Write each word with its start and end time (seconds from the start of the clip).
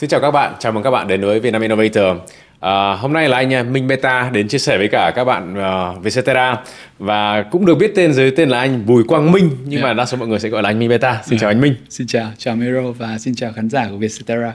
Xin 0.00 0.10
chào 0.10 0.20
các 0.20 0.30
bạn, 0.30 0.54
chào 0.58 0.72
mừng 0.72 0.82
các 0.82 0.90
bạn 0.90 1.08
đến 1.08 1.20
với 1.20 1.40
Vietnam 1.40 1.62
Innovator. 1.62 2.04
À, 2.60 2.94
hôm 2.94 3.12
nay 3.12 3.28
là 3.28 3.36
anh 3.36 3.54
à, 3.54 3.62
Minh 3.62 3.86
Beta 3.86 4.30
đến 4.32 4.48
chia 4.48 4.58
sẻ 4.58 4.78
với 4.78 4.88
cả 4.88 5.12
các 5.16 5.24
bạn 5.24 5.54
uh, 5.54 6.02
Vietcetera 6.02 6.60
và 6.98 7.42
cũng 7.42 7.66
được 7.66 7.74
biết 7.74 7.92
tên 7.94 8.12
dưới 8.12 8.30
tên 8.30 8.48
là 8.48 8.58
anh 8.58 8.86
Bùi 8.86 9.04
Quang 9.04 9.32
Minh 9.32 9.50
nhưng 9.64 9.80
yeah. 9.80 9.84
mà 9.84 9.94
đa 9.94 10.06
số 10.06 10.16
mọi 10.16 10.28
người 10.28 10.38
sẽ 10.38 10.48
gọi 10.48 10.62
là 10.62 10.70
anh 10.70 10.78
Minh 10.78 10.88
Beta. 10.88 11.20
Xin 11.24 11.30
yeah. 11.30 11.40
chào 11.40 11.50
anh 11.50 11.60
Minh. 11.60 11.74
Xin 11.90 12.06
chào, 12.06 12.30
chào 12.38 12.56
Miro 12.56 12.92
và 12.98 13.18
xin 13.18 13.34
chào 13.34 13.52
khán 13.52 13.70
giả 13.70 13.86
của 13.90 13.96
Vietcetera. 13.96 14.52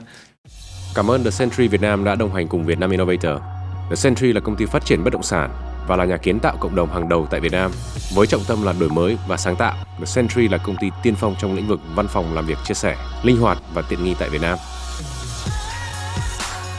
Cảm 0.96 1.12
ơn 1.12 1.24
The 1.24 1.32
Century 1.40 1.68
Việt 1.68 1.82
Nam 1.82 2.04
đã 2.04 2.16
đồng 2.16 2.34
hành 2.34 2.48
cùng 2.48 2.66
Vietnam 2.66 2.92
Innovator. 2.92 3.42
The 3.90 3.96
Century 4.04 4.34
là 4.34 4.40
công 4.40 4.56
ty 4.56 4.66
phát 4.66 4.86
triển 4.86 5.04
bất 5.04 5.14
động 5.14 5.24
sản 5.24 5.50
và 5.88 5.96
là 5.96 6.06
nhà 6.06 6.18
kiến 6.18 6.40
tạo 6.40 6.58
cộng 6.60 6.76
đồng 6.76 6.90
hàng 6.90 7.10
đầu 7.10 7.28
tại 7.32 7.40
Việt 7.40 7.52
Nam. 7.52 7.72
Với 8.16 8.28
trọng 8.28 8.42
tâm 8.48 8.66
là 8.66 8.74
đổi 8.80 8.90
mới 8.90 9.18
và 9.28 9.38
sáng 9.38 9.56
tạo, 9.56 9.74
The 10.00 10.06
Century 10.16 10.48
là 10.48 10.58
công 10.58 10.76
ty 10.82 10.88
tiên 11.04 11.16
phong 11.16 11.36
trong 11.42 11.56
lĩnh 11.56 11.68
vực 11.68 11.80
văn 11.96 12.08
phòng 12.08 12.36
làm 12.36 12.46
việc 12.46 12.58
chia 12.66 12.74
sẻ, 12.74 12.96
linh 13.24 13.38
hoạt 13.38 13.58
và 13.74 13.82
tiện 13.90 14.04
nghi 14.04 14.16
tại 14.20 14.30
Việt 14.30 14.42
Nam 14.42 14.58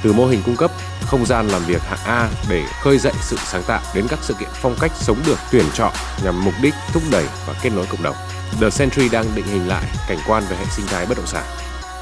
từ 0.02 0.12
mô 0.12 0.26
hình 0.26 0.40
cung 0.46 0.56
cấp 0.56 0.70
không 1.00 1.26
gian 1.26 1.48
làm 1.48 1.62
việc 1.66 1.82
hạng 1.82 1.98
A 2.06 2.28
để 2.50 2.62
khơi 2.82 2.98
dậy 2.98 3.12
sự 3.20 3.36
sáng 3.36 3.62
tạo 3.66 3.80
đến 3.94 4.04
các 4.08 4.18
sự 4.22 4.34
kiện 4.40 4.48
phong 4.52 4.74
cách 4.80 4.92
sống 4.94 5.18
được 5.26 5.38
tuyển 5.52 5.64
chọn 5.74 5.92
nhằm 6.24 6.44
mục 6.44 6.54
đích 6.62 6.74
thúc 6.92 7.02
đẩy 7.12 7.24
và 7.46 7.54
kết 7.62 7.70
nối 7.76 7.86
cộng 7.86 8.02
đồng. 8.02 8.16
The 8.60 8.68
Century 8.78 9.08
đang 9.12 9.24
định 9.34 9.46
hình 9.46 9.68
lại 9.68 9.84
cảnh 10.08 10.18
quan 10.28 10.42
về 10.50 10.56
hệ 10.56 10.64
sinh 10.70 10.86
thái 10.86 11.06
bất 11.06 11.16
động 11.16 11.26
sản. 11.26 11.44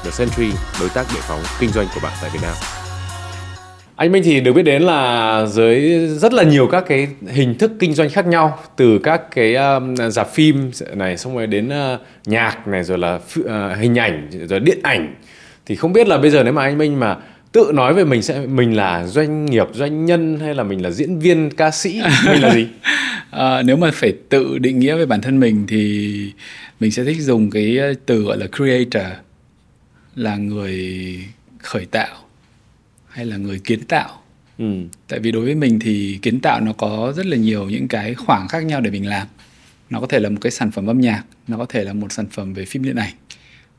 The 0.03 0.11
Century, 0.17 0.51
đối 0.79 0.89
tác 0.89 1.05
bệ 1.13 1.19
phóng 1.21 1.43
kinh 1.59 1.69
doanh 1.69 1.87
của 1.95 1.99
bạn 2.03 2.13
tại 2.21 2.29
Việt 2.33 2.39
Nam. 2.41 2.53
Anh 3.95 4.11
Minh 4.11 4.23
thì 4.25 4.39
được 4.39 4.53
biết 4.53 4.63
đến 4.63 4.81
là 4.81 5.45
dưới 5.45 6.07
rất 6.07 6.33
là 6.33 6.43
nhiều 6.43 6.67
các 6.67 6.83
cái 6.87 7.07
hình 7.27 7.57
thức 7.57 7.71
kinh 7.79 7.93
doanh 7.93 8.09
khác 8.09 8.27
nhau 8.27 8.59
từ 8.75 8.99
các 9.03 9.21
cái 9.35 9.55
um, 9.55 9.95
dạp 9.95 10.33
phim 10.33 10.71
này 10.93 11.17
xong 11.17 11.35
rồi 11.37 11.47
đến 11.47 11.67
uh, 11.67 11.99
nhạc 12.25 12.67
này 12.67 12.83
rồi 12.83 12.97
là 12.97 13.15
uh, 13.39 13.77
hình 13.79 13.99
ảnh 13.99 14.29
rồi 14.49 14.59
điện 14.59 14.79
ảnh 14.83 15.15
thì 15.65 15.75
không 15.75 15.93
biết 15.93 16.07
là 16.07 16.17
bây 16.17 16.29
giờ 16.29 16.43
nếu 16.43 16.53
mà 16.53 16.63
anh 16.63 16.77
Minh 16.77 16.99
mà 16.99 17.17
tự 17.51 17.71
nói 17.73 17.93
về 17.93 18.03
mình 18.03 18.21
sẽ 18.21 18.45
mình 18.45 18.75
là 18.75 19.07
doanh 19.07 19.45
nghiệp 19.45 19.67
doanh 19.73 20.05
nhân 20.05 20.39
hay 20.39 20.55
là 20.55 20.63
mình 20.63 20.83
là 20.83 20.91
diễn 20.91 21.19
viên 21.19 21.49
ca 21.57 21.71
sĩ 21.71 22.01
mình 22.25 22.41
là 22.41 22.53
gì? 22.53 22.67
À, 23.31 23.61
nếu 23.65 23.77
mà 23.77 23.91
phải 23.93 24.13
tự 24.29 24.57
định 24.57 24.79
nghĩa 24.79 24.95
về 24.95 25.05
bản 25.05 25.21
thân 25.21 25.39
mình 25.39 25.65
thì 25.67 26.33
mình 26.79 26.91
sẽ 26.91 27.03
thích 27.03 27.17
dùng 27.19 27.49
cái 27.49 27.77
từ 28.05 28.23
gọi 28.23 28.37
là 28.37 28.47
creator 28.57 29.13
là 30.15 30.35
người 30.35 31.17
khởi 31.59 31.85
tạo 31.85 32.15
hay 33.07 33.25
là 33.25 33.37
người 33.37 33.59
kiến 33.59 33.79
tạo. 33.87 34.09
Ừ. 34.57 34.65
tại 35.07 35.19
vì 35.19 35.31
đối 35.31 35.45
với 35.45 35.55
mình 35.55 35.79
thì 35.79 36.19
kiến 36.21 36.39
tạo 36.39 36.61
nó 36.61 36.73
có 36.73 37.13
rất 37.15 37.25
là 37.25 37.37
nhiều 37.37 37.69
những 37.69 37.87
cái 37.87 38.13
khoảng 38.13 38.47
khác 38.47 38.63
nhau 38.63 38.81
để 38.81 38.91
mình 38.91 39.07
làm. 39.07 39.27
Nó 39.89 39.99
có 39.99 40.07
thể 40.07 40.19
là 40.19 40.29
một 40.29 40.37
cái 40.41 40.51
sản 40.51 40.71
phẩm 40.71 40.87
âm 40.87 41.01
nhạc 41.01 41.23
nó 41.47 41.57
có 41.57 41.65
thể 41.65 41.83
là 41.83 41.93
một 41.93 42.11
sản 42.11 42.25
phẩm 42.31 42.53
về 42.53 42.65
phim 42.65 42.83
điện 42.83 42.95
ảnh 42.95 43.13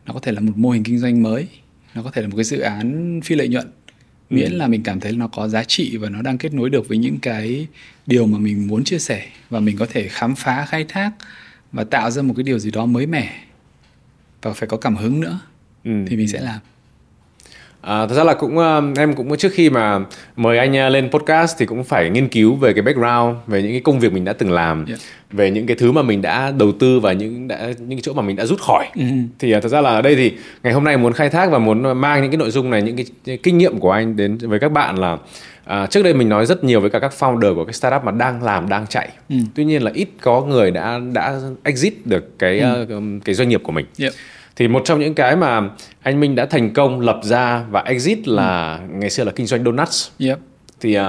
nó 0.06 0.14
có 0.14 0.20
thể 0.20 0.32
là 0.32 0.40
một 0.40 0.52
mô 0.56 0.70
hình 0.70 0.82
kinh 0.82 0.98
doanh 0.98 1.22
mới 1.22 1.48
nó 1.94 2.02
có 2.02 2.10
thể 2.10 2.22
là 2.22 2.28
một 2.28 2.36
cái 2.36 2.44
dự 2.44 2.60
án 2.60 3.20
phi 3.24 3.34
lợi 3.34 3.48
nhuận 3.48 3.70
miễn 4.30 4.52
ừ. 4.52 4.56
là 4.56 4.66
mình 4.66 4.82
cảm 4.82 5.00
thấy 5.00 5.12
nó 5.12 5.28
có 5.28 5.48
giá 5.48 5.64
trị 5.64 5.96
và 5.96 6.08
nó 6.08 6.22
đang 6.22 6.38
kết 6.38 6.54
nối 6.54 6.70
được 6.70 6.88
với 6.88 6.98
những 6.98 7.18
cái 7.18 7.66
điều 8.06 8.26
mà 8.26 8.38
mình 8.38 8.66
muốn 8.66 8.84
chia 8.84 8.98
sẻ 8.98 9.26
và 9.50 9.60
mình 9.60 9.76
có 9.76 9.86
thể 9.92 10.08
khám 10.08 10.34
phá 10.34 10.66
khai 10.66 10.84
thác 10.88 11.10
và 11.72 11.84
tạo 11.84 12.10
ra 12.10 12.22
một 12.22 12.34
cái 12.36 12.44
điều 12.44 12.58
gì 12.58 12.70
đó 12.70 12.86
mới 12.86 13.06
mẻ 13.06 13.44
và 14.42 14.52
phải 14.52 14.68
có 14.68 14.76
cảm 14.76 14.96
hứng 14.96 15.20
nữa 15.20 15.40
ừ. 15.84 15.90
thì 16.06 16.16
mình 16.16 16.28
sẽ 16.28 16.40
làm 16.40 16.60
À, 17.80 18.06
thật 18.06 18.14
ra 18.14 18.24
là 18.24 18.34
cũng 18.34 18.58
uh, 18.58 18.98
em 18.98 19.14
cũng 19.14 19.36
trước 19.36 19.52
khi 19.52 19.70
mà 19.70 20.00
mời 20.36 20.58
anh 20.58 20.86
uh, 20.86 20.92
lên 20.92 21.10
podcast 21.10 21.58
thì 21.58 21.66
cũng 21.66 21.84
phải 21.84 22.10
nghiên 22.10 22.28
cứu 22.28 22.54
về 22.54 22.72
cái 22.72 22.82
background 22.82 23.36
về 23.46 23.62
những 23.62 23.72
cái 23.72 23.80
công 23.80 24.00
việc 24.00 24.12
mình 24.12 24.24
đã 24.24 24.32
từng 24.32 24.52
làm 24.52 24.86
yeah. 24.86 25.00
về 25.30 25.50
những 25.50 25.66
cái 25.66 25.76
thứ 25.76 25.92
mà 25.92 26.02
mình 26.02 26.22
đã 26.22 26.52
đầu 26.58 26.72
tư 26.72 27.00
và 27.00 27.12
những 27.12 27.48
đã 27.48 27.66
những 27.78 27.98
cái 27.98 28.00
chỗ 28.02 28.12
mà 28.12 28.22
mình 28.22 28.36
đã 28.36 28.46
rút 28.46 28.60
khỏi 28.60 28.86
ừ. 28.94 29.02
thì 29.38 29.56
uh, 29.56 29.62
thật 29.62 29.68
ra 29.68 29.80
là 29.80 29.90
ở 29.90 30.02
đây 30.02 30.16
thì 30.16 30.32
ngày 30.62 30.72
hôm 30.72 30.84
nay 30.84 30.96
muốn 30.96 31.12
khai 31.12 31.28
thác 31.28 31.50
và 31.50 31.58
muốn 31.58 32.00
mang 32.00 32.22
những 32.22 32.30
cái 32.30 32.38
nội 32.38 32.50
dung 32.50 32.70
này 32.70 32.82
những 32.82 32.96
cái, 32.96 33.06
cái 33.24 33.36
kinh 33.36 33.58
nghiệm 33.58 33.78
của 33.78 33.90
anh 33.90 34.16
đến 34.16 34.38
với 34.38 34.58
các 34.58 34.72
bạn 34.72 34.96
là 34.96 35.18
À, 35.64 35.86
trước 35.86 36.02
đây 36.02 36.14
mình 36.14 36.28
nói 36.28 36.46
rất 36.46 36.64
nhiều 36.64 36.80
với 36.80 36.90
cả 36.90 36.98
các 36.98 37.12
founder 37.18 37.54
của 37.54 37.64
cái 37.64 37.72
startup 37.72 38.04
mà 38.04 38.12
đang 38.12 38.42
làm 38.42 38.68
đang 38.68 38.86
chạy 38.86 39.08
ừ. 39.28 39.36
tuy 39.54 39.64
nhiên 39.64 39.82
là 39.82 39.90
ít 39.94 40.08
có 40.20 40.40
người 40.40 40.70
đã 40.70 41.00
đã 41.12 41.40
exit 41.62 42.06
được 42.06 42.38
cái 42.38 42.58
ừ. 42.58 42.86
uh, 42.96 43.24
cái 43.24 43.34
doanh 43.34 43.48
nghiệp 43.48 43.60
của 43.64 43.72
mình 43.72 43.86
yep 43.98 44.12
thì 44.56 44.68
một 44.68 44.82
trong 44.84 45.00
những 45.00 45.14
cái 45.14 45.36
mà 45.36 45.70
anh 46.02 46.20
Minh 46.20 46.34
đã 46.34 46.46
thành 46.46 46.72
công 46.72 47.00
lập 47.00 47.20
ra 47.22 47.64
và 47.70 47.80
exit 47.80 48.28
là 48.28 48.76
ừ. 48.76 48.94
ngày 48.94 49.10
xưa 49.10 49.24
là 49.24 49.32
kinh 49.32 49.46
doanh 49.46 49.64
donuts. 49.64 50.08
Yep. 50.18 50.38
Thì 50.80 50.98
uh, 50.98 51.02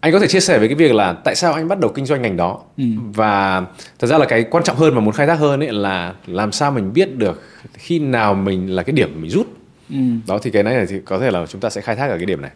anh 0.00 0.12
có 0.12 0.18
thể 0.18 0.26
chia 0.26 0.40
sẻ 0.40 0.58
về 0.58 0.68
cái 0.68 0.74
việc 0.74 0.94
là 0.94 1.12
tại 1.12 1.34
sao 1.34 1.52
anh 1.52 1.68
bắt 1.68 1.80
đầu 1.80 1.92
kinh 1.94 2.06
doanh 2.06 2.22
ngành 2.22 2.36
đó 2.36 2.60
ừ. 2.76 2.84
và 3.14 3.64
thật 3.98 4.06
ra 4.06 4.18
là 4.18 4.26
cái 4.26 4.44
quan 4.50 4.64
trọng 4.64 4.76
hơn 4.76 4.94
mà 4.94 5.00
muốn 5.00 5.14
khai 5.14 5.26
thác 5.26 5.38
hơn 5.38 5.60
ấy 5.60 5.72
là 5.72 6.14
làm 6.26 6.52
sao 6.52 6.70
mình 6.70 6.92
biết 6.92 7.16
được 7.16 7.42
khi 7.72 7.98
nào 7.98 8.34
mình 8.34 8.70
là 8.70 8.82
cái 8.82 8.92
điểm 8.92 9.20
mình 9.20 9.30
rút. 9.30 9.46
Ừ. 9.90 9.96
Đó 10.26 10.38
thì 10.42 10.50
cái 10.50 10.62
này 10.62 10.86
thì 10.88 10.96
có 11.04 11.18
thể 11.18 11.30
là 11.30 11.46
chúng 11.46 11.60
ta 11.60 11.70
sẽ 11.70 11.80
khai 11.80 11.96
thác 11.96 12.06
ở 12.10 12.16
cái 12.16 12.26
điểm 12.26 12.40
này. 12.40 12.50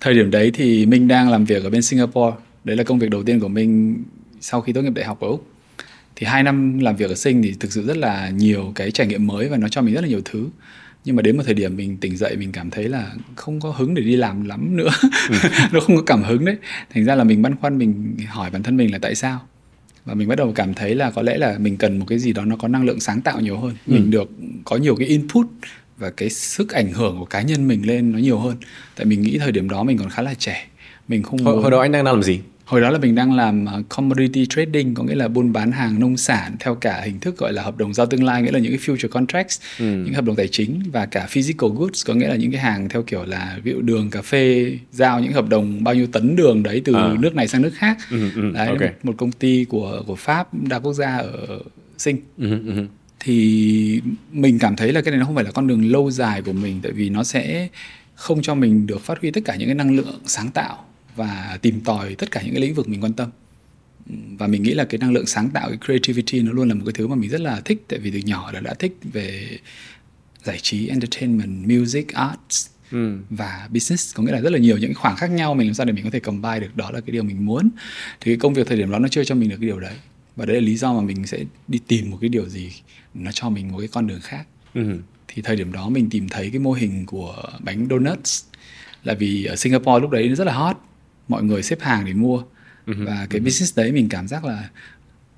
Thời 0.00 0.14
điểm 0.14 0.30
đấy 0.30 0.50
thì 0.54 0.86
Minh 0.86 1.08
đang 1.08 1.30
làm 1.30 1.44
việc 1.44 1.64
ở 1.64 1.70
bên 1.70 1.82
Singapore. 1.82 2.36
Đấy 2.64 2.76
là 2.76 2.84
công 2.84 2.98
việc 2.98 3.10
đầu 3.10 3.22
tiên 3.22 3.40
của 3.40 3.48
mình 3.48 4.02
sau 4.40 4.60
khi 4.60 4.72
tốt 4.72 4.80
nghiệp 4.80 4.92
đại 4.94 5.04
học 5.04 5.20
ở 5.20 5.28
Úc 5.28 5.46
thì 6.16 6.26
hai 6.26 6.42
năm 6.42 6.78
làm 6.78 6.96
việc 6.96 7.10
ở 7.10 7.14
sinh 7.14 7.42
thì 7.42 7.54
thực 7.60 7.72
sự 7.72 7.86
rất 7.86 7.96
là 7.96 8.28
nhiều 8.28 8.72
cái 8.74 8.90
trải 8.90 9.06
nghiệm 9.06 9.26
mới 9.26 9.48
và 9.48 9.56
nó 9.56 9.68
cho 9.68 9.82
mình 9.82 9.94
rất 9.94 10.00
là 10.00 10.08
nhiều 10.08 10.20
thứ. 10.24 10.48
Nhưng 11.04 11.16
mà 11.16 11.22
đến 11.22 11.36
một 11.36 11.42
thời 11.46 11.54
điểm 11.54 11.76
mình 11.76 11.96
tỉnh 11.96 12.16
dậy 12.16 12.36
mình 12.36 12.52
cảm 12.52 12.70
thấy 12.70 12.88
là 12.88 13.12
không 13.36 13.60
có 13.60 13.70
hứng 13.70 13.94
để 13.94 14.02
đi 14.02 14.16
làm 14.16 14.44
lắm 14.44 14.76
nữa. 14.76 14.90
Ừ. 15.30 15.36
nó 15.72 15.80
không 15.80 15.96
có 15.96 16.02
cảm 16.06 16.22
hứng 16.22 16.44
đấy. 16.44 16.56
Thành 16.94 17.04
ra 17.04 17.14
là 17.14 17.24
mình 17.24 17.42
băn 17.42 17.56
khoăn 17.56 17.78
mình 17.78 18.16
hỏi 18.28 18.50
bản 18.50 18.62
thân 18.62 18.76
mình 18.76 18.92
là 18.92 18.98
tại 18.98 19.14
sao? 19.14 19.40
Và 20.04 20.14
mình 20.14 20.28
bắt 20.28 20.34
đầu 20.34 20.52
cảm 20.54 20.74
thấy 20.74 20.94
là 20.94 21.10
có 21.10 21.22
lẽ 21.22 21.38
là 21.38 21.58
mình 21.58 21.76
cần 21.76 21.98
một 21.98 22.06
cái 22.08 22.18
gì 22.18 22.32
đó 22.32 22.44
nó 22.44 22.56
có 22.56 22.68
năng 22.68 22.84
lượng 22.84 23.00
sáng 23.00 23.20
tạo 23.20 23.40
nhiều 23.40 23.58
hơn. 23.58 23.72
Ừ. 23.86 23.92
mình 23.92 24.10
được 24.10 24.30
có 24.64 24.76
nhiều 24.76 24.96
cái 24.96 25.08
input 25.08 25.46
và 25.98 26.10
cái 26.10 26.30
sức 26.30 26.72
ảnh 26.72 26.92
hưởng 26.92 27.18
của 27.18 27.24
cá 27.24 27.42
nhân 27.42 27.68
mình 27.68 27.86
lên 27.86 28.12
nó 28.12 28.18
nhiều 28.18 28.38
hơn. 28.38 28.56
Tại 28.96 29.04
mình 29.06 29.22
nghĩ 29.22 29.38
thời 29.38 29.52
điểm 29.52 29.68
đó 29.68 29.82
mình 29.82 29.98
còn 29.98 30.10
khá 30.10 30.22
là 30.22 30.34
trẻ. 30.34 30.66
Mình 31.08 31.22
không 31.22 31.44
hồi, 31.44 31.54
muốn... 31.54 31.62
hồi 31.62 31.70
đó 31.70 31.80
anh 31.80 31.92
đang 31.92 32.04
làm 32.04 32.22
gì 32.22 32.40
hồi 32.64 32.80
đó 32.80 32.90
là 32.90 32.98
mình 32.98 33.14
đang 33.14 33.32
làm 33.32 33.64
uh, 33.64 33.88
commodity 33.88 34.46
trading 34.46 34.94
có 34.94 35.04
nghĩa 35.04 35.14
là 35.14 35.28
buôn 35.28 35.52
bán 35.52 35.72
hàng 35.72 36.00
nông 36.00 36.16
sản 36.16 36.56
theo 36.60 36.74
cả 36.74 37.00
hình 37.04 37.20
thức 37.20 37.38
gọi 37.38 37.52
là 37.52 37.62
hợp 37.62 37.78
đồng 37.78 37.94
giao 37.94 38.06
tương 38.06 38.24
lai 38.24 38.42
nghĩa 38.42 38.50
là 38.50 38.58
những 38.58 38.72
cái 38.72 38.80
future 38.80 39.08
contracts 39.08 39.60
ừ. 39.78 39.84
những 39.84 40.14
hợp 40.14 40.24
đồng 40.24 40.36
tài 40.36 40.48
chính 40.48 40.82
và 40.92 41.06
cả 41.06 41.26
physical 41.26 41.70
goods 41.74 42.06
có 42.06 42.14
nghĩa 42.14 42.28
là 42.28 42.36
những 42.36 42.50
cái 42.50 42.60
hàng 42.60 42.88
theo 42.88 43.02
kiểu 43.02 43.24
là 43.24 43.58
ví 43.62 43.72
dụ 43.72 43.80
đường 43.80 44.10
cà 44.10 44.22
phê 44.22 44.72
giao 44.92 45.20
những 45.20 45.32
hợp 45.32 45.48
đồng 45.48 45.84
bao 45.84 45.94
nhiêu 45.94 46.06
tấn 46.06 46.36
đường 46.36 46.62
đấy 46.62 46.82
từ 46.84 46.94
à. 46.94 47.14
nước 47.20 47.34
này 47.34 47.48
sang 47.48 47.62
nước 47.62 47.72
khác 47.74 47.98
ừ, 48.10 48.30
ừ, 48.34 48.50
đấy 48.50 48.68
okay. 48.68 48.90
một 49.02 49.14
công 49.16 49.32
ty 49.32 49.64
của 49.64 50.02
của 50.06 50.16
pháp 50.16 50.54
đa 50.68 50.78
quốc 50.78 50.92
gia 50.92 51.16
ở 51.16 51.58
sinh 51.98 52.16
ừ, 52.38 52.50
ừ, 52.50 52.72
ừ. 52.76 52.86
thì 53.20 54.00
mình 54.32 54.58
cảm 54.58 54.76
thấy 54.76 54.92
là 54.92 55.00
cái 55.00 55.10
này 55.10 55.18
nó 55.18 55.26
không 55.26 55.34
phải 55.34 55.44
là 55.44 55.50
con 55.50 55.66
đường 55.66 55.92
lâu 55.92 56.10
dài 56.10 56.42
của 56.42 56.52
mình 56.52 56.80
tại 56.82 56.92
vì 56.92 57.08
nó 57.08 57.24
sẽ 57.24 57.68
không 58.14 58.42
cho 58.42 58.54
mình 58.54 58.86
được 58.86 59.00
phát 59.00 59.20
huy 59.20 59.30
tất 59.30 59.40
cả 59.44 59.56
những 59.56 59.68
cái 59.68 59.74
năng 59.74 59.96
lượng 59.96 60.20
sáng 60.24 60.50
tạo 60.50 60.84
và 61.16 61.58
tìm 61.62 61.80
tòi 61.80 62.14
tất 62.14 62.30
cả 62.30 62.42
những 62.42 62.52
cái 62.54 62.62
lĩnh 62.62 62.74
vực 62.74 62.88
mình 62.88 63.02
quan 63.02 63.12
tâm. 63.12 63.30
Và 64.38 64.46
mình 64.46 64.62
nghĩ 64.62 64.74
là 64.74 64.84
cái 64.84 64.98
năng 64.98 65.12
lượng 65.12 65.26
sáng 65.26 65.50
tạo 65.50 65.68
cái 65.68 65.78
creativity 65.84 66.42
nó 66.42 66.52
luôn 66.52 66.68
là 66.68 66.74
một 66.74 66.82
cái 66.86 66.92
thứ 66.92 67.06
mà 67.06 67.14
mình 67.14 67.30
rất 67.30 67.40
là 67.40 67.60
thích 67.64 67.84
tại 67.88 67.98
vì 67.98 68.10
từ 68.10 68.18
nhỏ 68.18 68.52
là 68.52 68.60
đã 68.60 68.74
thích 68.74 68.96
về 69.12 69.58
giải 70.42 70.58
trí 70.62 70.88
entertainment 70.88 71.68
music 71.68 72.08
arts 72.08 72.68
ừ. 72.90 73.18
và 73.30 73.68
business. 73.72 74.16
Có 74.16 74.22
nghĩa 74.22 74.32
là 74.32 74.40
rất 74.40 74.52
là 74.52 74.58
nhiều 74.58 74.78
những 74.78 74.94
khoảng 74.94 75.16
khác 75.16 75.30
nhau 75.30 75.54
mình 75.54 75.66
làm 75.66 75.74
sao 75.74 75.86
để 75.86 75.92
mình 75.92 76.04
có 76.04 76.10
thể 76.10 76.20
combine 76.20 76.60
được. 76.60 76.76
Đó 76.76 76.90
là 76.90 77.00
cái 77.00 77.12
điều 77.12 77.22
mình 77.22 77.46
muốn. 77.46 77.70
Thì 78.20 78.32
cái 78.32 78.36
công 78.36 78.54
việc 78.54 78.66
thời 78.66 78.76
điểm 78.76 78.90
đó 78.90 78.98
nó 78.98 79.08
chưa 79.08 79.24
cho 79.24 79.34
mình 79.34 79.48
được 79.48 79.56
cái 79.60 79.66
điều 79.66 79.80
đấy. 79.80 79.94
Và 80.36 80.46
đấy 80.46 80.56
là 80.56 80.62
lý 80.62 80.76
do 80.76 80.92
mà 80.92 81.00
mình 81.00 81.26
sẽ 81.26 81.38
đi 81.68 81.80
tìm 81.86 82.10
một 82.10 82.18
cái 82.20 82.28
điều 82.28 82.48
gì 82.48 82.72
nó 83.14 83.32
cho 83.32 83.50
mình 83.50 83.72
một 83.72 83.78
cái 83.78 83.88
con 83.88 84.06
đường 84.06 84.20
khác. 84.20 84.46
Ừ. 84.74 84.98
thì 85.28 85.42
thời 85.42 85.56
điểm 85.56 85.72
đó 85.72 85.88
mình 85.88 86.10
tìm 86.10 86.28
thấy 86.28 86.50
cái 86.50 86.58
mô 86.58 86.72
hình 86.72 87.06
của 87.06 87.42
bánh 87.60 87.86
donuts 87.90 88.44
là 89.04 89.14
vì 89.14 89.44
ở 89.44 89.56
Singapore 89.56 90.00
lúc 90.00 90.10
đấy 90.10 90.28
nó 90.28 90.34
rất 90.34 90.46
là 90.46 90.52
hot 90.52 90.76
mọi 91.28 91.42
người 91.42 91.62
xếp 91.62 91.80
hàng 91.80 92.04
để 92.04 92.12
mua 92.12 92.42
uh-huh. 92.86 93.06
và 93.06 93.26
cái 93.30 93.40
uh-huh. 93.40 93.44
business 93.44 93.78
đấy 93.78 93.92
mình 93.92 94.08
cảm 94.08 94.28
giác 94.28 94.44
là 94.44 94.68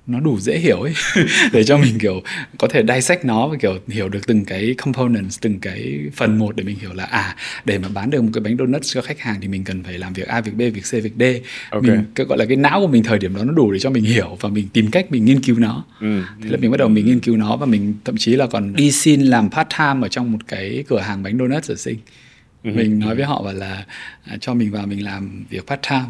nó 0.07 0.19
đủ 0.19 0.39
dễ 0.39 0.59
hiểu 0.59 0.81
ấy 0.81 0.93
để 1.53 1.63
cho 1.63 1.77
mình 1.77 1.99
kiểu 1.99 2.21
có 2.57 2.67
thể 2.67 2.83
dissect 2.93 3.25
nó 3.25 3.47
và 3.47 3.57
kiểu 3.57 3.79
hiểu 3.87 4.09
được 4.09 4.27
từng 4.27 4.45
cái 4.45 4.75
components 4.77 5.39
từng 5.41 5.59
cái 5.59 5.99
phần 6.15 6.39
một 6.39 6.55
để 6.55 6.63
mình 6.63 6.77
hiểu 6.79 6.93
là 6.93 7.03
à 7.03 7.35
để 7.65 7.77
mà 7.77 7.87
bán 7.89 8.09
được 8.09 8.21
một 8.21 8.29
cái 8.33 8.41
bánh 8.41 8.57
donut 8.57 8.81
cho 8.83 9.01
khách 9.01 9.19
hàng 9.19 9.37
thì 9.41 9.47
mình 9.47 9.63
cần 9.63 9.83
phải 9.83 9.97
làm 9.97 10.13
việc 10.13 10.27
A 10.27 10.41
việc 10.41 10.53
B 10.55 10.59
việc 10.59 10.83
C 10.91 10.91
việc 10.91 11.13
D 11.19 11.23
okay. 11.69 11.91
mình 11.91 12.03
cái 12.15 12.25
gọi 12.25 12.37
là 12.37 12.45
cái 12.45 12.57
não 12.57 12.81
của 12.81 12.87
mình 12.87 13.03
thời 13.03 13.19
điểm 13.19 13.35
đó 13.35 13.43
nó 13.43 13.53
đủ 13.53 13.71
để 13.71 13.79
cho 13.79 13.89
mình 13.89 14.03
hiểu 14.03 14.37
và 14.41 14.49
mình 14.49 14.67
tìm 14.73 14.91
cách 14.91 15.11
mình 15.11 15.25
nghiên 15.25 15.41
cứu 15.41 15.59
nó 15.59 15.85
ừ. 15.99 16.21
thế 16.43 16.49
là 16.49 16.57
mình 16.57 16.71
bắt 16.71 16.77
đầu 16.77 16.89
mình 16.89 17.05
nghiên 17.05 17.19
cứu 17.19 17.37
nó 17.37 17.57
và 17.57 17.65
mình 17.65 17.93
thậm 18.05 18.17
chí 18.17 18.35
là 18.35 18.47
còn 18.47 18.73
đi 18.73 18.91
xin 18.91 19.21
làm 19.21 19.49
part 19.49 19.67
time 19.77 20.05
ở 20.05 20.07
trong 20.07 20.31
một 20.31 20.39
cái 20.47 20.83
cửa 20.87 20.99
hàng 20.99 21.23
bánh 21.23 21.37
donut 21.37 21.63
ở 21.69 21.75
sinh 21.75 21.97
Ừ. 21.97 22.26
mình 22.75 22.99
nói 22.99 23.15
với 23.15 23.25
họ 23.25 23.41
và 23.45 23.51
là 23.51 23.85
à, 24.23 24.37
cho 24.41 24.53
mình 24.53 24.71
vào 24.71 24.87
mình 24.87 25.03
làm 25.03 25.45
việc 25.49 25.67
part 25.67 25.81
time 25.89 26.05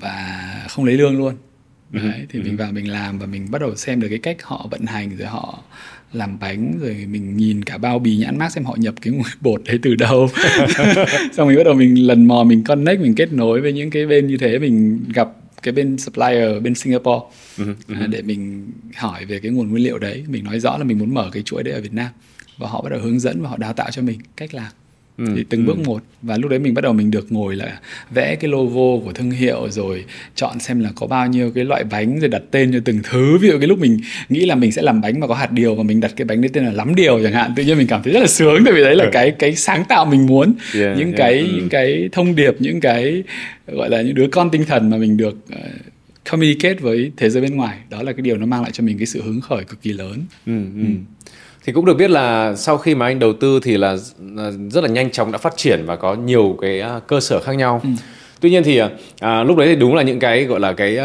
và 0.00 0.66
không 0.68 0.84
lấy 0.84 0.94
lương 0.94 1.18
luôn. 1.18 1.34
Ừ. 1.92 1.98
Đấy, 1.98 2.26
thì 2.28 2.38
mình 2.38 2.52
ừ. 2.52 2.56
vào 2.56 2.72
mình 2.72 2.90
làm 2.90 3.18
và 3.18 3.26
mình 3.26 3.50
bắt 3.50 3.60
đầu 3.60 3.76
xem 3.76 4.00
được 4.00 4.08
cái 4.08 4.18
cách 4.18 4.42
họ 4.42 4.66
vận 4.70 4.86
hành 4.86 5.16
rồi 5.16 5.28
họ 5.28 5.62
làm 6.12 6.38
bánh 6.38 6.78
rồi 6.80 7.06
mình 7.10 7.36
nhìn 7.36 7.64
cả 7.64 7.78
bao 7.78 7.98
bì 7.98 8.16
nhãn 8.16 8.38
mát 8.38 8.52
xem 8.52 8.64
họ 8.64 8.76
nhập 8.78 8.94
cái 9.02 9.14
bột 9.40 9.62
đấy 9.64 9.78
từ 9.82 9.94
đâu. 9.94 10.28
Xong 11.32 11.48
mình 11.48 11.56
bắt 11.56 11.64
đầu 11.64 11.74
mình 11.74 12.06
lần 12.06 12.28
mò 12.28 12.44
mình 12.44 12.64
connect 12.64 13.00
mình 13.00 13.14
kết 13.14 13.32
nối 13.32 13.60
với 13.60 13.72
những 13.72 13.90
cái 13.90 14.06
bên 14.06 14.26
như 14.26 14.36
thế 14.36 14.58
mình 14.58 15.04
gặp 15.14 15.28
cái 15.62 15.72
bên 15.72 15.98
supplier 15.98 16.62
bên 16.62 16.74
Singapore 16.74 17.26
à, 17.88 18.06
để 18.10 18.22
mình 18.22 18.70
hỏi 18.96 19.24
về 19.24 19.40
cái 19.40 19.50
nguồn 19.50 19.70
nguyên 19.70 19.84
liệu 19.84 19.98
đấy. 19.98 20.24
Mình 20.28 20.44
nói 20.44 20.60
rõ 20.60 20.78
là 20.78 20.84
mình 20.84 20.98
muốn 20.98 21.14
mở 21.14 21.30
cái 21.32 21.42
chuỗi 21.42 21.62
đấy 21.62 21.74
ở 21.74 21.80
Việt 21.80 21.92
Nam 21.92 22.08
và 22.58 22.68
họ 22.68 22.82
bắt 22.82 22.90
đầu 22.90 23.00
hướng 23.00 23.18
dẫn 23.20 23.42
và 23.42 23.48
họ 23.48 23.56
đào 23.56 23.72
tạo 23.72 23.90
cho 23.90 24.02
mình 24.02 24.20
cách 24.36 24.54
làm 24.54 24.72
ừ, 25.18 25.24
thì 25.36 25.44
từng 25.48 25.66
ừ. 25.66 25.66
bước 25.66 25.78
một 25.86 26.02
và 26.22 26.36
lúc 26.36 26.50
đấy 26.50 26.58
mình 26.58 26.74
bắt 26.74 26.82
đầu 26.82 26.92
mình 26.92 27.10
được 27.10 27.32
ngồi 27.32 27.56
là 27.56 27.78
vẽ 28.10 28.36
cái 28.36 28.50
logo 28.50 29.04
của 29.04 29.12
thương 29.14 29.30
hiệu 29.30 29.70
rồi 29.70 30.04
chọn 30.34 30.58
xem 30.58 30.80
là 30.80 30.90
có 30.94 31.06
bao 31.06 31.26
nhiêu 31.26 31.50
cái 31.54 31.64
loại 31.64 31.84
bánh 31.84 32.20
rồi 32.20 32.28
đặt 32.28 32.42
tên 32.50 32.72
cho 32.72 32.78
từng 32.84 33.00
thứ 33.02 33.38
ví 33.38 33.48
dụ 33.48 33.58
cái 33.58 33.68
lúc 33.68 33.78
mình 33.78 33.98
nghĩ 34.28 34.46
là 34.46 34.54
mình 34.54 34.72
sẽ 34.72 34.82
làm 34.82 35.00
bánh 35.00 35.20
mà 35.20 35.26
có 35.26 35.34
hạt 35.34 35.52
điều 35.52 35.74
và 35.74 35.82
mình 35.82 36.00
đặt 36.00 36.12
cái 36.16 36.24
bánh 36.24 36.40
đấy 36.40 36.50
tên 36.52 36.64
là 36.64 36.72
lắm 36.72 36.94
điều 36.94 37.22
chẳng 37.22 37.32
hạn 37.32 37.52
tự 37.56 37.62
nhiên 37.62 37.78
mình 37.78 37.86
cảm 37.86 38.02
thấy 38.02 38.12
rất 38.12 38.20
là 38.20 38.26
sướng 38.26 38.64
tại 38.64 38.74
vì 38.74 38.82
đấy 38.82 38.94
là 38.94 39.04
ừ. 39.04 39.10
cái 39.12 39.30
cái 39.30 39.56
sáng 39.56 39.84
tạo 39.88 40.04
mình 40.04 40.26
muốn 40.26 40.54
yeah, 40.74 40.98
những 40.98 41.06
yeah, 41.06 41.18
cái 41.18 41.38
ừ. 41.38 41.46
những 41.54 41.68
cái 41.68 42.08
thông 42.12 42.36
điệp 42.36 42.54
những 42.58 42.80
cái 42.80 43.22
gọi 43.66 43.90
là 43.90 44.02
những 44.02 44.14
đứa 44.14 44.28
con 44.28 44.50
tinh 44.50 44.64
thần 44.64 44.90
mà 44.90 44.96
mình 44.96 45.16
được 45.16 45.36
uh, 45.52 45.58
communicate 46.30 46.74
với 46.74 47.12
thế 47.16 47.30
giới 47.30 47.42
bên 47.42 47.56
ngoài 47.56 47.78
đó 47.90 48.02
là 48.02 48.12
cái 48.12 48.22
điều 48.22 48.36
nó 48.36 48.46
mang 48.46 48.62
lại 48.62 48.70
cho 48.72 48.84
mình 48.84 48.98
cái 48.98 49.06
sự 49.06 49.22
hứng 49.22 49.40
khởi 49.40 49.64
cực 49.64 49.82
kỳ 49.82 49.92
lớn 49.92 50.24
ừ, 50.46 50.52
ừ. 50.74 50.82
Ừ 50.82 50.92
thì 51.68 51.72
cũng 51.72 51.84
được 51.84 51.94
biết 51.94 52.10
là 52.10 52.54
sau 52.56 52.78
khi 52.78 52.94
mà 52.94 53.06
anh 53.06 53.18
đầu 53.18 53.32
tư 53.32 53.60
thì 53.62 53.76
là 53.76 53.96
rất 54.70 54.84
là 54.84 54.88
nhanh 54.88 55.10
chóng 55.10 55.32
đã 55.32 55.38
phát 55.38 55.56
triển 55.56 55.82
và 55.86 55.96
có 55.96 56.14
nhiều 56.14 56.58
cái 56.60 56.80
à, 56.80 57.00
cơ 57.06 57.20
sở 57.20 57.40
khác 57.40 57.52
nhau 57.52 57.80
ừ. 57.84 57.90
tuy 58.40 58.50
nhiên 58.50 58.62
thì 58.64 58.80
à, 59.20 59.44
lúc 59.44 59.56
đấy 59.56 59.68
thì 59.68 59.76
đúng 59.76 59.94
là 59.94 60.02
những 60.02 60.18
cái 60.18 60.44
gọi 60.44 60.60
là 60.60 60.72
cái 60.72 60.98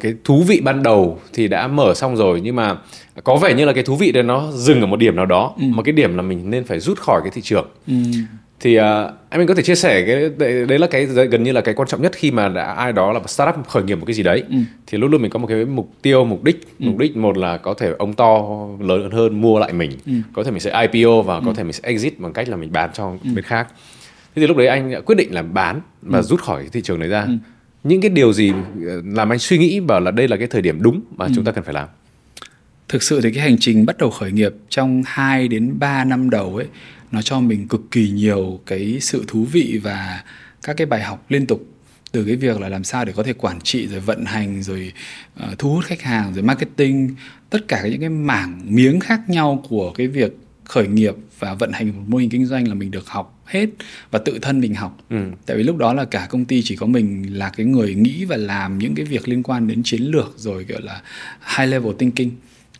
cái 0.00 0.14
thú 0.24 0.42
vị 0.48 0.60
ban 0.64 0.82
đầu 0.82 1.20
thì 1.32 1.48
đã 1.48 1.66
mở 1.68 1.94
xong 1.94 2.16
rồi 2.16 2.40
nhưng 2.40 2.56
mà 2.56 2.76
có 3.24 3.36
vẻ 3.36 3.54
như 3.54 3.64
là 3.64 3.72
cái 3.72 3.82
thú 3.82 3.96
vị 3.96 4.12
đấy 4.12 4.22
nó 4.22 4.50
dừng 4.52 4.80
ở 4.80 4.86
một 4.86 4.96
điểm 4.96 5.16
nào 5.16 5.26
đó 5.26 5.54
ừ. 5.58 5.64
một 5.68 5.82
cái 5.82 5.92
điểm 5.92 6.16
là 6.16 6.22
mình 6.22 6.50
nên 6.50 6.64
phải 6.64 6.80
rút 6.80 6.98
khỏi 6.98 7.20
cái 7.24 7.30
thị 7.34 7.42
trường 7.42 7.66
ừ 7.86 7.94
thì 8.62 8.78
uh, 8.78 8.82
anh 9.28 9.38
mình 9.38 9.46
có 9.46 9.54
thể 9.54 9.62
chia 9.62 9.74
sẻ 9.74 10.06
cái 10.06 10.30
đấy, 10.38 10.66
đấy 10.66 10.78
là 10.78 10.86
cái 10.86 11.06
gần 11.06 11.42
như 11.42 11.52
là 11.52 11.60
cái 11.60 11.74
quan 11.74 11.88
trọng 11.88 12.02
nhất 12.02 12.12
khi 12.14 12.30
mà 12.30 12.48
đã 12.48 12.72
ai 12.72 12.92
đó 12.92 13.12
là 13.12 13.20
startup 13.26 13.68
khởi 13.68 13.82
nghiệp 13.82 13.94
một 13.94 14.04
cái 14.06 14.14
gì 14.14 14.22
đấy 14.22 14.44
ừ. 14.50 14.56
thì 14.86 14.98
luôn 14.98 15.10
luôn 15.10 15.22
mình 15.22 15.30
có 15.30 15.38
một 15.38 15.46
cái 15.46 15.64
mục 15.64 15.92
tiêu 16.02 16.24
mục 16.24 16.44
đích 16.44 16.60
ừ. 16.78 16.84
mục 16.86 16.98
đích 16.98 17.16
một 17.16 17.38
là 17.38 17.56
có 17.56 17.74
thể 17.74 17.92
ông 17.98 18.14
to 18.14 18.42
lớn 18.80 19.10
hơn 19.10 19.40
mua 19.40 19.58
lại 19.58 19.72
mình 19.72 19.90
ừ. 20.06 20.12
có 20.32 20.44
thể 20.44 20.50
mình 20.50 20.60
sẽ 20.60 20.86
IPO 20.92 21.22
và 21.22 21.34
ừ. 21.34 21.42
có 21.46 21.54
thể 21.54 21.62
mình 21.62 21.72
sẽ 21.72 21.80
exit 21.82 22.18
bằng 22.18 22.32
cách 22.32 22.48
là 22.48 22.56
mình 22.56 22.72
bán 22.72 22.90
cho 22.94 23.10
ừ. 23.24 23.30
bên 23.34 23.44
khác 23.44 23.66
thế 24.34 24.40
thì 24.40 24.46
lúc 24.46 24.56
đấy 24.56 24.66
anh 24.66 25.02
quyết 25.06 25.14
định 25.14 25.34
là 25.34 25.42
bán 25.42 25.80
và 26.02 26.18
ừ. 26.18 26.22
rút 26.22 26.40
khỏi 26.40 26.68
thị 26.72 26.80
trường 26.82 27.00
này 27.00 27.08
ra 27.08 27.22
ừ. 27.22 27.32
những 27.84 28.00
cái 28.00 28.10
điều 28.10 28.32
gì 28.32 28.52
ờ, 28.86 29.02
làm 29.04 29.32
anh 29.32 29.38
suy 29.38 29.58
nghĩ 29.58 29.80
bảo 29.80 30.00
là 30.00 30.10
đây 30.10 30.28
là 30.28 30.36
cái 30.36 30.46
thời 30.46 30.62
điểm 30.62 30.82
đúng 30.82 31.00
mà 31.16 31.24
ừ. 31.24 31.32
chúng 31.34 31.44
ta 31.44 31.52
cần 31.52 31.64
phải 31.64 31.74
làm 31.74 31.88
thực 32.88 33.02
sự 33.02 33.20
thì 33.20 33.30
cái 33.32 33.42
hành 33.42 33.56
trình 33.60 33.86
bắt 33.86 33.98
đầu 33.98 34.10
khởi 34.10 34.32
nghiệp 34.32 34.54
trong 34.68 35.02
2 35.06 35.48
đến 35.48 35.78
3 35.78 36.04
năm 36.04 36.30
đầu 36.30 36.56
ấy 36.56 36.66
nó 37.12 37.22
cho 37.22 37.40
mình 37.40 37.68
cực 37.68 37.90
kỳ 37.90 38.10
nhiều 38.10 38.60
cái 38.66 38.98
sự 39.00 39.24
thú 39.26 39.44
vị 39.44 39.80
và 39.82 40.24
các 40.62 40.76
cái 40.76 40.86
bài 40.86 41.02
học 41.02 41.26
liên 41.28 41.46
tục. 41.46 41.66
Từ 42.12 42.24
cái 42.24 42.36
việc 42.36 42.60
là 42.60 42.68
làm 42.68 42.84
sao 42.84 43.04
để 43.04 43.12
có 43.16 43.22
thể 43.22 43.32
quản 43.32 43.60
trị 43.60 43.86
rồi 43.86 44.00
vận 44.00 44.24
hành 44.24 44.62
rồi 44.62 44.92
uh, 45.44 45.58
thu 45.58 45.74
hút 45.74 45.84
khách 45.84 46.02
hàng 46.02 46.34
rồi 46.34 46.42
marketing 46.42 47.14
tất 47.50 47.68
cả 47.68 47.88
những 47.88 48.00
cái 48.00 48.08
mảng 48.08 48.60
miếng 48.64 49.00
khác 49.00 49.20
nhau 49.28 49.64
của 49.68 49.92
cái 49.92 50.06
việc 50.06 50.36
khởi 50.64 50.88
nghiệp 50.88 51.14
và 51.38 51.54
vận 51.54 51.72
hành 51.72 51.88
một 51.96 52.02
mô 52.06 52.18
hình 52.18 52.30
kinh 52.30 52.46
doanh 52.46 52.68
là 52.68 52.74
mình 52.74 52.90
được 52.90 53.08
học 53.08 53.42
hết 53.44 53.66
và 54.10 54.18
tự 54.18 54.38
thân 54.42 54.60
mình 54.60 54.74
học. 54.74 54.98
Ừ. 55.10 55.16
tại 55.46 55.56
vì 55.56 55.62
lúc 55.62 55.76
đó 55.76 55.94
là 55.94 56.04
cả 56.04 56.26
công 56.30 56.44
ty 56.44 56.62
chỉ 56.62 56.76
có 56.76 56.86
mình 56.86 57.38
là 57.38 57.50
cái 57.50 57.66
người 57.66 57.94
nghĩ 57.94 58.24
và 58.24 58.36
làm 58.36 58.78
những 58.78 58.94
cái 58.94 59.06
việc 59.06 59.28
liên 59.28 59.42
quan 59.42 59.68
đến 59.68 59.82
chiến 59.82 60.02
lược 60.02 60.34
rồi 60.36 60.64
gọi 60.64 60.82
là 60.82 61.02
high 61.56 61.70
level 61.70 61.92
thinking 61.98 62.30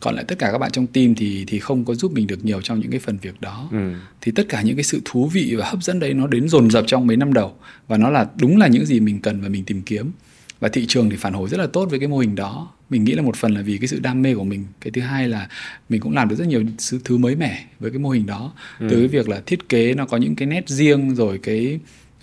còn 0.03 0.15
lại 0.15 0.25
tất 0.27 0.39
cả 0.39 0.51
các 0.51 0.57
bạn 0.57 0.71
trong 0.71 0.87
team 0.87 1.15
thì 1.15 1.43
thì 1.47 1.59
không 1.59 1.85
có 1.85 1.95
giúp 1.95 2.11
mình 2.11 2.27
được 2.27 2.45
nhiều 2.45 2.61
trong 2.61 2.79
những 2.79 2.91
cái 2.91 2.99
phần 2.99 3.17
việc 3.21 3.41
đó. 3.41 3.69
Ừ. 3.71 3.93
thì 4.21 4.31
tất 4.31 4.43
cả 4.49 4.61
những 4.61 4.75
cái 4.75 4.83
sự 4.83 5.01
thú 5.05 5.27
vị 5.27 5.55
và 5.57 5.69
hấp 5.69 5.83
dẫn 5.83 5.99
đấy 5.99 6.13
nó 6.13 6.27
đến 6.27 6.49
dồn 6.49 6.71
dập 6.71 6.83
trong 6.87 7.07
mấy 7.07 7.17
năm 7.17 7.33
đầu. 7.33 7.55
Và 7.87 7.97
nó 7.97 8.09
là 8.09 8.27
đúng 8.35 8.57
là 8.57 8.67
những 8.67 8.85
gì 8.85 8.99
mình 8.99 9.19
cần 9.19 9.41
và 9.41 9.49
mình 9.49 9.63
tìm 9.65 9.81
kiếm. 9.81 10.11
Và 10.59 10.69
thị 10.69 10.85
trường 10.87 11.09
thì 11.09 11.17
phản 11.17 11.33
hồi 11.33 11.49
rất 11.49 11.57
là 11.57 11.67
tốt 11.67 11.85
với 11.89 11.99
cái 11.99 12.07
mô 12.07 12.17
hình 12.17 12.35
đó. 12.35 12.71
Mình 12.89 13.03
nghĩ 13.03 13.13
là 13.13 13.21
một 13.21 13.35
phần 13.35 13.53
là 13.53 13.61
vì 13.61 13.77
cái 13.77 13.87
sự 13.87 13.99
đam 13.99 14.21
mê 14.21 14.35
của 14.35 14.43
mình. 14.43 14.65
Cái 14.81 14.91
thứ 14.91 15.01
hai 15.01 15.27
là 15.27 15.47
mình 15.89 16.01
cũng 16.01 16.13
làm 16.13 16.29
được 16.29 16.35
rất 16.35 16.47
nhiều 16.47 16.63
thứ 17.03 17.17
mới 17.17 17.35
mẻ 17.35 17.65
với 17.79 17.91
cái 17.91 17.99
mô 17.99 18.09
hình 18.09 18.25
đó. 18.25 18.53
Ừ. 18.79 18.87
từ 18.89 18.97
cái 18.97 19.07
việc 19.07 19.29
là 19.29 19.41
thiết 19.45 19.69
kế 19.69 19.93
nó 19.93 20.05
có 20.05 20.17
những 20.17 20.35
cái 20.35 20.47
nét 20.47 20.69
riêng 20.69 21.15
rồi 21.15 21.39
cái 21.43 21.79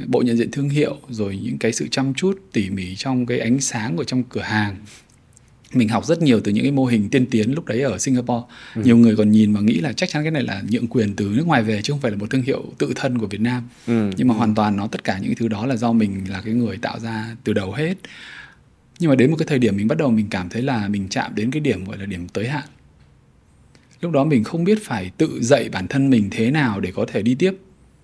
bộ 0.07 0.23
nhận 0.23 0.37
diện 0.37 0.51
thương 0.51 0.69
hiệu 0.69 0.97
rồi 1.11 1.41
những 1.43 1.59
cái 1.59 1.73
sự 1.73 1.89
chăm 1.91 2.15
chút 2.15 2.41
tỉ 2.53 2.71
mỉ 2.71 2.97
trong 2.97 3.27
cái 3.27 3.39
ánh 3.39 3.61
sáng 3.61 3.97
của 3.97 4.05
trong 4.05 4.23
cửa 4.23 4.41
hàng 4.41 4.77
mình 5.73 5.89
học 5.89 6.07
rất 6.07 6.23
nhiều 6.23 6.41
từ 6.41 6.53
những 6.53 6.65
cái 6.65 6.73
mô 6.73 6.87
hình 6.87 7.09
tiên 7.09 7.27
tiến 7.31 7.53
lúc 7.53 7.65
đấy 7.67 7.81
ở 7.83 7.99
Singapore 7.99 8.47
ừ. 8.75 8.83
nhiều 8.85 8.97
người 8.97 9.17
còn 9.17 9.31
nhìn 9.31 9.55
và 9.55 9.61
nghĩ 9.61 9.75
là 9.75 9.93
chắc 9.93 10.09
chắn 10.09 10.23
cái 10.23 10.31
này 10.31 10.43
là 10.43 10.63
nhượng 10.71 10.87
quyền 10.87 11.17
từ 11.17 11.33
nước 11.35 11.47
ngoài 11.47 11.63
về 11.63 11.83
chứ 11.83 11.93
không 11.93 12.01
phải 12.01 12.11
là 12.11 12.17
một 12.17 12.31
thương 12.31 12.43
hiệu 12.43 12.65
tự 12.79 12.93
thân 12.97 13.19
của 13.19 13.27
Việt 13.27 13.41
Nam 13.41 13.69
ừ. 13.87 14.11
nhưng 14.17 14.29
mà 14.29 14.35
ừ. 14.35 14.39
hoàn 14.39 14.55
toàn 14.55 14.77
nó 14.77 14.87
tất 14.87 15.05
cả 15.05 15.19
những 15.19 15.27
cái 15.27 15.37
thứ 15.39 15.49
đó 15.49 15.67
là 15.67 15.77
do 15.77 15.93
mình 15.93 16.25
là 16.29 16.43
cái 16.45 16.55
người 16.55 16.77
tạo 16.77 16.99
ra 16.99 17.37
từ 17.45 17.53
đầu 17.53 17.73
hết 17.73 17.95
nhưng 18.99 19.11
mà 19.11 19.17
đến 19.17 19.31
một 19.31 19.37
cái 19.37 19.47
thời 19.47 19.59
điểm 19.59 19.77
mình 19.77 19.89
bắt 19.89 19.99
đầu 19.99 20.11
mình 20.11 20.27
cảm 20.31 20.49
thấy 20.49 20.63
là 20.63 20.89
mình 20.89 21.09
chạm 21.09 21.35
đến 21.35 21.51
cái 21.51 21.61
điểm 21.61 21.85
gọi 21.85 21.99
là 21.99 22.07
điểm 22.07 22.29
tới 22.29 22.49
hạn 22.49 22.65
lúc 24.01 24.13
đó 24.13 24.25
mình 24.25 24.45
không 24.45 24.65
biết 24.65 24.79
phải 24.85 25.11
tự 25.17 25.39
dạy 25.43 25.69
bản 25.69 25.89
thân 25.89 26.11
mình 26.11 26.29
thế 26.31 26.51
nào 26.51 26.81
để 26.81 26.93
có 26.95 27.05
thể 27.09 27.23
đi 27.23 27.35
tiếp 27.35 27.55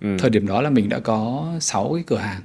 ừ. 0.01 0.17
thời 0.19 0.29
điểm 0.29 0.47
đó 0.47 0.61
là 0.61 0.69
mình 0.69 0.89
đã 0.89 0.99
có 0.99 1.53
6 1.59 1.93
cái 1.93 2.03
cửa 2.07 2.17
hàng 2.17 2.41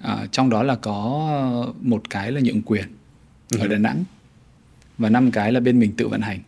à, 0.00 0.26
trong 0.32 0.50
đó 0.50 0.62
là 0.62 0.74
có 0.74 1.74
một 1.80 2.10
cái 2.10 2.32
là 2.32 2.40
nhượng 2.40 2.62
quyền 2.62 2.84
ừ. 3.50 3.58
ở 3.58 3.66
Đà 3.66 3.78
Nẵng 3.78 4.04
và 4.98 5.10
năm 5.10 5.30
cái 5.30 5.52
là 5.52 5.60
bên 5.60 5.78
mình 5.78 5.92
tự 5.96 6.08
vận 6.08 6.20
hành. 6.20 6.40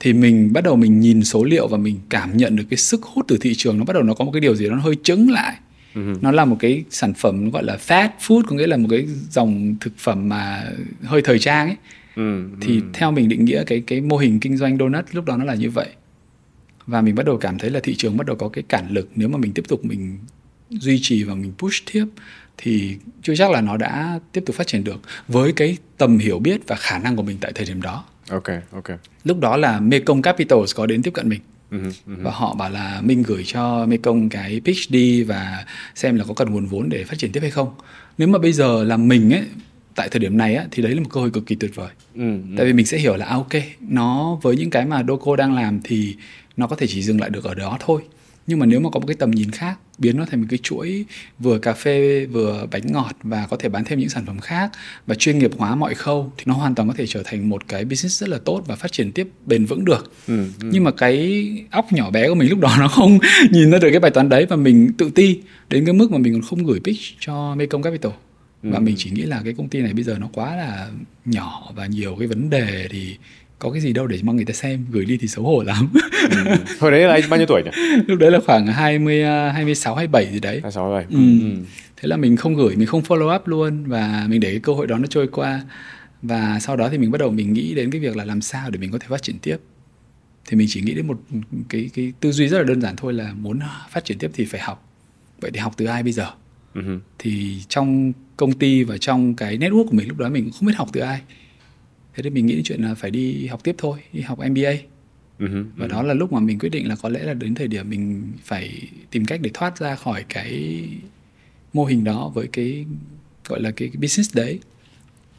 Thì 0.00 0.12
mình 0.12 0.52
bắt 0.52 0.64
đầu 0.64 0.76
mình 0.76 1.00
nhìn 1.00 1.24
số 1.24 1.44
liệu 1.44 1.68
và 1.68 1.78
mình 1.78 1.98
cảm 2.08 2.36
nhận 2.36 2.56
được 2.56 2.64
cái 2.70 2.76
sức 2.76 3.02
hút 3.02 3.24
từ 3.28 3.38
thị 3.40 3.54
trường 3.56 3.78
nó 3.78 3.84
bắt 3.84 3.94
đầu 3.94 4.02
nó 4.02 4.14
có 4.14 4.24
một 4.24 4.30
cái 4.32 4.40
điều 4.40 4.54
gì 4.54 4.68
đó 4.68 4.74
nó 4.74 4.80
hơi 4.80 4.96
trứng 5.02 5.30
lại. 5.30 5.56
Uh-huh. 5.94 6.16
nó 6.20 6.30
là 6.30 6.44
một 6.44 6.56
cái 6.60 6.84
sản 6.90 7.14
phẩm 7.14 7.50
gọi 7.50 7.64
là 7.64 7.78
fast 7.86 8.08
food 8.20 8.42
có 8.42 8.56
nghĩa 8.56 8.66
là 8.66 8.76
một 8.76 8.88
cái 8.90 9.06
dòng 9.30 9.76
thực 9.80 9.92
phẩm 9.98 10.28
mà 10.28 10.64
hơi 11.02 11.22
thời 11.22 11.38
trang 11.38 11.66
ấy. 11.66 11.76
Uh-huh. 12.16 12.48
thì 12.60 12.80
theo 12.92 13.12
mình 13.12 13.28
định 13.28 13.44
nghĩa 13.44 13.64
cái 13.64 13.82
cái 13.86 14.00
mô 14.00 14.16
hình 14.16 14.40
kinh 14.40 14.56
doanh 14.56 14.78
donut 14.78 15.04
lúc 15.12 15.24
đó 15.24 15.36
nó 15.36 15.44
là 15.44 15.54
như 15.54 15.70
vậy. 15.70 15.88
Và 16.86 17.00
mình 17.00 17.14
bắt 17.14 17.26
đầu 17.26 17.36
cảm 17.36 17.58
thấy 17.58 17.70
là 17.70 17.80
thị 17.82 17.94
trường 17.98 18.16
bắt 18.16 18.26
đầu 18.26 18.36
có 18.36 18.48
cái 18.48 18.64
cản 18.68 18.90
lực 18.90 19.08
nếu 19.14 19.28
mà 19.28 19.38
mình 19.38 19.52
tiếp 19.52 19.64
tục 19.68 19.84
mình 19.84 20.18
duy 20.70 20.98
trì 21.02 21.22
và 21.22 21.34
mình 21.34 21.52
push 21.58 21.92
tiếp 21.92 22.06
thì 22.58 22.96
chưa 23.22 23.34
chắc 23.36 23.50
là 23.50 23.60
nó 23.60 23.76
đã 23.76 24.20
tiếp 24.32 24.42
tục 24.46 24.56
phát 24.56 24.66
triển 24.66 24.84
được 24.84 25.00
với 25.28 25.52
cái 25.52 25.76
tầm 25.96 26.18
hiểu 26.18 26.38
biết 26.38 26.60
và 26.66 26.76
khả 26.76 26.98
năng 26.98 27.16
của 27.16 27.22
mình 27.22 27.38
tại 27.40 27.52
thời 27.54 27.66
điểm 27.66 27.82
đó. 27.82 28.04
Ok, 28.30 28.48
ok. 28.72 28.84
Lúc 29.24 29.40
đó 29.40 29.56
là 29.56 29.80
Mekong 29.80 30.22
Capital 30.22 30.58
có 30.74 30.86
đến 30.86 31.02
tiếp 31.02 31.10
cận 31.14 31.28
mình. 31.28 31.40
Uh-huh, 31.70 31.90
uh-huh. 31.90 32.22
và 32.22 32.30
họ 32.30 32.54
bảo 32.54 32.70
là 32.70 33.00
mình 33.04 33.22
gửi 33.22 33.44
cho 33.44 33.86
Mekong 33.86 34.28
cái 34.28 34.60
pitch 34.64 34.90
đi 34.90 35.22
và 35.22 35.64
xem 35.94 36.16
là 36.16 36.24
có 36.28 36.34
cần 36.34 36.50
nguồn 36.50 36.66
vốn 36.66 36.88
để 36.88 37.04
phát 37.04 37.18
triển 37.18 37.32
tiếp 37.32 37.40
hay 37.40 37.50
không. 37.50 37.74
Nếu 38.18 38.28
mà 38.28 38.38
bây 38.38 38.52
giờ 38.52 38.84
là 38.84 38.96
mình 38.96 39.34
ấy 39.34 39.42
tại 39.94 40.08
thời 40.08 40.20
điểm 40.20 40.36
này 40.36 40.54
á 40.54 40.66
thì 40.70 40.82
đấy 40.82 40.94
là 40.94 41.00
một 41.00 41.08
cơ 41.12 41.20
hội 41.20 41.30
cực 41.30 41.46
kỳ 41.46 41.54
tuyệt 41.54 41.74
vời. 41.74 41.88
Uh-huh. 42.16 42.56
Tại 42.56 42.66
vì 42.66 42.72
mình 42.72 42.86
sẽ 42.86 42.98
hiểu 42.98 43.16
là 43.16 43.26
à, 43.26 43.34
ok, 43.34 43.52
nó 43.80 44.38
với 44.42 44.56
những 44.56 44.70
cái 44.70 44.86
mà 44.86 45.02
Doco 45.08 45.36
đang 45.36 45.54
làm 45.54 45.80
thì 45.84 46.16
nó 46.56 46.66
có 46.66 46.76
thể 46.76 46.86
chỉ 46.86 47.02
dừng 47.02 47.20
lại 47.20 47.30
được 47.30 47.44
ở 47.44 47.54
đó 47.54 47.76
thôi 47.80 48.02
nhưng 48.46 48.58
mà 48.58 48.66
nếu 48.66 48.80
mà 48.80 48.90
có 48.90 49.00
một 49.00 49.06
cái 49.06 49.16
tầm 49.16 49.30
nhìn 49.30 49.50
khác 49.50 49.78
biến 49.98 50.16
nó 50.16 50.24
thành 50.24 50.40
một 50.40 50.46
cái 50.50 50.58
chuỗi 50.62 51.04
vừa 51.38 51.58
cà 51.58 51.72
phê 51.72 52.26
vừa 52.26 52.66
bánh 52.70 52.92
ngọt 52.92 53.16
và 53.22 53.46
có 53.50 53.56
thể 53.56 53.68
bán 53.68 53.84
thêm 53.84 53.98
những 53.98 54.08
sản 54.08 54.26
phẩm 54.26 54.40
khác 54.40 54.70
và 55.06 55.14
chuyên 55.14 55.38
nghiệp 55.38 55.50
hóa 55.58 55.74
mọi 55.74 55.94
khâu 55.94 56.32
thì 56.36 56.44
nó 56.46 56.54
hoàn 56.54 56.74
toàn 56.74 56.88
có 56.88 56.94
thể 56.98 57.06
trở 57.06 57.22
thành 57.24 57.48
một 57.48 57.68
cái 57.68 57.84
business 57.84 58.20
rất 58.20 58.28
là 58.28 58.38
tốt 58.44 58.62
và 58.66 58.76
phát 58.76 58.92
triển 58.92 59.12
tiếp 59.12 59.28
bền 59.46 59.64
vững 59.64 59.84
được 59.84 60.12
ừ, 60.26 60.44
ừ. 60.62 60.68
nhưng 60.72 60.84
mà 60.84 60.90
cái 60.90 61.48
óc 61.70 61.92
nhỏ 61.92 62.10
bé 62.10 62.28
của 62.28 62.34
mình 62.34 62.50
lúc 62.50 62.58
đó 62.58 62.76
nó 62.80 62.88
không 62.88 63.18
nhìn 63.50 63.70
ra 63.70 63.78
được 63.78 63.90
cái 63.90 64.00
bài 64.00 64.10
toán 64.10 64.28
đấy 64.28 64.46
và 64.48 64.56
mình 64.56 64.92
tự 64.98 65.10
ti 65.10 65.40
đến 65.68 65.84
cái 65.84 65.94
mức 65.94 66.10
mà 66.12 66.18
mình 66.18 66.32
còn 66.32 66.42
không 66.42 66.64
gửi 66.64 66.80
pitch 66.84 67.00
cho 67.20 67.54
Mekong 67.54 67.82
Capital 67.82 68.12
và 68.62 68.78
ừ. 68.78 68.80
mình 68.80 68.94
chỉ 68.98 69.10
nghĩ 69.10 69.22
là 69.22 69.40
cái 69.44 69.52
công 69.52 69.68
ty 69.68 69.80
này 69.80 69.92
bây 69.92 70.04
giờ 70.04 70.16
nó 70.20 70.28
quá 70.32 70.56
là 70.56 70.88
nhỏ 71.24 71.72
và 71.74 71.86
nhiều 71.86 72.16
cái 72.18 72.28
vấn 72.28 72.50
đề 72.50 72.88
thì 72.90 73.16
có 73.58 73.70
cái 73.70 73.80
gì 73.80 73.92
đâu 73.92 74.06
để 74.06 74.18
mong 74.22 74.36
người 74.36 74.44
ta 74.44 74.54
xem 74.54 74.86
gửi 74.90 75.04
đi 75.04 75.18
thì 75.20 75.28
xấu 75.28 75.44
hổ 75.44 75.62
lắm. 75.62 75.88
Ừ. 76.30 76.56
hồi 76.80 76.90
đấy 76.90 77.00
là 77.00 77.12
anh 77.12 77.22
bao 77.30 77.38
nhiêu 77.38 77.46
tuổi 77.46 77.62
nhỉ? 77.64 77.70
Lúc 78.06 78.18
đấy 78.18 78.30
là 78.30 78.40
khoảng 78.46 78.66
20 78.66 79.24
26 79.24 79.94
27 79.94 80.32
gì 80.32 80.40
đấy. 80.40 80.60
26 80.62 80.92
27 80.92 81.20
ừ. 81.20 81.50
ừ. 81.50 81.64
thế 81.96 82.08
là 82.08 82.16
mình 82.16 82.36
không 82.36 82.54
gửi 82.54 82.76
mình 82.76 82.86
không 82.86 83.02
follow 83.02 83.36
up 83.36 83.48
luôn 83.48 83.84
và 83.86 84.26
mình 84.28 84.40
để 84.40 84.50
cái 84.50 84.60
cơ 84.60 84.72
hội 84.72 84.86
đó 84.86 84.98
nó 84.98 85.06
trôi 85.06 85.26
qua. 85.26 85.62
Và 86.22 86.58
sau 86.60 86.76
đó 86.76 86.88
thì 86.88 86.98
mình 86.98 87.10
bắt 87.10 87.18
đầu 87.18 87.30
mình 87.30 87.52
nghĩ 87.52 87.74
đến 87.74 87.90
cái 87.90 88.00
việc 88.00 88.16
là 88.16 88.24
làm 88.24 88.40
sao 88.40 88.70
để 88.70 88.78
mình 88.78 88.90
có 88.90 88.98
thể 88.98 89.06
phát 89.08 89.22
triển 89.22 89.38
tiếp. 89.38 89.56
Thì 90.46 90.56
mình 90.56 90.66
chỉ 90.70 90.82
nghĩ 90.82 90.94
đến 90.94 91.06
một 91.06 91.18
cái 91.68 91.90
cái 91.94 92.12
tư 92.20 92.32
duy 92.32 92.48
rất 92.48 92.58
là 92.58 92.64
đơn 92.64 92.80
giản 92.80 92.96
thôi 92.96 93.12
là 93.12 93.32
muốn 93.32 93.60
phát 93.90 94.04
triển 94.04 94.18
tiếp 94.18 94.30
thì 94.34 94.44
phải 94.44 94.60
học. 94.60 94.88
Vậy 95.40 95.50
thì 95.50 95.58
học 95.60 95.72
từ 95.76 95.86
ai 95.86 96.02
bây 96.02 96.12
giờ? 96.12 96.26
Uh-huh. 96.74 96.98
thì 97.18 97.62
trong 97.68 98.12
công 98.36 98.52
ty 98.52 98.84
và 98.84 98.98
trong 98.98 99.34
cái 99.34 99.58
network 99.58 99.84
của 99.84 99.92
mình 99.92 100.08
lúc 100.08 100.18
đó 100.18 100.28
mình 100.28 100.44
cũng 100.44 100.52
không 100.52 100.66
biết 100.66 100.74
học 100.76 100.88
từ 100.92 101.00
ai 101.00 101.20
thế 102.18 102.22
thì 102.22 102.30
mình 102.30 102.46
nghĩ 102.46 102.54
đến 102.54 102.64
chuyện 102.64 102.82
là 102.82 102.94
phải 102.94 103.10
đi 103.10 103.46
học 103.46 103.64
tiếp 103.64 103.74
thôi 103.78 103.98
đi 104.12 104.20
học 104.20 104.38
MBA 104.38 104.52
uh-huh, 104.52 104.78
uh-huh. 105.38 105.64
và 105.76 105.86
đó 105.86 106.02
là 106.02 106.14
lúc 106.14 106.32
mà 106.32 106.40
mình 106.40 106.58
quyết 106.58 106.68
định 106.68 106.88
là 106.88 106.96
có 106.96 107.08
lẽ 107.08 107.22
là 107.22 107.34
đến 107.34 107.54
thời 107.54 107.68
điểm 107.68 107.90
mình 107.90 108.32
phải 108.44 108.82
tìm 109.10 109.24
cách 109.24 109.40
để 109.42 109.50
thoát 109.54 109.78
ra 109.78 109.96
khỏi 109.96 110.24
cái 110.28 110.82
mô 111.72 111.84
hình 111.84 112.04
đó 112.04 112.30
với 112.34 112.46
cái 112.52 112.84
gọi 113.48 113.60
là 113.60 113.70
cái, 113.70 113.88
cái 113.88 113.96
business 114.00 114.36
đấy 114.36 114.58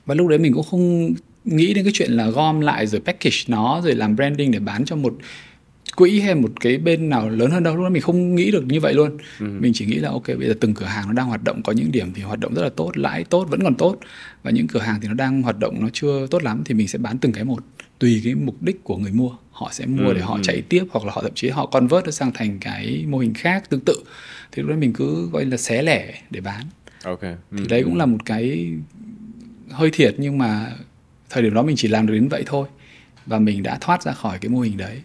và 0.05 0.15
lúc 0.15 0.27
đấy 0.27 0.39
mình 0.39 0.53
cũng 0.53 0.63
không 0.63 1.13
nghĩ 1.43 1.73
đến 1.73 1.85
cái 1.85 1.93
chuyện 1.95 2.11
là 2.11 2.29
gom 2.29 2.61
lại 2.61 2.87
rồi 2.87 3.01
package 3.01 3.37
nó 3.47 3.81
rồi 3.83 3.95
làm 3.95 4.15
branding 4.15 4.51
để 4.51 4.59
bán 4.59 4.85
cho 4.85 4.95
một 4.95 5.17
quỹ 5.99 6.19
hay 6.19 6.35
một 6.35 6.51
cái 6.59 6.77
bên 6.77 7.09
nào 7.09 7.29
lớn 7.29 7.51
hơn 7.51 7.63
đâu 7.63 7.75
lúc 7.75 7.83
đó 7.83 7.89
mình 7.89 8.01
không 8.01 8.35
nghĩ 8.35 8.51
được 8.51 8.65
như 8.67 8.79
vậy 8.79 8.93
luôn. 8.93 9.17
Ừ. 9.39 9.45
mình 9.59 9.73
chỉ 9.75 9.85
nghĩ 9.85 9.95
là 9.95 10.09
ok 10.09 10.27
bây 10.27 10.47
giờ 10.47 10.53
từng 10.59 10.73
cửa 10.73 10.85
hàng 10.85 11.07
nó 11.07 11.13
đang 11.13 11.27
hoạt 11.27 11.43
động 11.43 11.63
có 11.63 11.71
những 11.71 11.91
điểm 11.91 12.13
thì 12.13 12.21
hoạt 12.21 12.39
động 12.39 12.53
rất 12.53 12.61
là 12.63 12.69
tốt 12.69 12.91
lãi 12.97 13.23
tốt 13.23 13.47
vẫn 13.49 13.63
còn 13.63 13.75
tốt. 13.75 13.97
Và 14.43 14.51
những 14.51 14.67
cửa 14.67 14.79
hàng 14.79 15.01
thì 15.01 15.07
nó 15.07 15.13
đang 15.13 15.41
hoạt 15.41 15.59
động 15.59 15.81
nó 15.81 15.89
chưa 15.93 16.27
tốt 16.27 16.43
lắm 16.43 16.61
thì 16.65 16.73
mình 16.73 16.87
sẽ 16.87 16.97
bán 16.97 17.17
từng 17.17 17.31
cái 17.31 17.43
một 17.43 17.59
tùy 17.99 18.21
cái 18.23 18.35
mục 18.35 18.61
đích 18.61 18.83
của 18.83 18.97
người 18.97 19.11
mua. 19.11 19.31
Họ 19.51 19.69
sẽ 19.71 19.85
mua 19.85 20.07
ừ, 20.07 20.13
để 20.13 20.21
họ 20.21 20.35
ừ. 20.35 20.39
chạy 20.43 20.61
tiếp 20.61 20.85
hoặc 20.91 21.05
là 21.05 21.13
họ 21.13 21.21
thậm 21.21 21.31
chí 21.35 21.49
họ 21.49 21.65
convert 21.65 22.05
nó 22.05 22.11
sang 22.11 22.31
thành 22.33 22.59
cái 22.59 23.05
mô 23.07 23.17
hình 23.17 23.33
khác 23.33 23.69
tương 23.69 23.81
tự. 23.85 23.95
Thì 24.51 24.61
lúc 24.61 24.69
đấy 24.69 24.77
mình 24.77 24.93
cứ 24.93 25.29
gọi 25.29 25.45
là 25.45 25.57
xé 25.57 25.81
lẻ 25.81 26.21
để 26.29 26.41
bán. 26.41 26.65
Ok. 27.03 27.21
Ừ, 27.21 27.37
thì 27.57 27.67
đấy 27.69 27.83
cũng 27.83 27.93
ừ. 27.93 27.97
là 27.97 28.05
một 28.05 28.25
cái 28.25 28.73
hơi 29.69 29.89
thiệt 29.93 30.15
nhưng 30.17 30.37
mà 30.37 30.71
thời 31.29 31.43
điểm 31.43 31.53
đó 31.53 31.61
mình 31.61 31.75
chỉ 31.75 31.87
làm 31.87 32.07
được 32.07 32.13
đến 32.13 32.27
vậy 32.27 32.43
thôi. 32.45 32.67
Và 33.25 33.39
mình 33.39 33.63
đã 33.63 33.77
thoát 33.81 34.03
ra 34.03 34.13
khỏi 34.13 34.37
cái 34.41 34.49
mô 34.49 34.59
hình 34.59 34.77
đấy 34.77 35.01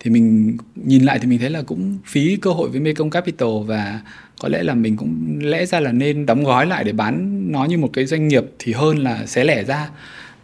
thì 0.00 0.10
mình 0.10 0.56
nhìn 0.74 1.02
lại 1.02 1.18
thì 1.18 1.26
mình 1.26 1.38
thấy 1.38 1.50
là 1.50 1.62
cũng 1.62 1.98
phí 2.04 2.36
cơ 2.36 2.50
hội 2.50 2.68
với 2.68 2.80
Mekong 2.80 3.10
Capital 3.10 3.48
và 3.66 4.00
có 4.40 4.48
lẽ 4.48 4.62
là 4.62 4.74
mình 4.74 4.96
cũng 4.96 5.38
lẽ 5.42 5.66
ra 5.66 5.80
là 5.80 5.92
nên 5.92 6.26
đóng 6.26 6.44
gói 6.44 6.66
lại 6.66 6.84
để 6.84 6.92
bán 6.92 7.44
nó 7.52 7.64
như 7.64 7.78
một 7.78 7.90
cái 7.92 8.06
doanh 8.06 8.28
nghiệp 8.28 8.44
thì 8.58 8.72
hơn 8.72 8.98
là 8.98 9.26
xé 9.26 9.44
lẻ 9.44 9.64
ra. 9.64 9.90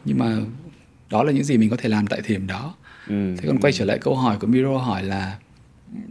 Nhưng 0.04 0.18
mà 0.18 0.36
đó 1.10 1.22
là 1.22 1.32
những 1.32 1.44
gì 1.44 1.56
mình 1.56 1.70
có 1.70 1.76
thể 1.76 1.88
làm 1.88 2.06
tại 2.06 2.20
thời 2.20 2.36
điểm 2.36 2.46
đó. 2.46 2.74
Ừ. 3.08 3.34
thế 3.38 3.48
còn 3.48 3.58
quay 3.58 3.72
trở 3.72 3.84
lại 3.84 3.98
câu 3.98 4.14
hỏi 4.14 4.36
của 4.40 4.46
Miro 4.46 4.78
hỏi 4.78 5.02
là 5.02 5.36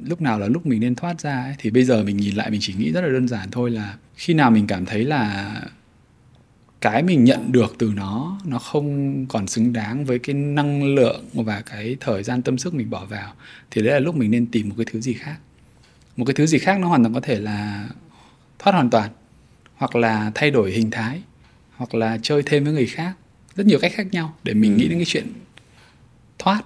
lúc 0.05 0.21
nào 0.21 0.39
là 0.39 0.47
lúc 0.47 0.65
mình 0.65 0.79
nên 0.79 0.95
thoát 0.95 1.21
ra 1.21 1.43
ấy, 1.43 1.55
thì 1.57 1.69
bây 1.69 1.83
giờ 1.83 2.03
mình 2.03 2.17
nhìn 2.17 2.35
lại 2.35 2.49
mình 2.51 2.59
chỉ 2.63 2.73
nghĩ 2.73 2.91
rất 2.91 3.01
là 3.01 3.09
đơn 3.09 3.27
giản 3.27 3.51
thôi 3.51 3.71
là 3.71 3.95
khi 4.15 4.33
nào 4.33 4.51
mình 4.51 4.67
cảm 4.67 4.85
thấy 4.85 5.03
là 5.03 5.53
cái 6.83 7.03
mình 7.03 7.23
nhận 7.23 7.51
được 7.51 7.75
từ 7.77 7.91
nó 7.95 8.39
nó 8.45 8.59
không 8.59 9.25
còn 9.25 9.47
xứng 9.47 9.73
đáng 9.73 10.05
với 10.05 10.19
cái 10.19 10.33
năng 10.35 10.95
lượng 10.95 11.25
và 11.33 11.61
cái 11.61 11.97
thời 11.99 12.23
gian 12.23 12.41
tâm 12.41 12.57
sức 12.57 12.73
mình 12.73 12.89
bỏ 12.89 13.05
vào 13.05 13.33
thì 13.71 13.81
đấy 13.81 13.93
là 13.93 13.99
lúc 13.99 14.15
mình 14.15 14.31
nên 14.31 14.45
tìm 14.45 14.69
một 14.69 14.75
cái 14.77 14.85
thứ 14.91 15.01
gì 15.01 15.13
khác 15.13 15.37
một 16.17 16.25
cái 16.25 16.33
thứ 16.33 16.45
gì 16.45 16.57
khác 16.57 16.79
nó 16.79 16.87
hoàn 16.87 17.03
toàn 17.03 17.13
có 17.13 17.19
thể 17.19 17.39
là 17.39 17.89
thoát 18.59 18.73
hoàn 18.73 18.89
toàn 18.89 19.09
hoặc 19.75 19.95
là 19.95 20.31
thay 20.35 20.51
đổi 20.51 20.71
hình 20.71 20.91
thái 20.91 21.21
hoặc 21.75 21.95
là 21.95 22.17
chơi 22.21 22.43
thêm 22.45 22.63
với 22.63 22.73
người 22.73 22.87
khác 22.87 23.13
rất 23.55 23.65
nhiều 23.65 23.79
cách 23.79 23.91
khác 23.95 24.07
nhau 24.11 24.35
để 24.43 24.53
mình 24.53 24.73
ừ. 24.73 24.77
nghĩ 24.77 24.87
đến 24.87 24.97
cái 24.97 25.05
chuyện 25.05 25.27
thoát 26.39 26.61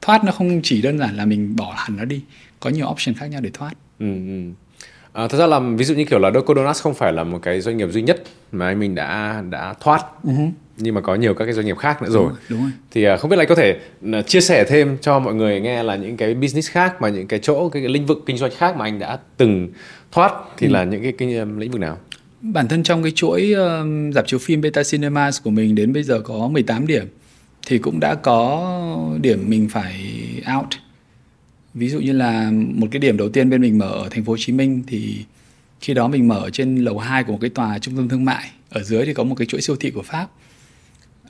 thoát 0.00 0.24
nó 0.24 0.32
không 0.32 0.60
chỉ 0.62 0.82
đơn 0.82 0.98
giản 0.98 1.16
là 1.16 1.24
mình 1.24 1.56
bỏ 1.56 1.74
hẳn 1.76 1.96
nó 1.96 2.04
đi 2.04 2.22
có 2.60 2.70
nhiều 2.70 2.86
option 2.86 3.14
khác 3.14 3.26
nhau 3.26 3.40
để 3.40 3.50
thoát 3.52 3.72
ừ, 3.98 4.14
ừ. 4.14 4.50
À, 5.12 5.28
thật 5.28 5.38
ra 5.38 5.46
là 5.46 5.60
ví 5.60 5.84
dụ 5.84 5.94
như 5.94 6.04
kiểu 6.04 6.18
là 6.18 6.30
Doco 6.30 6.54
Donuts 6.54 6.82
không 6.82 6.94
phải 6.94 7.12
là 7.12 7.24
một 7.24 7.38
cái 7.42 7.60
doanh 7.60 7.76
nghiệp 7.76 7.88
duy 7.92 8.02
nhất 8.02 8.22
mà 8.52 8.66
anh 8.66 8.78
mình 8.78 8.94
đã 8.94 9.42
đã 9.50 9.74
thoát 9.80 10.04
uh-huh. 10.24 10.50
nhưng 10.76 10.94
mà 10.94 11.00
có 11.00 11.14
nhiều 11.14 11.34
các 11.34 11.44
cái 11.44 11.54
doanh 11.54 11.66
nghiệp 11.66 11.78
khác 11.78 12.02
nữa 12.02 12.10
rồi. 12.10 12.24
Đúng, 12.28 12.36
đúng 12.48 12.60
rồi. 12.60 12.70
Thì 12.90 13.08
uh, 13.08 13.20
không 13.20 13.30
biết 13.30 13.36
là 13.36 13.42
anh 13.42 13.48
có 13.48 13.54
thể 13.54 13.78
uh, 14.08 14.26
chia 14.26 14.40
sẻ 14.40 14.64
thêm 14.64 14.98
cho 15.00 15.18
mọi 15.18 15.34
người 15.34 15.60
nghe 15.60 15.82
là 15.82 15.96
những 15.96 16.16
cái 16.16 16.34
business 16.34 16.70
khác 16.70 17.02
mà 17.02 17.08
những 17.08 17.26
cái 17.26 17.38
chỗ 17.42 17.68
cái, 17.68 17.82
cái 17.82 17.88
lĩnh 17.88 18.06
vực 18.06 18.22
kinh 18.26 18.36
doanh 18.36 18.50
khác 18.56 18.76
mà 18.76 18.84
anh 18.84 18.98
đã 18.98 19.18
từng 19.36 19.68
thoát 20.12 20.32
thì 20.56 20.66
ừ. 20.66 20.72
là 20.72 20.84
những 20.84 21.02
cái, 21.02 21.12
cái 21.12 21.36
um, 21.36 21.58
lĩnh 21.58 21.70
vực 21.70 21.80
nào? 21.80 21.98
Bản 22.40 22.68
thân 22.68 22.82
trong 22.82 23.02
cái 23.02 23.12
chuỗi 23.14 23.54
uh, 23.54 24.14
dạp 24.14 24.26
chiếu 24.26 24.38
phim 24.38 24.60
Beta 24.60 24.82
Cinemas 24.90 25.42
của 25.42 25.50
mình 25.50 25.74
đến 25.74 25.92
bây 25.92 26.02
giờ 26.02 26.20
có 26.20 26.48
18 26.48 26.86
điểm 26.86 27.04
thì 27.66 27.78
cũng 27.78 28.00
đã 28.00 28.14
có 28.14 28.68
điểm 29.20 29.44
mình 29.48 29.68
phải 29.68 29.94
out 30.58 30.66
ví 31.74 31.88
dụ 31.88 32.00
như 32.00 32.12
là 32.12 32.50
một 32.52 32.86
cái 32.90 33.00
điểm 33.00 33.16
đầu 33.16 33.28
tiên 33.28 33.50
bên 33.50 33.60
mình 33.60 33.78
mở 33.78 33.88
ở 33.88 34.08
thành 34.08 34.24
phố 34.24 34.32
Hồ 34.32 34.36
Chí 34.40 34.52
Minh 34.52 34.82
thì 34.86 35.24
khi 35.80 35.94
đó 35.94 36.08
mình 36.08 36.28
mở 36.28 36.50
trên 36.52 36.76
lầu 36.76 36.98
2 36.98 37.24
của 37.24 37.32
một 37.32 37.38
cái 37.40 37.50
tòa 37.50 37.78
trung 37.78 37.96
tâm 37.96 38.08
thương 38.08 38.24
mại. 38.24 38.50
Ở 38.70 38.82
dưới 38.82 39.06
thì 39.06 39.14
có 39.14 39.24
một 39.24 39.34
cái 39.34 39.46
chuỗi 39.46 39.60
siêu 39.60 39.76
thị 39.76 39.90
của 39.90 40.02
Pháp. 40.02 40.28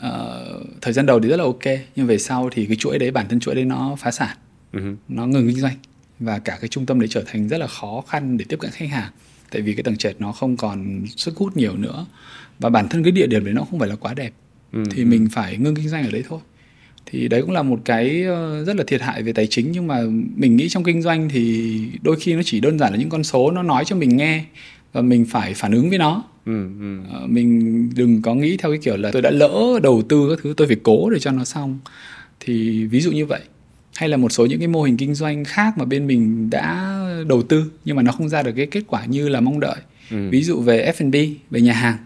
Uh, 0.07 0.67
thời 0.81 0.93
gian 0.93 1.07
đầu 1.07 1.21
thì 1.21 1.29
rất 1.29 1.37
là 1.37 1.45
ok 1.45 1.65
nhưng 1.97 2.07
về 2.07 2.19
sau 2.19 2.51
thì 2.53 2.67
cái 2.67 2.77
chuỗi 2.77 2.99
đấy 2.99 3.11
bản 3.11 3.29
thân 3.29 3.41
chuỗi 3.41 3.55
đấy 3.55 3.65
nó 3.65 3.97
phá 4.01 4.11
sản. 4.11 4.37
Uh-huh. 4.73 4.97
nó 5.09 5.27
ngừng 5.27 5.49
kinh 5.49 5.61
doanh 5.61 5.77
và 6.19 6.39
cả 6.39 6.59
cái 6.61 6.69
trung 6.69 6.87
tâm 6.87 7.01
đấy 7.01 7.09
trở 7.09 7.23
thành 7.27 7.49
rất 7.49 7.59
là 7.59 7.67
khó 7.67 8.03
khăn 8.09 8.37
để 8.37 8.45
tiếp 8.49 8.57
cận 8.61 8.71
khách 8.71 8.89
hàng 8.89 9.13
tại 9.51 9.63
vì 9.63 9.75
cái 9.75 9.83
tầng 9.83 9.97
trệt 9.97 10.17
nó 10.19 10.33
không 10.33 10.57
còn 10.57 11.05
sức 11.17 11.37
hút 11.37 11.57
nhiều 11.57 11.77
nữa. 11.77 12.07
Và 12.59 12.71
bản 12.71 12.89
thân 12.89 13.03
cái 13.03 13.13
địa 13.13 13.27
điểm 13.27 13.45
đấy 13.45 13.55
nó 13.55 13.65
không 13.71 13.79
phải 13.79 13.89
là 13.89 13.97
quá 13.97 14.15
đẹp 14.15 14.33
uh-huh. 14.73 14.85
thì 14.91 15.05
mình 15.05 15.29
phải 15.33 15.57
ngưng 15.57 15.75
kinh 15.75 15.89
doanh 15.89 16.05
ở 16.05 16.11
đấy 16.11 16.25
thôi 16.29 16.41
thì 17.13 17.29
đấy 17.29 17.43
cũng 17.43 17.51
là 17.51 17.63
một 17.63 17.81
cái 17.85 18.23
ờ, 18.23 18.65
rất 18.65 18.77
là 18.77 18.85
thiệt 18.87 19.03
hại 19.03 19.23
về 19.23 19.33
tài 19.33 19.47
chính. 19.47 19.73
Nhưng 19.73 19.87
mà 19.87 20.03
mình 20.37 20.57
nghĩ 20.57 20.69
trong 20.69 20.85
kinh 20.85 21.03
doanh 21.03 21.29
thì 21.29 21.79
đôi 22.03 22.17
khi 22.21 22.35
nó 22.35 22.43
chỉ 22.45 22.61
đơn 22.61 22.79
giản 22.79 22.93
là 22.93 22.99
những 22.99 23.09
con 23.09 23.25
số 23.25 23.51
nó 23.51 23.63
nói 23.63 23.85
cho 23.85 23.97
mình 23.97 24.17
nghe 24.17 24.45
và 24.93 25.03
mình 25.03 25.25
phải 25.25 25.55
phản 25.55 25.73
ứng 25.73 25.89
với 25.89 25.99
nó. 25.99 26.25
Ừ, 26.47 26.67
ừ. 26.81 26.99
Ờ, 27.13 27.27
mình 27.27 27.91
đừng 27.97 28.23
có 28.23 28.35
nghĩ 28.35 28.57
theo 28.57 28.73
cái 28.73 28.79
kiểu 28.83 28.97
là 28.97 29.11
tôi 29.13 29.23
đã 29.23 29.31
lỡ 29.31 29.81
đầu 29.83 30.03
tư 30.09 30.27
các 30.31 30.39
thứ 30.43 30.55
tôi 30.57 30.67
phải 30.67 30.77
cố 30.83 31.11
để 31.11 31.19
cho 31.19 31.31
nó 31.31 31.45
xong. 31.45 31.79
Thì 32.41 32.85
ví 32.85 33.01
dụ 33.01 33.13
như 33.13 33.27
vậy. 33.27 33.41
Hay 33.95 34.09
là 34.09 34.17
một 34.17 34.33
số 34.33 34.47
những 34.47 34.59
cái 34.59 34.69
mô 34.69 34.83
hình 34.83 34.97
kinh 34.97 35.15
doanh 35.15 35.45
khác 35.45 35.79
mà 35.79 35.85
bên 35.85 36.07
mình 36.07 36.51
đã 36.51 36.99
đầu 37.29 37.43
tư 37.43 37.65
nhưng 37.85 37.97
mà 37.97 38.03
nó 38.03 38.13
không 38.13 38.29
ra 38.29 38.43
được 38.43 38.53
cái 38.57 38.67
kết 38.67 38.83
quả 38.87 39.05
như 39.05 39.29
là 39.29 39.41
mong 39.41 39.61
đợi. 39.61 39.77
Ừ. 40.11 40.29
ví 40.31 40.43
dụ 40.43 40.61
về 40.61 40.93
F&B 40.99 41.15
về 41.51 41.61
nhà 41.61 41.73
hàng. 41.73 41.97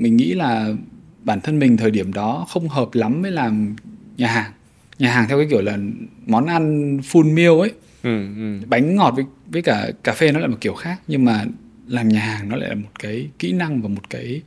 Mình 0.00 0.16
nghĩ 0.16 0.34
là 0.34 0.74
bản 1.24 1.40
thân 1.40 1.58
mình 1.58 1.76
thời 1.76 1.90
điểm 1.90 2.12
đó 2.12 2.46
không 2.48 2.68
hợp 2.68 2.88
lắm 2.92 3.22
với 3.22 3.30
làm 3.30 3.76
nhà 4.16 4.28
hàng 4.28 4.52
nhà 4.98 5.12
hàng 5.12 5.28
theo 5.28 5.38
cái 5.38 5.46
kiểu 5.50 5.60
là 5.60 5.78
món 6.26 6.46
ăn 6.46 6.96
full 6.98 7.34
meal 7.34 7.60
ấy 7.60 7.72
ừ, 8.02 8.34
ừ. 8.36 8.66
bánh 8.66 8.96
ngọt 8.96 9.10
với 9.16 9.24
với 9.46 9.62
cả 9.62 9.90
cà 10.02 10.12
phê 10.12 10.32
nó 10.32 10.38
lại 10.38 10.48
một 10.48 10.58
kiểu 10.60 10.74
khác 10.74 11.00
nhưng 11.08 11.24
mà 11.24 11.44
làm 11.88 12.08
nhà 12.08 12.20
hàng 12.20 12.48
nó 12.48 12.56
lại 12.56 12.68
là 12.68 12.74
một 12.74 12.88
cái 12.98 13.28
kỹ 13.38 13.52
năng 13.52 13.82
và 13.82 13.88
một 13.88 14.10
cái 14.10 14.42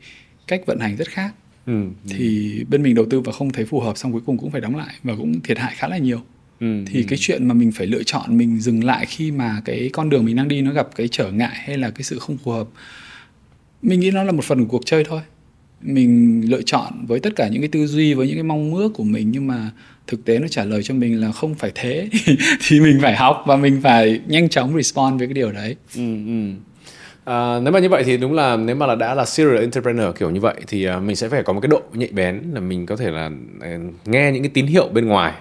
cách 0.48 0.62
vận 0.65 0.79
hành 0.79 0.96
rất 0.96 1.08
khác 1.10 1.34
ừ, 1.65 1.84
ừ. 1.84 2.10
thì 2.10 2.63
bên 2.70 2.84
mình 2.84 2.96
đầu 2.96 3.05
tư 3.10 3.20
và 3.20 3.32
không 3.32 3.51
thấy 3.51 3.65
phù 3.65 3.79
hợp 3.79 3.98
xong 3.98 4.12
cuối 4.12 4.22
cùng 4.25 4.38
cũng 4.38 4.51
phải 4.51 4.62
đóng 4.62 4.75
lại 4.75 4.96
và 5.03 5.15
cũng 5.17 5.41
thiệt 5.41 5.58
hại 5.58 5.74
khá 5.75 5.88
là 5.88 5.98
nhiều 5.98 6.22
ừ, 6.60 6.84
thì 6.88 7.00
ừ. 7.00 7.05
cái 7.10 7.17
chuyện 7.22 7.48
mà 7.48 7.53
mình 7.53 7.72
phải 7.72 7.88
lựa 7.88 8.03
chọn 8.03 8.38
mình 8.38 8.60
dừng 8.60 8.84
lại 8.84 9.05
khi 9.05 9.32
mà 9.32 9.62
cái 9.65 9.89
con 9.94 10.10
đường 10.10 10.25
mình 10.25 10.36
đang 10.36 10.48
đi 10.48 10.62
nó 10.62 10.74
gặp 10.74 10.88
cái 10.96 11.08
trở 11.12 11.32
ngại 11.32 11.55
hay 11.55 11.77
là 11.77 11.89
cái 11.89 12.03
sự 12.03 12.20
không 12.20 12.38
phù 12.38 12.51
hợp 12.51 12.67
mình 13.82 14.00
nghĩ 14.00 14.12
nó 14.12 14.24
là 14.24 14.32
một 14.32 14.44
phần 14.44 14.60
của 14.60 14.72
cuộc 14.72 14.86
chơi 14.86 15.03
thôi 15.03 15.22
mình 15.82 16.41
lựa 16.50 16.62
chọn 16.62 17.05
với 17.08 17.20
tất 17.20 17.36
cả 17.36 17.48
những 17.48 17.62
cái 17.62 17.67
tư 17.67 17.88
duy 17.88 18.13
với 18.13 18.27
những 18.27 18.36
cái 18.36 18.44
mong 18.44 18.75
ước 18.75 18.89
của 18.94 19.03
mình 19.03 19.32
nhưng 19.32 19.48
mà 19.48 19.72
thực 20.08 20.25
tế 20.25 20.39
nó 20.39 20.48
trả 20.48 20.65
lời 20.65 20.84
cho 20.84 20.94
mình 20.94 21.22
là 21.22 21.32
không 21.32 21.55
phải 21.55 21.72
thế. 21.75 22.10
Thì 22.67 22.79
mình 22.79 23.00
phải 23.01 23.15
học 23.15 23.44
và 23.48 23.55
mình 23.55 23.82
phải 23.84 24.22
nhanh 24.27 24.50
chóng 24.50 24.75
respond 24.75 25.20
với 25.20 25.27
cái 25.27 25.34
điều 25.34 25.51
đấy. 25.51 25.75
Ừ, 25.96 26.01
ừ. 26.27 26.51
À, 27.25 27.60
nếu 27.60 27.74
mà 27.74 27.79
như 27.79 27.89
vậy 27.89 28.03
thì 28.03 28.17
đúng 28.17 28.34
là 28.34 28.58
nếu 28.58 28.75
mà 28.75 28.86
là 28.86 28.96
đã 28.96 29.15
là 29.15 29.25
serial 29.25 29.60
entrepreneur 29.60 30.15
kiểu 30.20 30.29
như 30.29 30.39
vậy 30.39 30.55
thì 30.67 30.86
à, 30.86 31.00
mình 31.00 31.15
sẽ 31.15 31.29
phải 31.29 31.44
có 31.44 31.53
một 31.53 31.60
cái 31.60 31.67
độ 31.67 31.82
nhạy 31.94 32.10
bén 32.12 32.41
là 32.53 32.60
mình 32.60 32.86
có 32.86 32.96
thể 32.96 33.12
là 33.12 33.29
à, 33.62 33.77
nghe 34.05 34.32
những 34.32 34.44
cái 34.44 34.51
tín 34.53 34.65
hiệu 34.65 34.88
bên 34.88 35.08
ngoài. 35.08 35.34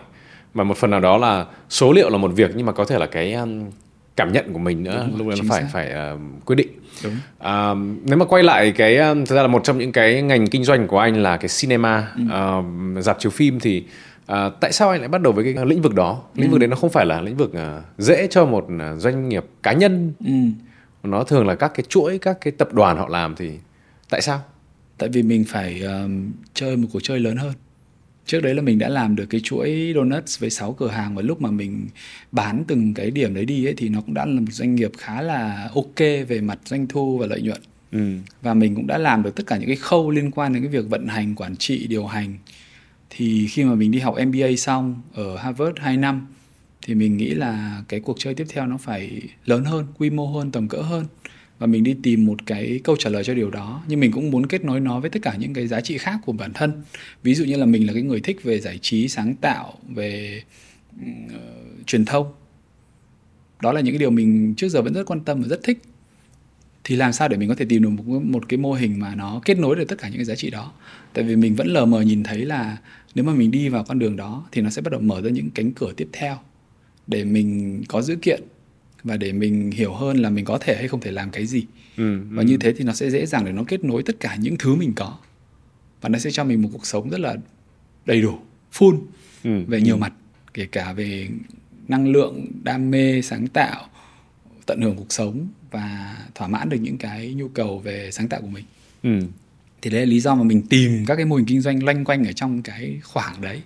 Mà 0.54 0.64
một 0.64 0.76
phần 0.76 0.90
nào 0.90 1.00
đó 1.00 1.16
là 1.16 1.46
số 1.70 1.92
liệu 1.92 2.10
là 2.10 2.18
một 2.18 2.32
việc 2.34 2.50
nhưng 2.54 2.66
mà 2.66 2.72
có 2.72 2.84
thể 2.84 2.98
là 2.98 3.06
cái 3.06 3.32
um, 3.32 3.64
cảm 4.16 4.32
nhận 4.32 4.52
của 4.52 4.58
mình 4.58 4.82
nữa 4.82 5.06
Đúng 5.08 5.18
lúc 5.18 5.28
đó 5.28 5.34
nó 5.38 5.44
phải 5.48 5.62
xác. 5.62 5.68
phải 5.72 5.92
uh, 6.14 6.20
quyết 6.44 6.56
định 6.56 6.68
Đúng. 7.04 7.12
Uh, 7.12 7.98
nếu 8.04 8.16
mà 8.16 8.24
quay 8.24 8.42
lại 8.42 8.72
cái 8.72 8.96
thực 8.96 9.36
ra 9.36 9.42
là 9.42 9.48
một 9.48 9.64
trong 9.64 9.78
những 9.78 9.92
cái 9.92 10.22
ngành 10.22 10.46
kinh 10.46 10.64
doanh 10.64 10.86
của 10.86 10.98
anh 10.98 11.22
là 11.22 11.36
cái 11.36 11.48
cinema 11.60 12.12
ừ. 12.16 12.22
uh, 12.58 13.04
dạp 13.04 13.18
chiếu 13.18 13.30
phim 13.30 13.60
thì 13.60 13.84
uh, 14.32 14.36
tại 14.60 14.72
sao 14.72 14.90
anh 14.90 15.00
lại 15.00 15.08
bắt 15.08 15.20
đầu 15.20 15.32
với 15.32 15.54
cái 15.54 15.66
lĩnh 15.66 15.82
vực 15.82 15.94
đó 15.94 16.22
lĩnh 16.34 16.46
ừ. 16.46 16.50
vực 16.50 16.60
đấy 16.60 16.68
nó 16.68 16.76
không 16.76 16.90
phải 16.90 17.06
là 17.06 17.20
lĩnh 17.20 17.36
vực 17.36 17.52
uh, 17.52 17.84
dễ 17.98 18.26
cho 18.30 18.46
một 18.46 18.64
uh, 18.64 19.00
doanh 19.00 19.28
nghiệp 19.28 19.44
cá 19.62 19.72
nhân 19.72 20.12
ừ. 20.24 20.32
nó 21.02 21.24
thường 21.24 21.46
là 21.46 21.54
các 21.54 21.72
cái 21.74 21.84
chuỗi 21.88 22.18
các 22.18 22.38
cái 22.40 22.52
tập 22.58 22.72
đoàn 22.72 22.96
họ 22.96 23.08
làm 23.08 23.34
thì 23.36 23.50
tại 24.10 24.20
sao 24.20 24.40
tại 24.98 25.08
vì 25.08 25.22
mình 25.22 25.44
phải 25.48 25.80
um, 25.80 26.32
chơi 26.54 26.76
một 26.76 26.88
cuộc 26.92 27.00
chơi 27.02 27.20
lớn 27.20 27.36
hơn 27.36 27.52
trước 28.26 28.40
đấy 28.40 28.54
là 28.54 28.62
mình 28.62 28.78
đã 28.78 28.88
làm 28.88 29.16
được 29.16 29.26
cái 29.26 29.40
chuỗi 29.44 29.92
donuts 29.94 30.40
với 30.40 30.50
6 30.50 30.72
cửa 30.72 30.88
hàng 30.88 31.14
và 31.14 31.22
lúc 31.22 31.42
mà 31.42 31.50
mình 31.50 31.86
bán 32.32 32.64
từng 32.68 32.94
cái 32.94 33.10
điểm 33.10 33.34
đấy 33.34 33.44
đi 33.44 33.66
ấy 33.66 33.74
thì 33.76 33.88
nó 33.88 34.00
cũng 34.00 34.14
đã 34.14 34.26
là 34.26 34.40
một 34.40 34.50
doanh 34.50 34.74
nghiệp 34.74 34.90
khá 34.98 35.22
là 35.22 35.70
ok 35.74 35.98
về 36.28 36.40
mặt 36.40 36.58
doanh 36.64 36.86
thu 36.86 37.18
và 37.18 37.26
lợi 37.26 37.42
nhuận. 37.42 37.60
Ừ. 37.92 38.18
và 38.42 38.54
mình 38.54 38.74
cũng 38.74 38.86
đã 38.86 38.98
làm 38.98 39.22
được 39.22 39.36
tất 39.36 39.46
cả 39.46 39.56
những 39.56 39.66
cái 39.66 39.76
khâu 39.76 40.10
liên 40.10 40.30
quan 40.30 40.52
đến 40.52 40.62
cái 40.62 40.72
việc 40.72 40.90
vận 40.90 41.06
hành 41.06 41.34
quản 41.34 41.56
trị 41.56 41.86
điều 41.86 42.06
hành. 42.06 42.38
Thì 43.10 43.46
khi 43.46 43.64
mà 43.64 43.74
mình 43.74 43.90
đi 43.90 43.98
học 43.98 44.14
MBA 44.26 44.56
xong 44.56 45.02
ở 45.14 45.36
Harvard 45.36 45.78
2 45.78 45.96
năm 45.96 46.26
thì 46.82 46.94
mình 46.94 47.16
nghĩ 47.16 47.30
là 47.30 47.82
cái 47.88 48.00
cuộc 48.00 48.16
chơi 48.18 48.34
tiếp 48.34 48.46
theo 48.48 48.66
nó 48.66 48.76
phải 48.76 49.22
lớn 49.44 49.64
hơn 49.64 49.86
quy 49.98 50.10
mô 50.10 50.26
hơn 50.26 50.50
tầm 50.50 50.68
cỡ 50.68 50.78
hơn 50.78 51.06
và 51.58 51.66
mình 51.66 51.84
đi 51.84 51.96
tìm 52.02 52.26
một 52.26 52.46
cái 52.46 52.80
câu 52.84 52.96
trả 52.96 53.10
lời 53.10 53.24
cho 53.24 53.34
điều 53.34 53.50
đó. 53.50 53.82
Nhưng 53.88 54.00
mình 54.00 54.12
cũng 54.12 54.30
muốn 54.30 54.46
kết 54.46 54.64
nối 54.64 54.80
nó 54.80 55.00
với 55.00 55.10
tất 55.10 55.22
cả 55.22 55.36
những 55.38 55.54
cái 55.54 55.66
giá 55.66 55.80
trị 55.80 55.98
khác 55.98 56.18
của 56.24 56.32
bản 56.32 56.52
thân. 56.52 56.82
Ví 57.22 57.34
dụ 57.34 57.44
như 57.44 57.56
là 57.56 57.66
mình 57.66 57.86
là 57.86 57.92
cái 57.92 58.02
người 58.02 58.20
thích 58.20 58.42
về 58.42 58.60
giải 58.60 58.78
trí 58.82 59.08
sáng 59.08 59.34
tạo 59.40 59.78
về 59.88 60.42
uh, 60.96 61.86
truyền 61.86 62.04
thông. 62.04 62.32
Đó 63.62 63.72
là 63.72 63.80
những 63.80 63.94
cái 63.94 63.98
điều 63.98 64.10
mình 64.10 64.54
trước 64.56 64.68
giờ 64.68 64.82
vẫn 64.82 64.92
rất 64.94 65.06
quan 65.06 65.20
tâm 65.20 65.42
và 65.42 65.48
rất 65.48 65.60
thích. 65.62 65.82
Thì 66.84 66.96
làm 66.96 67.12
sao 67.12 67.28
để 67.28 67.36
mình 67.36 67.48
có 67.48 67.54
thể 67.54 67.64
tìm 67.68 67.82
được 67.82 67.88
một, 67.88 68.22
một 68.24 68.48
cái 68.48 68.58
mô 68.58 68.72
hình 68.72 68.98
mà 68.98 69.14
nó 69.14 69.40
kết 69.44 69.58
nối 69.58 69.76
được 69.76 69.84
tất 69.88 69.98
cả 69.98 70.08
những 70.08 70.18
cái 70.18 70.24
giá 70.24 70.34
trị 70.34 70.50
đó? 70.50 70.72
Tại 71.12 71.24
vì 71.24 71.36
mình 71.36 71.54
vẫn 71.54 71.66
lờ 71.66 71.86
mờ 71.86 72.00
nhìn 72.00 72.22
thấy 72.22 72.44
là 72.44 72.76
nếu 73.14 73.24
mà 73.24 73.34
mình 73.34 73.50
đi 73.50 73.68
vào 73.68 73.84
con 73.84 73.98
đường 73.98 74.16
đó 74.16 74.46
thì 74.52 74.62
nó 74.62 74.70
sẽ 74.70 74.82
bắt 74.82 74.92
đầu 74.92 75.00
mở 75.00 75.22
ra 75.22 75.30
những 75.30 75.50
cánh 75.50 75.72
cửa 75.72 75.92
tiếp 75.96 76.08
theo 76.12 76.38
để 77.06 77.24
mình 77.24 77.82
có 77.88 78.02
dữ 78.02 78.16
kiện 78.16 78.42
và 79.04 79.16
để 79.16 79.32
mình 79.32 79.70
hiểu 79.70 79.94
hơn 79.94 80.16
là 80.16 80.30
mình 80.30 80.44
có 80.44 80.58
thể 80.58 80.76
hay 80.76 80.88
không 80.88 81.00
thể 81.00 81.10
làm 81.10 81.30
cái 81.30 81.46
gì 81.46 81.64
ừ, 81.96 82.20
và 82.30 82.42
ừ. 82.42 82.46
như 82.46 82.56
thế 82.56 82.72
thì 82.72 82.84
nó 82.84 82.92
sẽ 82.92 83.10
dễ 83.10 83.26
dàng 83.26 83.44
để 83.44 83.52
nó 83.52 83.64
kết 83.68 83.84
nối 83.84 84.02
tất 84.02 84.16
cả 84.20 84.36
những 84.36 84.56
thứ 84.58 84.74
mình 84.74 84.92
có 84.96 85.18
và 86.00 86.08
nó 86.08 86.18
sẽ 86.18 86.30
cho 86.30 86.44
mình 86.44 86.62
một 86.62 86.68
cuộc 86.72 86.86
sống 86.86 87.10
rất 87.10 87.20
là 87.20 87.36
đầy 88.06 88.22
đủ 88.22 88.38
full 88.72 88.98
ừ, 89.44 89.64
về 89.66 89.80
nhiều 89.80 89.94
ừ. 89.94 89.98
mặt 89.98 90.12
kể 90.54 90.66
cả 90.66 90.92
về 90.92 91.28
năng 91.88 92.08
lượng 92.08 92.46
đam 92.62 92.90
mê 92.90 93.22
sáng 93.22 93.46
tạo 93.46 93.86
tận 94.66 94.80
hưởng 94.80 94.96
cuộc 94.96 95.12
sống 95.12 95.48
và 95.70 96.16
thỏa 96.34 96.48
mãn 96.48 96.68
được 96.68 96.78
những 96.80 96.98
cái 96.98 97.34
nhu 97.34 97.48
cầu 97.48 97.78
về 97.78 98.10
sáng 98.12 98.28
tạo 98.28 98.40
của 98.40 98.46
mình 98.46 98.64
ừ. 99.02 99.20
thì 99.82 99.90
đấy 99.90 100.00
là 100.00 100.06
lý 100.06 100.20
do 100.20 100.34
mà 100.34 100.42
mình 100.42 100.62
tìm 100.62 101.04
các 101.06 101.16
cái 101.16 101.24
mô 101.24 101.36
hình 101.36 101.46
kinh 101.46 101.60
doanh 101.60 101.84
loanh 101.84 102.04
quanh 102.04 102.24
ở 102.26 102.32
trong 102.32 102.62
cái 102.62 103.00
khoảng 103.02 103.40
đấy 103.40 103.62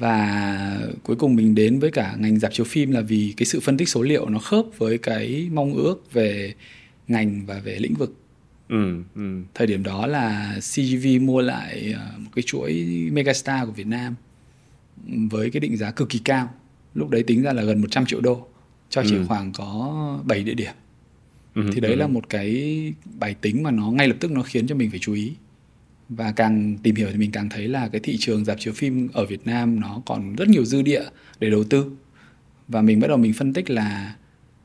và 0.00 0.88
cuối 1.02 1.16
cùng 1.16 1.34
mình 1.36 1.54
đến 1.54 1.78
với 1.78 1.90
cả 1.90 2.16
ngành 2.18 2.38
dạp 2.38 2.52
chiếu 2.52 2.64
phim 2.64 2.90
là 2.90 3.00
vì 3.00 3.34
cái 3.36 3.46
sự 3.46 3.60
phân 3.60 3.76
tích 3.76 3.88
số 3.88 4.02
liệu 4.02 4.28
nó 4.28 4.38
khớp 4.38 4.64
với 4.78 4.98
cái 4.98 5.48
mong 5.52 5.74
ước 5.74 6.12
về 6.12 6.54
ngành 7.08 7.46
và 7.46 7.58
về 7.64 7.76
lĩnh 7.78 7.94
vực 7.94 8.14
ừ, 8.68 9.02
ừ. 9.14 9.42
thời 9.54 9.66
điểm 9.66 9.82
đó 9.82 10.06
là 10.06 10.54
CGV 10.60 11.06
mua 11.20 11.40
lại 11.40 11.92
ờ, 11.98 12.18
một 12.18 12.30
cái 12.34 12.42
chuỗi 12.42 12.72
megastar 13.12 13.66
của 13.66 13.72
Việt 13.72 13.86
Nam 13.86 14.14
với 15.06 15.50
cái 15.50 15.60
định 15.60 15.76
giá 15.76 15.90
cực 15.90 16.08
kỳ 16.08 16.18
cao 16.18 16.50
lúc 16.94 17.10
đấy 17.10 17.22
tính 17.22 17.42
ra 17.42 17.52
là 17.52 17.62
gần 17.62 17.80
100 17.80 18.06
triệu 18.06 18.20
đô 18.20 18.46
cho 18.90 19.02
chỉ 19.08 19.14
Ừ. 19.16 19.24
khoảng 19.28 19.52
có 19.52 20.18
7 20.26 20.42
địa 20.44 20.54
điểm 20.54 20.72
Ừ, 21.54 21.62
thì 21.72 21.80
đấy 21.80 21.92
ừ. 21.92 21.96
là 21.96 22.06
một 22.06 22.28
cái 22.28 22.52
bài 23.18 23.34
tính 23.40 23.62
mà 23.62 23.70
nó 23.70 23.90
ngay 23.90 24.08
lập 24.08 24.16
tức 24.20 24.30
nó 24.30 24.42
khiến 24.42 24.66
cho 24.66 24.74
mình 24.74 24.90
phải 24.90 24.98
chú 24.98 25.12
ý 25.12 25.32
và 26.10 26.32
càng 26.32 26.76
tìm 26.82 26.94
hiểu 26.94 27.08
thì 27.12 27.18
mình 27.18 27.32
càng 27.32 27.48
thấy 27.48 27.68
là 27.68 27.88
cái 27.88 28.00
thị 28.00 28.16
trường 28.20 28.44
dạp 28.44 28.60
chiếu 28.60 28.74
phim 28.74 29.08
ở 29.12 29.26
Việt 29.26 29.46
Nam 29.46 29.80
nó 29.80 30.02
còn 30.06 30.36
rất 30.36 30.48
nhiều 30.48 30.64
dư 30.64 30.82
địa 30.82 31.02
để 31.38 31.50
đầu 31.50 31.64
tư. 31.64 31.92
Và 32.68 32.82
mình 32.82 33.00
bắt 33.00 33.08
đầu 33.08 33.16
mình 33.16 33.32
phân 33.32 33.52
tích 33.52 33.70
là 33.70 34.16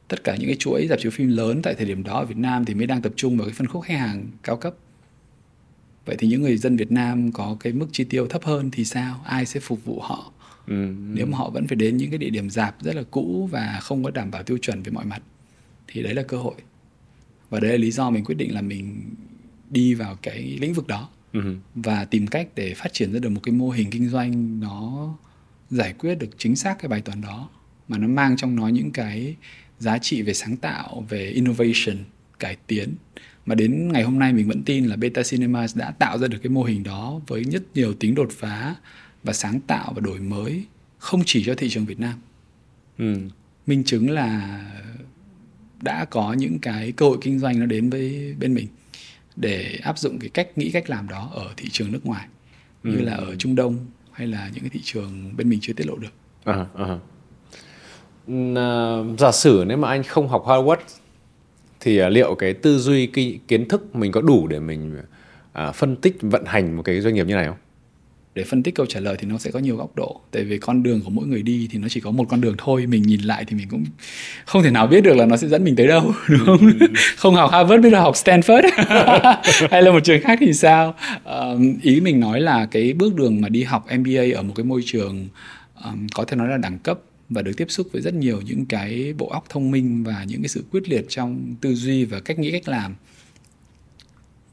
tất 0.08 0.24
cả 0.24 0.36
những 0.36 0.48
cái 0.48 0.56
chuỗi 0.60 0.88
dạp 0.90 1.00
chiếu 1.00 1.12
phim 1.12 1.30
lớn 1.30 1.62
tại 1.62 1.74
thời 1.74 1.86
điểm 1.86 2.04
đó 2.04 2.14
ở 2.14 2.25
Việt 2.25 2.38
Nam 2.38 2.66
thì 2.66 2.74
mới 2.74 2.88
đang 2.88 3.02
tập 3.02 3.14
trung 3.16 3.38
vào 3.38 3.48
cái 3.48 3.54
phân 3.54 3.68
khúc 3.68 3.84
khách 3.84 3.98
hàng 3.98 4.28
cao 4.44 4.58
cấp. 4.58 4.75
Vậy 6.06 6.16
thì 6.20 6.28
những 6.28 6.42
người 6.42 6.58
dân 6.58 6.78
Việt 6.78 6.92
Nam 6.92 7.32
có 7.32 7.58
cái 7.60 7.74
mức 7.74 7.88
chi 7.92 8.04
tiêu 8.04 8.28
thấp 8.28 8.44
hơn 8.44 8.72
thì 8.72 8.86
sao? 8.86 9.22
Ai 9.25 9.46
sẽ 9.46 9.60
phục 9.60 9.86
vụ 9.86 10.00
họ? 10.00 10.32
Ừ, 10.68 10.94
nếu 11.14 11.25
mà 11.25 11.38
họ 11.38 11.50
vẫn 11.50 11.68
phải 11.68 11.75
đến 11.75 11.98
những 11.98 12.10
cái 12.10 12.18
địa 12.18 12.30
điểm 12.30 12.50
dạp 12.50 12.84
rất 12.84 12.96
là 12.96 13.04
cũ 13.12 13.50
và 13.52 13.80
không 13.82 14.04
có 14.04 14.12
đảm 14.12 14.32
bảo 14.32 14.44
tiêu 14.44 14.58
chuẩn 14.58 14.84
về 14.84 14.92
mọi 14.92 15.06
mặt 15.06 15.22
thì 15.88 16.04
đấy 16.04 16.14
là 16.14 16.24
cơ 16.24 16.38
hội. 16.38 16.56
Và 17.50 17.60
đấy 17.60 17.72
là 17.72 17.78
lý 17.78 17.92
do 17.92 18.10
mình 18.10 18.24
quyết 18.24 18.36
định 18.36 18.54
là 18.54 18.62
mình 18.62 19.16
đi 19.70 19.94
vào 19.94 20.18
cái 20.22 20.58
lĩnh 20.62 20.74
vực 20.74 20.88
đó 20.88 21.10
ừ, 21.44 21.56
và 21.75 22.06
tìm 22.06 22.27
cách 22.27 22.48
để 22.56 22.74
phát 22.74 22.94
triển 22.94 23.13
ra 23.13 23.20
được 23.20 23.30
một 23.30 23.42
cái 23.44 23.54
mô 23.54 23.70
hình 23.70 23.89
kinh 23.92 24.10
doanh 24.10 24.60
nó 24.60 25.10
giải 25.70 25.94
quyết 25.94 26.15
được 26.15 26.30
chính 26.38 26.56
xác 26.56 26.80
cái 26.80 26.89
bài 26.89 27.01
toán 27.01 27.22
đó 27.22 27.50
mà 27.88 27.98
nó 27.98 28.08
mang 28.08 28.38
trong 28.38 28.56
nó 28.56 28.68
những 28.68 28.92
cái 28.92 29.36
giá 29.80 29.98
trị 29.98 30.22
về 30.22 30.34
sáng 30.34 30.58
tạo 30.58 31.06
về 31.10 31.30
innovation 31.30 31.98
cải 32.39 32.58
tiến. 32.68 32.94
Mà 33.46 33.56
đến 33.56 33.92
ngày 33.92 34.04
hôm 34.04 34.20
nay 34.20 34.34
mình 34.34 34.48
vẫn 34.48 34.63
tin 34.63 34.86
là 34.86 34.96
Beta 34.96 35.22
Cinemas 35.24 35.77
đã 35.77 35.92
tạo 35.92 36.18
ra 36.18 36.27
được 36.27 36.38
cái 36.44 36.50
mô 36.50 36.63
hình 36.63 36.84
đó 36.84 37.22
với 37.27 37.44
rất 37.44 37.63
nhiều 37.74 37.94
tính 37.94 38.15
đột 38.15 38.30
phá 38.32 38.75
và 39.24 39.34
sáng 39.34 39.60
tạo 39.60 39.94
và 39.96 40.01
đổi 40.01 40.20
mới 40.20 40.65
không 40.98 41.22
chỉ 41.25 41.44
cho 41.44 41.56
thị 41.56 41.70
trường 41.70 41.86
Việt 41.86 42.00
Nam. 42.00 42.20
Ừ. 42.98 43.15
minh 43.68 43.84
chứng 43.84 44.10
là 44.10 44.62
đã 45.82 46.06
có 46.06 46.34
những 46.34 46.60
cái 46.60 46.92
cơ 46.92 47.06
hội 47.06 47.18
kinh 47.22 47.39
doanh 47.39 47.60
nó 47.60 47.65
đến 47.65 47.89
với 47.89 48.36
bên 48.39 48.54
mình 48.54 48.68
để 49.36 49.80
áp 49.84 49.98
dụng 49.98 50.20
cái 50.20 50.30
cách 50.30 50.58
nghĩ 50.58 50.72
cách 50.72 50.89
làm 50.89 51.08
đó 51.10 51.30
ở 51.34 51.54
thị 51.58 51.70
trường 51.72 51.92
nước 51.92 52.06
ngoài 52.06 52.27
như 52.84 52.98
Ừ. 53.00 53.04
là 53.06 53.13
ở 53.13 53.36
Trung 53.36 53.56
Đông 53.56 53.77
hay 54.12 54.27
là 54.27 54.50
những 54.54 54.62
cái 54.63 54.70
thị 54.70 54.80
trường 54.84 55.34
bên 55.38 55.50
mình 55.50 55.60
chưa 55.62 55.74
tiết 55.74 55.88
lộ 55.88 55.96
được. 55.96 56.10
À, 56.44 56.65
à. 56.75 56.98
Ừm, 58.27 58.58
à, 58.58 58.98
giả 59.20 59.32
sử 59.32 59.63
nếu 59.68 59.77
mà 59.77 59.88
anh 59.89 60.04
không 60.04 60.27
học 60.27 60.44
Harvard 60.48 60.82
thì 61.80 61.98
à, 61.98 62.10
liệu 62.10 62.36
cái 62.36 62.54
tư 62.54 62.77
duy 62.80 63.08
ki- 63.08 63.38
kiến 63.48 63.68
thức 63.68 63.96
mình 63.96 64.12
có 64.12 64.22
đủ 64.22 64.48
để 64.48 64.60
mình 64.60 65.01
à, 65.54 65.72
phân 65.72 65.96
tích 65.96 66.18
vận 66.22 66.46
hành 66.46 66.77
một 66.77 66.84
cái 66.84 67.01
doanh 67.01 67.13
nghiệp 67.13 67.27
như 67.27 67.36
này 67.36 67.46
không? 67.48 67.58
Để 68.36 68.44
phân 68.44 68.63
tích 68.63 68.75
câu 68.75 68.86
trả 68.86 69.00
lời 69.00 69.15
thì 69.20 69.27
nó 69.27 69.38
sẽ 69.38 69.51
có 69.51 69.60
nhiều 69.60 69.75
góc 69.75 69.96
độ. 69.96 70.22
Tại 70.32 70.44
vì 70.44 70.58
con 70.58 70.84
đường 70.84 71.01
của 71.01 71.10
mỗi 71.10 71.27
người 71.27 71.44
đi 71.44 71.68
thì 71.72 71.80
nó 71.80 71.88
chỉ 71.89 72.00
có 72.00 72.12
một 72.12 72.25
con 72.30 72.42
đường 72.42 72.56
thôi. 72.58 72.86
Mình 72.88 73.01
nhìn 73.01 73.22
lại 73.22 73.46
thì 73.48 73.56
mình 73.58 73.68
cũng 73.70 73.84
không 74.46 74.63
thể 74.63 74.72
nào 74.72 74.88
biết 74.88 75.01
được 75.01 75.13
là 75.13 75.25
nó 75.25 75.38
sẽ 75.38 75.48
dẫn 75.48 75.63
mình 75.63 75.75
tới 75.75 75.88
đâu, 75.88 76.13
đúng 76.30 76.46
không? 76.46 76.72
không 77.15 77.36
học 77.36 77.51
Harvard 77.51 77.84
biết 77.84 77.89
đâu 77.89 78.01
học 78.01 78.15
Stanford 78.15 78.70
hay 79.72 79.82
là 79.82 79.92
một 79.92 80.00
trường 80.04 80.22
khác 80.22 80.38
thì 80.42 80.54
sao? 80.54 80.96
Ờm, 81.24 81.77
ý 81.82 82.00
mình 82.00 82.20
nói 82.20 82.42
là 82.42 82.65
cái 82.65 82.94
bước 82.94 83.15
đường 83.15 83.42
mà 83.42 83.50
đi 83.50 83.63
học 83.63 83.86
MBA 84.00 84.36
ở 84.36 84.42
một 84.42 84.54
cái 84.56 84.63
môi 84.63 84.82
trường 84.86 85.27
ờm, 85.75 86.08
có 86.13 86.25
thể 86.25 86.38
nói 86.38 86.48
là 86.48 86.58
đẳng 86.58 86.80
cấp 86.80 87.00
và 87.30 87.42
được 87.42 87.51
tiếp 87.58 87.65
xúc 87.70 87.88
với 87.92 88.01
rất 88.01 88.13
nhiều 88.13 88.42
những 88.42 88.65
cái 88.65 89.13
bộ 89.18 89.27
óc 89.27 89.46
thông 89.50 89.72
minh 89.72 90.04
và 90.04 90.24
những 90.27 90.42
cái 90.42 90.50
sự 90.50 90.63
quyết 90.72 90.89
liệt 90.89 91.06
trong 91.10 91.56
tư 91.62 91.75
duy 91.75 92.06
và 92.06 92.20
cách 92.20 92.39
nghĩ 92.39 92.51
cách 92.51 92.68
làm 92.68 92.96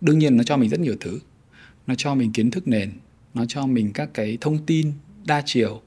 đương 0.01 0.19
nhiên 0.19 0.37
nó 0.37 0.43
cho 0.43 0.57
mình 0.57 0.71
rất 0.71 0.81
nhiều 0.81 0.95
thứ 1.01 1.19
nó 1.87 1.95
cho 1.95 2.14
mình 2.14 2.33
kiến 2.33 2.51
thức 2.51 2.68
nền 2.68 2.90
nó 3.35 3.45
cho 3.49 3.66
mình 3.66 3.92
các 3.92 4.11
cái 4.14 4.38
thông 4.40 4.59
tin 4.66 4.92
đa 5.27 5.42
chiều 5.47 5.81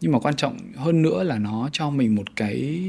nhưng 0.00 0.12
mà 0.12 0.18
quan 0.18 0.36
trọng 0.36 0.58
hơn 0.76 1.02
nữa 1.02 1.22
là 1.22 1.38
nó 1.38 1.68
cho 1.72 1.90
mình 1.90 2.14
một 2.14 2.36
cái 2.36 2.82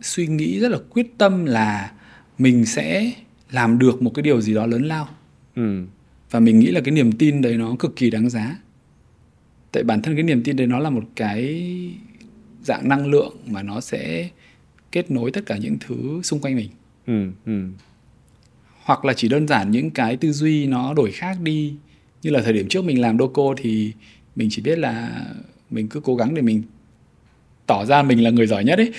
suy 0.00 0.26
nghĩ 0.26 0.60
rất 0.60 0.68
là 0.70 0.78
quyết 0.90 1.06
tâm 1.18 1.44
là 1.44 1.92
mình 2.38 2.66
sẽ 2.66 3.12
làm 3.50 3.78
được 3.78 4.02
một 4.02 4.10
cái 4.14 4.22
điều 4.22 4.40
gì 4.40 4.54
đó 4.54 4.66
lớn 4.66 4.82
lao 4.82 5.08
Ừ. 5.54 5.84
và 6.30 6.40
mình 6.40 6.58
nghĩ 6.58 6.66
là 6.66 6.80
cái 6.80 6.92
niềm 6.92 7.12
tin 7.12 7.42
đấy 7.42 7.56
nó 7.56 7.76
cực 7.78 7.96
kỳ 7.96 8.10
đáng 8.10 8.30
giá 8.30 8.56
tại 9.72 9.82
bản 9.82 10.02
thân 10.02 10.14
cái 10.14 10.22
niềm 10.22 10.42
tin 10.42 10.56
đấy 10.56 10.66
nó 10.66 10.78
là 10.78 10.90
một 10.90 11.02
cái 11.16 11.66
dạng 12.62 12.88
năng 12.88 13.06
lượng 13.06 13.36
mà 13.46 13.62
nó 13.62 13.80
sẽ 13.80 14.28
kết 14.92 15.10
nối 15.10 15.30
tất 15.30 15.46
cả 15.46 15.56
những 15.56 15.76
thứ 15.80 16.20
xung 16.24 16.40
quanh 16.40 16.56
mình 16.56 16.70
Ừ. 17.06 17.30
Ừ. 17.46 17.62
hoặc 18.82 19.04
là 19.04 19.12
chỉ 19.12 19.28
đơn 19.28 19.48
giản 19.48 19.70
những 19.70 19.90
cái 19.90 20.16
tư 20.16 20.32
duy 20.32 20.66
nó 20.66 20.94
đổi 20.94 21.12
khác 21.12 21.36
đi 21.42 21.74
như 22.22 22.30
là 22.30 22.40
thời 22.42 22.52
điểm 22.52 22.68
trước 22.68 22.84
mình 22.84 23.00
làm 23.00 23.18
Doco 23.18 23.54
thì 23.56 23.92
mình 24.36 24.48
chỉ 24.50 24.62
biết 24.62 24.78
là 24.78 25.10
mình 25.70 25.88
cứ 25.88 26.00
cố 26.00 26.16
gắng 26.16 26.34
để 26.34 26.42
mình 26.42 26.62
tỏ 27.66 27.84
ra 27.84 28.02
mình 28.02 28.22
là 28.24 28.30
người 28.30 28.46
giỏi 28.46 28.64
nhất 28.64 28.78
ấy 28.78 28.92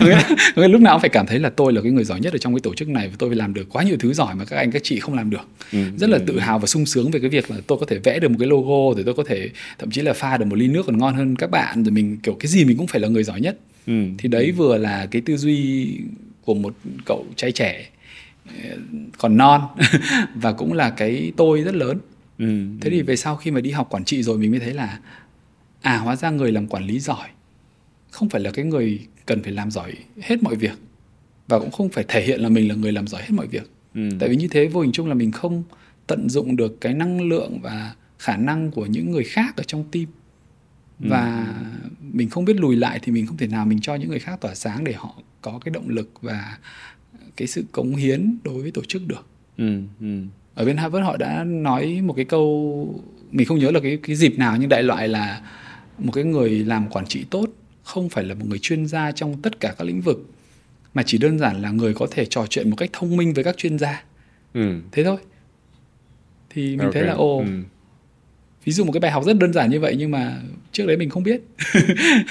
nghĩa 0.56 0.68
lúc 0.68 0.80
nào 0.80 0.94
cũng 0.94 1.00
phải 1.00 1.10
cảm 1.10 1.26
thấy 1.26 1.38
là 1.38 1.50
tôi 1.50 1.72
là 1.72 1.80
cái 1.80 1.92
người 1.92 2.04
giỏi 2.04 2.20
nhất 2.20 2.32
ở 2.32 2.38
trong 2.38 2.54
cái 2.54 2.60
tổ 2.60 2.74
chức 2.74 2.88
này 2.88 3.08
và 3.08 3.14
tôi 3.18 3.30
phải 3.30 3.36
làm 3.36 3.54
được 3.54 3.66
quá 3.72 3.82
nhiều 3.82 3.96
thứ 4.00 4.12
giỏi 4.12 4.34
mà 4.34 4.44
các 4.44 4.56
anh 4.56 4.70
các 4.70 4.82
chị 4.84 5.00
không 5.00 5.14
làm 5.14 5.30
được 5.30 5.48
Ừ. 5.72 5.78
rất 5.98 6.10
là 6.10 6.18
tự 6.26 6.38
hào 6.38 6.58
và 6.58 6.66
sung 6.66 6.86
sướng 6.86 7.10
về 7.10 7.20
cái 7.20 7.30
việc 7.30 7.50
là 7.50 7.56
tôi 7.66 7.78
có 7.78 7.86
thể 7.86 7.98
vẽ 7.98 8.18
được 8.18 8.28
một 8.30 8.36
cái 8.40 8.48
logo 8.48 8.94
rồi 8.96 9.02
tôi 9.04 9.14
có 9.14 9.24
thể 9.26 9.48
thậm 9.78 9.90
chí 9.90 10.02
là 10.02 10.12
pha 10.12 10.36
được 10.36 10.44
một 10.44 10.56
ly 10.56 10.68
nước 10.68 10.86
còn 10.86 10.98
ngon 10.98 11.14
hơn 11.14 11.36
các 11.36 11.50
bạn 11.50 11.84
rồi 11.84 11.92
mình 11.92 12.18
kiểu 12.22 12.34
cái 12.34 12.46
gì 12.46 12.64
mình 12.64 12.76
cũng 12.76 12.86
phải 12.86 13.00
là 13.00 13.08
người 13.08 13.24
giỏi 13.24 13.40
nhất 13.40 13.58
Ừ. 13.86 13.92
thì 14.18 14.28
đấy 14.28 14.52
vừa 14.52 14.78
là 14.78 15.06
cái 15.10 15.22
tư 15.26 15.36
duy 15.36 15.88
của 16.44 16.54
một 16.54 16.74
cậu 17.06 17.26
trai 17.36 17.52
trẻ 17.52 17.86
ờ, 18.46 18.76
còn 19.18 19.36
non 19.36 19.60
và 20.34 20.52
cũng 20.52 20.72
là 20.72 20.90
cái 20.90 21.32
tôi 21.36 21.60
rất 21.62 21.74
lớn 21.74 21.98
Ừ. 22.40 22.46
thế 22.80 22.90
thì 22.90 23.02
về 23.02 23.16
sau 23.16 23.36
khi 23.36 23.50
mà 23.50 23.60
đi 23.60 23.70
học 23.70 23.86
quản 23.90 24.04
trị 24.04 24.22
rồi 24.22 24.38
mình 24.38 24.50
mới 24.50 24.60
thấy 24.60 24.74
là 24.74 25.00
à 25.80 25.96
hóa 25.98 26.16
ra 26.16 26.30
người 26.30 26.52
làm 26.52 26.66
quản 26.66 26.84
lý 26.86 27.00
giỏi 27.00 27.28
không 28.10 28.28
phải 28.28 28.40
là 28.40 28.50
cái 28.50 28.64
người 28.64 29.00
cần 29.26 29.42
phải 29.42 29.52
làm 29.52 29.70
giỏi 29.70 29.92
hết 30.20 30.42
mọi 30.42 30.54
việc 30.56 30.78
và 31.48 31.58
cũng 31.58 31.70
không 31.70 31.88
phải 31.88 32.04
thể 32.08 32.22
hiện 32.24 32.40
là 32.40 32.48
mình 32.48 32.68
là 32.68 32.74
người 32.74 32.92
làm 32.92 33.06
giỏi 33.06 33.22
hết 33.22 33.30
mọi 33.30 33.46
việc 33.46 33.70
Ừ. 33.94 34.08
tại 34.20 34.28
vì 34.28 34.36
như 34.36 34.48
thế 34.48 34.66
vô 34.68 34.80
hình 34.80 34.92
chung 34.92 35.06
là 35.08 35.14
mình 35.14 35.32
không 35.32 35.62
tận 36.06 36.28
dụng 36.28 36.56
được 36.56 36.80
cái 36.80 36.94
năng 36.94 37.22
lượng 37.28 37.58
và 37.62 37.94
khả 38.18 38.36
năng 38.36 38.70
của 38.70 38.86
những 38.86 39.10
người 39.10 39.24
khác 39.24 39.56
ở 39.56 39.62
trong 39.62 39.84
team 39.92 40.06
và 40.98 41.54
mình 42.12 42.28
không 42.30 42.44
biết 42.44 42.56
lùi 42.56 42.76
lại 42.76 42.98
thì 43.02 43.12
mình 43.12 43.26
không 43.26 43.36
thể 43.36 43.46
nào 43.46 43.66
mình 43.66 43.80
cho 43.80 43.94
những 43.94 44.08
người 44.08 44.18
khác 44.18 44.40
tỏa 44.40 44.54
sáng 44.54 44.84
để 44.84 44.92
họ 44.92 45.14
có 45.42 45.60
cái 45.64 45.72
động 45.72 45.88
lực 45.88 46.10
và 46.22 46.58
cái 47.36 47.48
sự 47.48 47.64
cống 47.72 47.96
hiến 47.96 48.36
đối 48.44 48.62
với 48.62 48.70
tổ 48.70 48.82
chức 48.88 49.02
được 49.06 49.26
Ừ. 49.56 49.82
Ừ. 50.00 50.22
ở 50.60 50.64
bên 50.66 50.76
Harvard 50.76 51.04
họ 51.06 51.16
đã 51.16 51.44
nói 51.44 52.00
một 52.04 52.12
cái 52.16 52.24
câu 52.24 53.00
mình 53.30 53.46
không 53.46 53.58
nhớ 53.58 53.70
là 53.70 53.80
cái 53.80 53.98
cái 54.02 54.16
dịp 54.16 54.38
nào 54.38 54.56
nhưng 54.60 54.68
đại 54.68 54.82
loại 54.82 55.08
là 55.08 55.40
một 55.98 56.12
cái 56.12 56.24
người 56.24 56.50
làm 56.50 56.88
quản 56.90 57.06
trị 57.06 57.24
tốt 57.30 57.46
không 57.84 58.08
phải 58.08 58.24
là 58.24 58.34
một 58.34 58.44
người 58.48 58.58
chuyên 58.58 58.86
gia 58.86 59.12
trong 59.12 59.42
tất 59.42 59.60
cả 59.60 59.74
các 59.78 59.84
lĩnh 59.84 60.00
vực 60.00 60.30
mà 60.94 61.02
chỉ 61.06 61.18
đơn 61.18 61.38
giản 61.38 61.62
là 61.62 61.70
người 61.70 61.94
có 61.94 62.06
thể 62.10 62.24
trò 62.26 62.46
chuyện 62.50 62.70
một 62.70 62.76
cách 62.76 62.90
thông 62.92 63.16
minh 63.16 63.32
với 63.34 63.44
các 63.44 63.56
chuyên 63.56 63.78
gia 63.78 64.02
Ừ. 64.54 64.74
thế 64.92 65.04
thôi 65.04 65.16
thì 66.50 66.62
mình 66.70 66.78
Ok. 66.80 66.92
thấy 66.94 67.02
là 67.02 67.12
ồ 67.12 67.38
Ừ. 67.38 67.44
ví 68.64 68.72
dụ 68.72 68.84
một 68.84 68.92
cái 68.92 69.00
bài 69.00 69.10
học 69.10 69.24
rất 69.26 69.38
đơn 69.38 69.52
giản 69.52 69.70
như 69.70 69.80
vậy 69.80 69.94
nhưng 69.98 70.10
mà 70.10 70.40
trước 70.72 70.86
đấy 70.86 70.96
mình 70.96 71.10
không 71.10 71.22
biết 71.22 71.40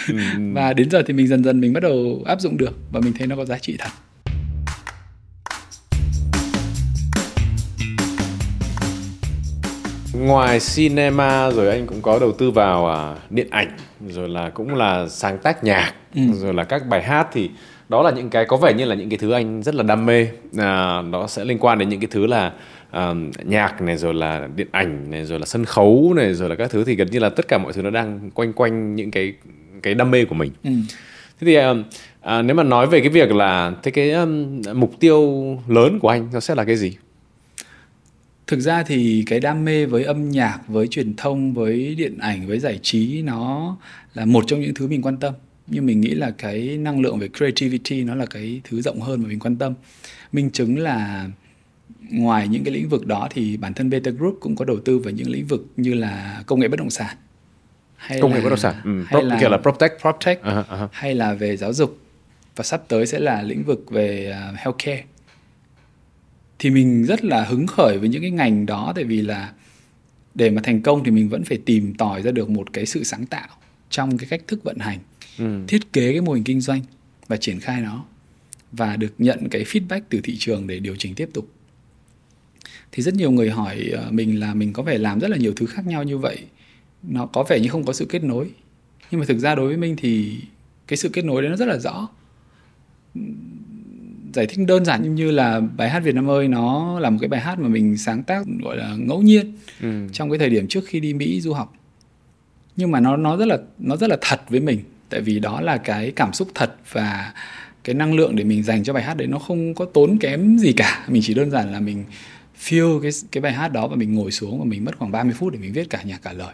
Ừ. 0.08 0.14
và 0.54 0.74
đến 0.74 0.90
giờ 0.90 1.04
thì 1.08 1.14
mình 1.14 1.28
dần 1.28 1.44
dần 1.44 1.62
mình 1.62 1.74
bắt 1.74 1.84
đầu 1.84 2.24
áp 2.26 2.42
dụng 2.42 2.58
được 2.58 2.78
và 2.92 3.00
mình 3.00 3.14
thấy 3.18 3.28
nó 3.28 3.36
có 3.36 3.46
giá 3.46 3.58
trị 3.58 3.76
thật 3.80 3.90
Ngoài 10.20 10.60
cinema 10.76 11.52
rồi 11.52 11.70
anh 11.70 11.88
cũng 11.88 12.02
có 12.02 12.20
đầu 12.20 12.32
tư 12.32 12.52
vào 12.52 12.88
à, 12.88 13.16
điện 13.30 13.48
ảnh 13.50 13.68
rồi 14.10 14.30
là 14.30 14.50
cũng 14.50 14.76
là 14.76 15.08
sáng 15.10 15.38
tác 15.38 15.64
nhạc 15.64 15.94
Ừ. 16.16 16.22
rồi 16.34 16.54
là 16.54 16.64
các 16.64 16.88
bài 16.88 17.04
hát 17.04 17.28
thì 17.34 17.50
đó 17.90 18.02
là 18.04 18.12
những 18.12 18.30
cái 18.30 18.46
có 18.46 18.58
vẻ 18.58 18.74
như 18.74 18.86
là 18.86 18.96
những 18.96 19.10
cái 19.10 19.18
thứ 19.18 19.32
anh 19.32 19.64
rất 19.64 19.76
là 19.76 19.84
đam 19.84 20.06
mê 20.06 20.28
à, 20.58 21.02
nó 21.02 21.28
sẽ 21.28 21.46
liên 21.46 21.58
quan 21.60 21.78
đến 21.80 21.90
những 21.90 22.00
cái 22.00 22.08
thứ 22.12 22.26
là 22.28 22.52
à, 22.92 23.14
nhạc 23.44 23.82
này 23.82 23.98
rồi 23.98 24.14
là 24.14 24.48
điện 24.56 24.68
ảnh 24.72 25.12
này 25.12 25.26
rồi 25.26 25.40
là 25.40 25.46
sân 25.46 25.66
khấu 25.66 26.14
này 26.16 26.34
rồi 26.34 26.50
là 26.50 26.56
các 26.56 26.72
thứ 26.72 26.84
thì 26.84 26.96
gần 26.96 27.08
như 27.12 27.20
là 27.20 27.30
tất 27.30 27.48
cả 27.48 27.58
mọi 27.58 27.74
thứ 27.74 27.82
nó 27.82 27.90
đang 27.90 28.30
quanh 28.34 28.54
quanh 28.54 28.96
những 28.96 29.12
cái 29.12 29.34
cái 29.84 29.94
đam 29.94 30.12
mê 30.12 30.26
của 30.26 30.36
mình 30.36 30.52
ừ. 30.64 30.70
thế 31.42 31.46
thì 31.46 31.56
à, 31.56 31.74
à, 32.22 32.42
nếu 32.42 32.56
mà 32.56 32.64
nói 32.64 32.88
về 32.88 33.00
cái 33.00 33.10
việc 33.10 33.32
là 33.32 33.72
thế 33.84 33.92
cái 33.92 34.12
um, 34.12 34.62
mục 34.74 34.92
tiêu 35.00 35.24
lớn 35.68 36.00
của 36.00 36.10
anh 36.10 36.30
nó 36.34 36.40
sẽ 36.40 36.56
là 36.56 36.64
cái 36.64 36.76
gì 36.76 36.98
Thực 38.50 38.60
ra 38.60 38.84
thì 38.84 39.24
cái 39.28 39.40
đam 39.40 39.66
mê 39.66 39.86
với 39.86 40.04
âm 40.04 40.30
nhạc, 40.30 40.60
với 40.68 40.88
truyền 40.88 41.16
thông, 41.16 41.54
với 41.54 41.96
điện 41.96 42.18
ảnh, 42.18 42.48
với 42.48 42.60
giải 42.60 42.80
trí 42.82 43.22
nó 43.22 43.78
là 44.14 44.26
một 44.26 44.44
trong 44.48 44.62
những 44.62 44.74
thứ 44.74 44.88
mình 44.88 45.02
quan 45.02 45.18
tâm. 45.18 45.34
Nhưng 45.68 45.86
mình 45.86 46.02
nghĩ 46.02 46.10
là 46.10 46.32
cái 46.38 46.78
năng 46.78 47.02
lượng 47.02 47.20
về 47.20 47.30
creativity 47.38 48.04
nó 48.04 48.16
là 48.16 48.26
cái 48.26 48.62
thứ 48.64 48.82
rộng 48.82 49.02
hơn 49.02 49.22
mà 49.22 49.28
mình 49.28 49.40
quan 49.40 49.56
tâm. 49.56 49.74
Minh 50.32 50.50
chứng 50.50 50.80
là 50.80 51.28
ngoài 52.12 52.48
những 52.48 52.64
cái 52.64 52.74
lĩnh 52.74 52.90
vực 52.90 53.06
đó 53.06 53.28
thì 53.32 53.58
bản 53.58 53.74
thân 53.74 53.90
Beta 53.90 54.12
Group 54.12 54.38
cũng 54.42 54.56
có 54.56 54.66
đầu 54.66 54.80
tư 54.80 55.00
vào 55.00 55.12
những 55.12 55.30
lĩnh 55.30 55.46
vực 55.46 55.66
như 55.78 55.94
là 55.94 56.44
công 56.46 56.60
nghệ 56.60 56.68
bất 56.68 56.80
động 56.80 56.90
sản. 56.90 57.16
hay 57.96 58.22
công 58.22 58.32
là, 58.32 58.38
nghệ 58.38 58.44
bất 58.44 58.50
động 58.50 58.60
sản 58.60 58.76
ừ. 58.84 59.04
hay 59.08 59.22
Pro, 59.22 59.30
là 59.30 59.38
kiểu 59.40 59.50
là 59.50 59.58
proptech 59.58 59.92
proptech 60.02 60.44
uh-huh, 60.44 60.64
uh-huh. 60.64 60.88
hay 60.92 61.16
là 61.16 61.34
về 61.34 61.58
giáo 61.58 61.74
dục 61.74 61.98
và 62.56 62.64
sắp 62.64 62.82
tới 62.88 63.06
sẽ 63.06 63.20
là 63.20 63.42
lĩnh 63.42 63.64
vực 63.64 63.92
về 63.92 64.36
uh, 64.52 64.58
healthcare 64.58 65.04
thì 66.60 66.70
mình 66.70 67.06
rất 67.06 67.26
là 67.26 67.44
hứng 67.44 67.68
khởi 67.68 67.98
với 67.98 68.10
những 68.10 68.22
cái 68.22 68.32
ngành 68.32 68.66
đó 68.66 68.92
tại 68.96 69.04
vì 69.04 69.22
là 69.22 69.54
để 70.36 70.50
mà 70.50 70.62
thành 70.62 70.82
công 70.82 71.04
thì 71.04 71.12
mình 71.12 71.30
vẫn 71.30 71.44
phải 71.44 71.58
tìm 71.58 71.94
tòi 71.94 72.22
ra 72.22 72.32
được 72.32 72.50
một 72.50 72.74
cái 72.74 72.86
sự 72.86 73.04
sáng 73.04 73.26
tạo 73.26 73.48
trong 73.90 74.18
cái 74.18 74.28
cách 74.30 74.42
thức 74.48 74.64
vận 74.64 74.78
hành 74.78 75.00
ừ. 75.38 75.64
thiết 75.68 75.94
kế 75.94 76.12
cái 76.12 76.22
mô 76.22 76.34
hình 76.34 76.44
kinh 76.44 76.62
doanh 76.62 76.82
và 77.28 77.38
triển 77.38 77.60
khai 77.60 77.82
nó 77.82 78.06
và 78.72 78.96
được 78.96 79.14
nhận 79.18 79.50
cái 79.50 79.64
feedback 79.64 80.02
từ 80.10 80.20
thị 80.24 80.36
trường 80.38 80.68
để 80.68 80.80
điều 80.80 80.96
chỉnh 80.96 81.16
tiếp 81.16 81.30
tục. 81.34 81.50
Thì 82.92 83.04
rất 83.04 83.14
nhiều 83.14 83.32
người 83.32 83.50
hỏi 83.50 83.90
ờ, 83.94 84.08
mình 84.12 84.40
là 84.40 84.54
mình 84.54 84.74
có 84.74 84.84
vẻ 84.84 84.98
làm 84.98 85.20
rất 85.20 85.28
là 85.28 85.38
nhiều 85.38 85.54
thứ 85.56 85.66
khác 85.66 85.88
nhau 85.88 86.04
như 86.04 86.18
vậy. 86.18 86.38
Nó 87.04 87.26
có 87.26 87.44
vẻ 87.44 87.60
như 87.60 87.70
không 87.70 87.84
có 87.84 87.94
sự 87.94 88.06
kết 88.06 88.24
nối. 88.24 88.50
Nhưng 89.12 89.20
mà 89.20 89.26
thực 89.26 89.38
ra 89.38 89.56
đối 89.56 89.68
với 89.68 89.78
mình 89.78 89.96
thì 89.98 90.38
cái 90.88 90.98
sự 90.98 91.10
kết 91.10 91.26
nối 91.26 91.42
đấy 91.42 91.50
nó 91.50 91.58
rất 91.58 91.66
là 91.66 91.78
rõ 91.78 92.10
giải 94.34 94.48
thích 94.48 94.60
đơn 94.68 94.86
giản 94.86 95.16
như 95.16 95.32
là 95.32 95.60
bài 95.60 95.90
hát 95.90 96.00
Việt 96.00 96.16
Nam 96.16 96.30
ơi 96.30 96.48
nó 96.48 97.00
là 97.00 97.10
một 97.10 97.18
cái 97.22 97.28
bài 97.28 97.40
hát 97.42 97.60
mà 97.60 97.68
mình 97.68 97.98
sáng 97.98 98.24
tác 98.24 98.44
gọi 98.64 98.78
là 98.78 98.96
ngẫu 98.98 99.22
nhiên 99.22 99.54
ừ. 99.82 100.08
trong 100.14 100.30
cái 100.30 100.40
thời 100.40 100.50
điểm 100.50 100.68
trước 100.68 100.84
khi 100.88 101.00
đi 101.00 101.14
Mỹ 101.14 101.42
du 101.42 101.54
học 101.54 101.74
nhưng 102.76 102.92
mà 102.92 103.00
nó 103.00 103.18
nó 103.18 103.38
rất 103.38 103.48
là 103.48 103.58
nó 103.80 103.96
rất 103.96 104.10
là 104.10 104.18
thật 104.22 104.42
với 104.50 104.60
mình 104.60 104.80
tại 105.10 105.22
vì 105.22 105.40
đó 105.40 105.62
là 105.62 105.78
cái 105.78 106.12
cảm 106.12 106.34
xúc 106.34 106.48
thật 106.56 106.76
và 106.92 107.34
cái 107.84 107.96
năng 107.96 108.14
lượng 108.14 108.36
để 108.36 108.44
mình 108.44 108.64
dành 108.64 108.84
cho 108.84 108.94
bài 108.94 109.04
hát 109.04 109.18
đấy 109.18 109.28
nó 109.28 109.40
không 109.40 109.74
có 109.74 109.86
tốn 109.86 110.18
kém 110.18 110.58
gì 110.58 110.74
cả 110.74 111.06
mình 111.08 111.22
chỉ 111.26 111.34
đơn 111.34 111.52
giản 111.52 111.72
là 111.72 111.80
mình 111.80 112.04
feel 112.60 113.00
cái 113.00 113.12
cái 113.32 113.42
bài 113.42 113.54
hát 113.54 113.68
đó 113.68 113.88
và 113.88 113.96
mình 113.96 114.16
ngồi 114.16 114.32
xuống 114.32 114.60
và 114.60 114.66
mình 114.66 114.86
mất 114.86 114.98
khoảng 114.98 115.12
30 115.12 115.34
phút 115.40 115.54
để 115.54 115.60
mình 115.60 115.74
viết 115.74 115.90
cả 115.90 116.02
nhạc 116.04 116.22
cả 116.24 116.34
lời 116.34 116.54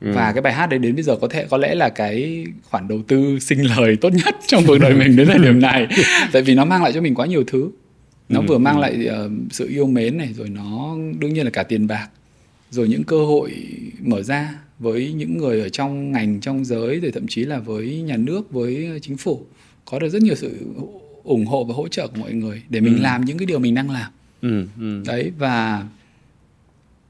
ừ. 0.00 0.12
và 0.14 0.32
cái 0.32 0.42
bài 0.42 0.52
hát 0.52 0.66
đấy 0.66 0.78
đến 0.78 0.94
bây 0.94 1.02
giờ 1.02 1.16
có 1.20 1.28
thể 1.28 1.46
có 1.50 1.56
lẽ 1.56 1.74
là 1.74 1.88
cái 1.88 2.46
khoản 2.62 2.88
đầu 2.88 3.02
tư 3.08 3.38
sinh 3.38 3.62
lời 3.62 3.96
tốt 4.00 4.12
nhất 4.12 4.34
trong 4.46 4.62
cuộc 4.66 4.78
đời 4.78 4.94
mình 4.94 5.16
đến 5.16 5.26
thời 5.26 5.38
điểm 5.38 5.60
này 5.60 5.86
tại 6.32 6.42
vì 6.42 6.54
nó 6.54 6.64
mang 6.64 6.82
lại 6.82 6.92
cho 6.92 7.00
mình 7.00 7.14
quá 7.14 7.26
nhiều 7.26 7.44
thứ 7.46 7.70
nó 8.28 8.40
ừ. 8.40 8.46
vừa 8.48 8.58
mang 8.58 8.76
ừ. 8.76 8.80
lại 8.80 9.08
uh, 9.26 9.32
sự 9.50 9.68
yêu 9.68 9.86
mến 9.86 10.18
này 10.18 10.32
rồi 10.32 10.48
nó 10.48 10.96
đương 11.18 11.34
nhiên 11.34 11.44
là 11.44 11.50
cả 11.50 11.62
tiền 11.62 11.86
bạc 11.86 12.08
rồi 12.70 12.88
những 12.88 13.04
cơ 13.04 13.24
hội 13.24 13.52
mở 14.00 14.22
ra 14.22 14.54
với 14.78 15.12
những 15.12 15.38
người 15.38 15.60
ở 15.60 15.68
trong 15.68 16.12
ngành 16.12 16.40
trong 16.40 16.64
giới 16.64 17.00
rồi 17.00 17.12
thậm 17.12 17.26
chí 17.28 17.44
là 17.44 17.58
với 17.58 18.00
nhà 18.00 18.16
nước 18.16 18.52
với 18.52 18.98
chính 19.02 19.16
phủ 19.16 19.40
có 19.84 19.98
được 19.98 20.08
rất 20.08 20.22
nhiều 20.22 20.34
sự 20.34 20.66
ủng 21.24 21.46
hộ 21.46 21.64
và 21.64 21.74
hỗ 21.74 21.88
trợ 21.88 22.08
của 22.08 22.20
mọi 22.20 22.32
người 22.32 22.62
để 22.68 22.80
mình 22.80 22.96
ừ. 22.96 23.02
làm 23.02 23.24
những 23.24 23.38
cái 23.38 23.46
điều 23.46 23.58
mình 23.58 23.74
đang 23.74 23.90
làm 23.90 24.12
ừ, 24.46 24.66
ừ. 24.80 25.02
đấy 25.06 25.32
và 25.38 25.86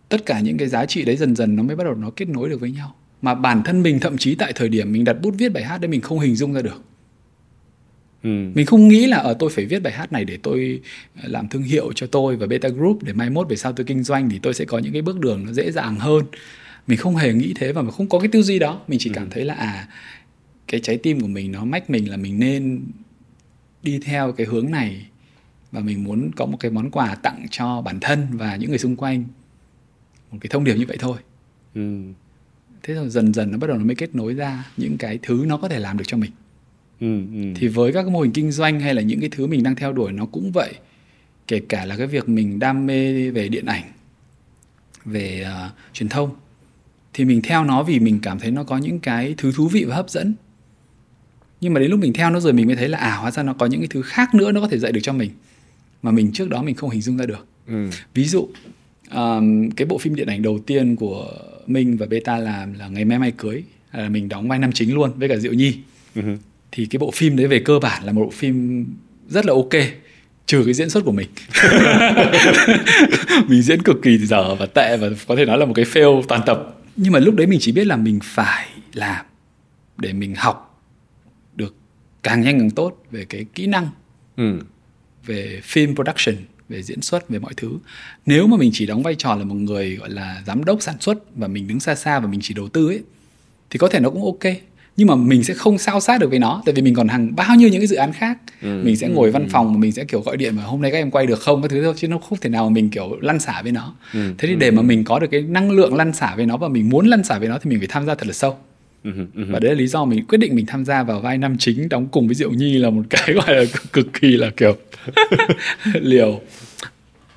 tất 0.09 0.27
cả 0.27 0.40
những 0.40 0.59
cái 0.59 0.68
giá 0.68 0.87
trị 0.87 1.05
đấy 1.05 1.16
dần 1.16 1.37
dần 1.37 1.57
nó 1.57 1.62
mới 1.62 1.77
bắt 1.77 1.85
đầu 1.85 1.94
nó 1.94 2.11
kết 2.16 2.29
nối 2.29 2.49
được 2.49 2.61
với 2.61 2.70
nhau 2.70 2.94
mà 3.22 3.35
bản 3.35 3.62
thân 3.64 3.83
mình 3.83 4.01
thậm 4.01 4.18
chí 4.18 4.35
tại 4.35 4.53
thời 4.55 4.68
điểm 4.68 4.92
mình 4.92 5.05
đặt 5.05 5.16
bút 5.22 5.35
viết 5.38 5.49
bài 5.49 5.64
hát 5.64 5.79
đấy 5.79 5.88
mình 5.88 6.01
không 6.01 6.18
hình 6.18 6.37
dung 6.37 6.53
ra 6.53 6.62
được 6.62 6.83
ừ. 8.22 8.51
mình 8.55 8.66
không 8.66 8.88
nghĩ 8.88 9.07
là 9.07 9.16
ở 9.16 9.29
ờ, 9.29 9.37
tôi 9.38 9.51
phải 9.51 9.64
viết 9.64 9.83
bài 9.83 9.92
hát 9.92 10.12
này 10.12 10.25
để 10.25 10.38
tôi 10.42 10.81
làm 11.22 11.49
thương 11.49 11.62
hiệu 11.62 11.92
cho 11.94 12.07
tôi 12.07 12.37
và 12.37 12.46
beta 12.46 12.68
group 12.68 13.03
để 13.03 13.12
mai 13.12 13.31
mốt 13.31 13.49
về 13.49 13.57
sau 13.57 13.72
tôi 13.72 13.85
kinh 13.85 14.03
doanh 14.03 14.31
thì 14.31 14.38
tôi 14.38 14.55
sẽ 14.55 14.64
có 14.64 14.79
những 14.79 14.92
cái 14.92 15.03
bước 15.03 15.20
đường 15.20 15.44
nó 15.46 15.53
dễ 15.53 15.72
dàng 15.72 15.96
hơn 15.96 16.25
mình 16.87 16.99
không 16.99 17.16
hề 17.16 17.33
nghĩ 17.33 17.53
thế 17.57 17.72
và 17.72 17.83
mình 17.83 17.90
không 17.90 18.09
có 18.09 18.18
cái 18.18 18.29
tư 18.29 18.42
duy 18.42 18.59
đó 18.59 18.81
mình 18.88 18.99
chỉ 18.99 19.11
ừ. 19.11 19.12
cảm 19.14 19.31
thấy 19.31 19.44
là 19.44 19.55
à 19.55 19.88
cái 20.68 20.81
trái 20.81 20.96
tim 20.96 21.20
của 21.20 21.27
mình 21.27 21.53
nó 21.53 21.64
mách 21.64 21.90
mình 21.90 22.11
là 22.11 22.16
mình 22.16 22.38
nên 22.38 22.81
đi 23.83 23.99
theo 24.05 24.33
cái 24.33 24.46
hướng 24.46 24.70
này 24.70 25.07
và 25.72 25.81
mình 25.81 26.05
muốn 26.05 26.31
có 26.37 26.46
một 26.46 26.57
cái 26.61 26.70
món 26.70 26.90
quà 26.90 27.14
tặng 27.14 27.46
cho 27.50 27.83
bản 27.83 28.00
thân 28.00 28.26
và 28.31 28.57
những 28.57 28.70
người 28.70 28.79
xung 28.79 28.96
quanh. 28.96 29.24
Một 30.31 30.38
cái 30.40 30.48
thông 30.50 30.64
điệp 30.64 30.74
như 30.74 30.85
vậy 30.88 30.96
thôi. 31.00 31.18
Ừ. 31.74 32.02
thế 32.83 32.94
rồi 32.94 33.09
dần 33.09 33.35
dần 33.35 33.52
nó 33.52 33.59
bắt 33.59 33.66
đầu 33.66 33.79
nó 33.79 33.85
mới 33.85 33.94
kết 33.94 34.14
nối 34.14 34.35
ra 34.35 34.64
những 34.76 34.98
cái 34.98 35.18
thứ 35.22 35.44
nó 35.46 35.57
có 35.57 35.68
thể 35.68 35.79
làm 35.79 35.98
được 35.98 36.05
cho 36.07 36.16
mình. 36.16 36.31
Ừ, 37.00 37.20
ừ. 37.33 37.52
thì 37.57 37.68
với 37.68 37.92
các 37.92 38.02
cái 38.02 38.11
mô 38.11 38.20
hình 38.20 38.33
kinh 38.33 38.52
doanh 38.52 38.81
hay 38.81 38.94
là 38.94 39.02
những 39.02 39.20
cái 39.20 39.29
thứ 39.33 39.46
mình 39.46 39.62
đang 39.62 39.74
theo 39.74 39.92
đuổi 39.92 40.12
nó 40.12 40.26
cũng 40.26 40.52
vậy. 40.52 40.74
Kể 41.46 41.61
cả 41.68 41.85
là 41.85 41.96
cái 41.96 42.07
việc 42.07 42.29
mình 42.29 42.59
đam 42.59 42.87
mê 42.87 43.31
về 43.31 43.48
điện 43.48 43.66
ảnh 43.66 43.85
về 45.05 45.46
uh, 45.66 45.72
truyền 45.92 46.09
thông 46.09 46.31
thì 47.12 47.24
mình 47.24 47.42
theo 47.42 47.64
nó 47.64 47.83
vì 47.83 48.00
mình 48.00 48.18
cảm 48.22 48.38
thấy 48.38 48.50
nó 48.50 48.64
có 48.64 48.79
những 48.79 49.00
cái 49.00 49.35
thứ 49.37 49.52
thú 49.52 49.68
vị 49.68 49.85
và 49.85 49.96
hấp 49.96 50.11
dẫn. 50.11 50.35
Nhưng 51.61 51.74
mà 51.74 51.81
đến 51.81 51.90
lúc 51.90 52.00
mình 52.00 52.12
theo 52.12 52.31
nó 52.31 52.40
rồi 52.40 52.52
mình 52.52 52.66
mới 52.66 52.76
thấy 52.76 52.88
là 52.88 52.98
à 52.98 53.16
hóa 53.16 53.31
ra 53.31 53.42
nó 53.42 53.52
có 53.52 53.66
những 53.66 53.81
cái 53.81 53.88
thứ 53.88 54.02
khác 54.02 54.35
nữa 54.35 54.52
nó 54.52 54.61
có 54.61 54.68
thể 54.68 54.79
dạy 54.79 54.92
được 54.92 55.00
cho 55.02 55.12
mình 55.12 55.31
mà 56.03 56.11
mình 56.11 56.33
trước 56.33 56.49
đó 56.49 56.63
mình 56.63 56.75
không 56.75 56.91
hình 56.91 57.01
dung 57.01 57.17
ra 57.17 57.27
được. 57.27 57.47
Ừ. 57.67 57.89
ví 58.15 58.25
dụ 58.25 58.49
um, 59.15 59.71
cái 59.71 59.87
bộ 59.87 59.99
phim 59.99 60.15
điện 60.15 60.29
ảnh 60.29 60.43
đầu 60.43 60.59
tiên 60.67 60.97
của 60.97 61.33
Minh 61.67 61.97
và 61.97 62.07
Beta 62.07 62.39
làm 62.39 62.75
là 62.75 62.89
ngày 62.89 63.05
mai 63.05 63.19
mai 63.19 63.33
cưới 63.33 63.63
là 63.93 64.09
mình 64.09 64.29
đóng 64.29 64.49
vai 64.49 64.59
nam 64.59 64.73
chính 64.73 64.95
luôn 64.95 65.11
với 65.17 65.29
cả 65.29 65.37
Diệu 65.37 65.53
Nhi. 65.53 65.77
Ừ. 66.15 66.23
thì 66.73 66.87
cái 66.87 66.99
bộ 66.99 67.11
phim 67.11 67.37
đấy 67.37 67.47
về 67.47 67.59
cơ 67.59 67.79
bản 67.79 68.05
là 68.05 68.13
một 68.13 68.25
bộ 68.25 68.31
phim 68.31 68.87
rất 69.29 69.47
là 69.47 69.53
ok 69.53 69.83
trừ 70.47 70.63
cái 70.65 70.75
diễn 70.75 70.91
xuất 70.91 71.05
của 71.05 71.13
mình. 71.13 71.29
Mình 73.49 73.63
diễn 73.63 73.83
cực 73.83 73.97
kỳ 74.03 74.19
dở 74.19 74.55
và 74.55 74.67
tệ 74.67 74.97
và 74.97 75.09
có 75.27 75.37
thể 75.37 75.45
nói 75.45 75.59
là 75.59 75.67
một 75.67 75.73
cái 75.75 75.85
fail 75.85 76.23
toàn 76.23 76.41
tập. 76.47 76.81
Nhưng 76.97 77.13
mà 77.13 77.19
lúc 77.19 77.35
đấy 77.35 77.47
mình 77.47 77.59
chỉ 77.63 77.73
biết 77.73 77.87
là 77.87 77.97
mình 77.97 78.19
phải 78.23 78.69
làm 78.93 79.27
để 79.97 80.13
mình 80.13 80.35
học 80.35 80.85
được 81.55 81.75
càng 82.23 82.41
nhanh 82.41 82.59
càng 82.59 82.71
tốt 82.71 83.05
về 83.11 83.25
cái 83.25 83.47
kỹ 83.55 83.67
năng. 83.67 83.89
Ừ 84.37 84.59
về 85.27 85.61
phim 85.65 85.95
production 85.95 86.37
về 86.69 86.83
diễn 86.83 87.03
xuất 87.03 87.29
về 87.29 87.39
mọi 87.39 87.55
thứ. 87.57 87.71
Nếu 88.27 88.47
mà 88.47 88.57
mình 88.57 88.71
chỉ 88.75 88.87
đóng 88.87 89.03
vai 89.03 89.15
trò 89.15 89.35
là 89.35 89.45
một 89.45 89.55
người 89.55 89.97
gọi 89.97 90.11
là 90.11 90.43
giám 90.47 90.65
đốc 90.65 90.83
sản 90.83 90.95
xuất 91.01 91.19
và 91.37 91.49
mình 91.49 91.69
đứng 91.69 91.81
xa 91.81 91.95
xa 91.95 92.21
và 92.21 92.27
mình 92.27 92.41
chỉ 92.43 92.55
đầu 92.55 92.69
tư 92.69 92.89
ấy 92.89 93.03
thì 93.71 93.79
có 93.79 93.89
thể 93.89 94.01
nó 94.01 94.11
cũng 94.11 94.25
ok. 94.25 94.53
Nhưng 94.97 95.09
mà 95.09 95.15
mình 95.15 95.45
sẽ 95.45 95.55
không 95.55 95.79
sao 95.79 96.01
sát 96.01 96.21
được 96.21 96.31
với 96.31 96.39
nó 96.39 96.62
tại 96.67 96.75
vì 96.75 96.83
mình 96.83 96.95
còn 96.95 97.09
hàng 97.09 97.37
bao 97.37 97.57
nhiêu 97.57 97.69
những 97.69 97.81
cái 97.81 97.87
dự 97.87 97.97
án 97.97 98.12
khác. 98.12 98.39
Ừ, 98.62 98.83
mình 98.85 98.97
sẽ 98.97 99.09
ngồi 99.09 99.29
ừ, 99.29 99.33
văn 99.33 99.43
ừ. 99.43 99.49
phòng 99.53 99.73
mà 99.73 99.79
mình 99.79 99.93
sẽ 99.93 100.05
kiểu 100.05 100.21
gọi 100.21 100.37
điện 100.37 100.57
mà 100.57 100.62
hôm 100.62 100.83
nay 100.83 100.91
các 100.91 100.99
em 100.99 101.11
quay 101.11 101.27
được 101.27 101.41
không 101.41 101.62
các 101.62 101.71
thứ 101.71 101.85
thôi 101.85 101.95
chứ 101.97 102.09
nó 102.09 102.19
không 102.19 102.39
thể 102.39 102.51
nào 102.51 102.65
mà 102.69 102.75
mình 102.75 102.91
kiểu 102.91 103.19
lăn 103.21 103.41
xả 103.41 103.62
với 103.62 103.73
nó. 103.73 103.95
Ừ, 104.12 104.21
thế 104.39 104.49
thì 104.49 104.55
ừ, 104.55 104.59
để 104.59 104.71
mà 104.71 104.83
mình 104.83 105.05
có 105.05 105.19
được 105.19 105.27
cái 105.31 105.43
năng 105.43 105.71
lượng 105.71 105.95
lăn 105.95 106.12
xả 106.12 106.37
với 106.37 106.47
nó 106.47 106.57
và 106.57 106.69
mình 106.69 106.89
muốn 106.89 107.07
lăn 107.07 107.25
xả 107.25 107.39
với 107.39 107.49
nó 107.49 107.59
thì 107.59 107.71
mình 107.71 107.79
phải 107.79 107.89
tham 107.89 108.07
gia 108.07 108.15
thật 108.15 108.27
là 108.27 108.33
sâu. 108.33 108.51
Ừ, 108.51 108.57
ừ, 108.57 108.65
và 109.35 109.59
đấy 109.59 109.75
là 109.75 109.79
lý 109.79 109.87
do 109.87 110.05
mình 110.05 110.27
quyết 110.27 110.38
định 110.38 110.55
mình 110.55 110.66
tham 110.66 110.85
gia 110.85 111.03
vào 111.03 111.21
vai 111.21 111.38
nam 111.38 111.57
chính 111.59 111.88
đóng 111.88 112.09
cùng 112.09 112.27
với 112.27 112.35
Diệu 112.35 112.51
Nhi 112.51 112.79
là 112.79 112.90
một 112.90 113.03
cái 113.11 113.33
gọi 113.35 113.55
là 113.55 113.64
cực 113.92 114.12
kỳ 114.21 114.37
là 114.37 114.51
kiểu 114.57 114.77
liều. 115.95 116.40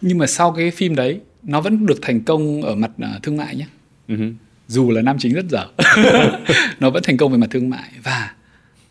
Nhưng 0.01 0.17
mà 0.17 0.27
sau 0.27 0.51
cái 0.51 0.71
phim 0.71 0.95
đấy 0.95 1.19
nó 1.43 1.61
vẫn 1.61 1.85
được 1.85 1.99
thành 2.01 2.23
công 2.23 2.61
ở 2.61 2.75
mặt 2.75 2.91
uh, 3.15 3.23
thương 3.23 3.37
mại 3.37 3.55
nhé. 3.55 3.65
Uh-huh. 4.07 4.33
dù 4.67 4.91
là 4.91 5.01
nam 5.01 5.17
chính 5.19 5.33
rất 5.33 5.45
dở 5.49 5.67
nó 6.79 6.89
vẫn 6.89 7.03
thành 7.03 7.17
công 7.17 7.31
về 7.31 7.37
mặt 7.37 7.47
thương 7.51 7.69
mại. 7.69 7.89
Và 8.03 8.33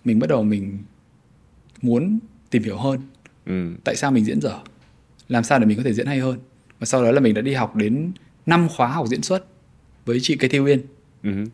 mình 0.05 0.19
bắt 0.19 0.27
đầu 0.31 0.43
mình 0.43 0.79
muốn 1.83 2.19
tìm 2.51 2.63
hiểu 2.63 2.77
hơn 2.77 3.01
uh 3.51 3.85
tại 3.85 3.97
sao 3.97 4.11
mình 4.11 4.25
diễn 4.25 4.41
dở 4.41 4.59
làm 5.29 5.45
sao 5.45 5.59
để 5.59 5.67
mình 5.67 5.77
có 5.77 5.83
thể 5.83 5.93
diễn 5.93 6.07
hay 6.07 6.19
hơn. 6.19 6.39
Và 6.79 6.87
sau 6.87 7.05
đó 7.05 7.13
là 7.13 7.21
mình 7.21 7.35
đã 7.35 7.41
đi 7.41 7.55
học 7.55 7.77
đến 7.77 8.13
năm 8.47 8.69
khóa 8.69 8.89
học 8.89 9.07
diễn 9.09 9.23
xuất 9.23 9.47
với 10.05 10.19
chị 10.23 10.37
Cây 10.37 10.51
Thiêu 10.51 10.65
Uyên. 10.65 10.83
Uh-huh 11.23 11.47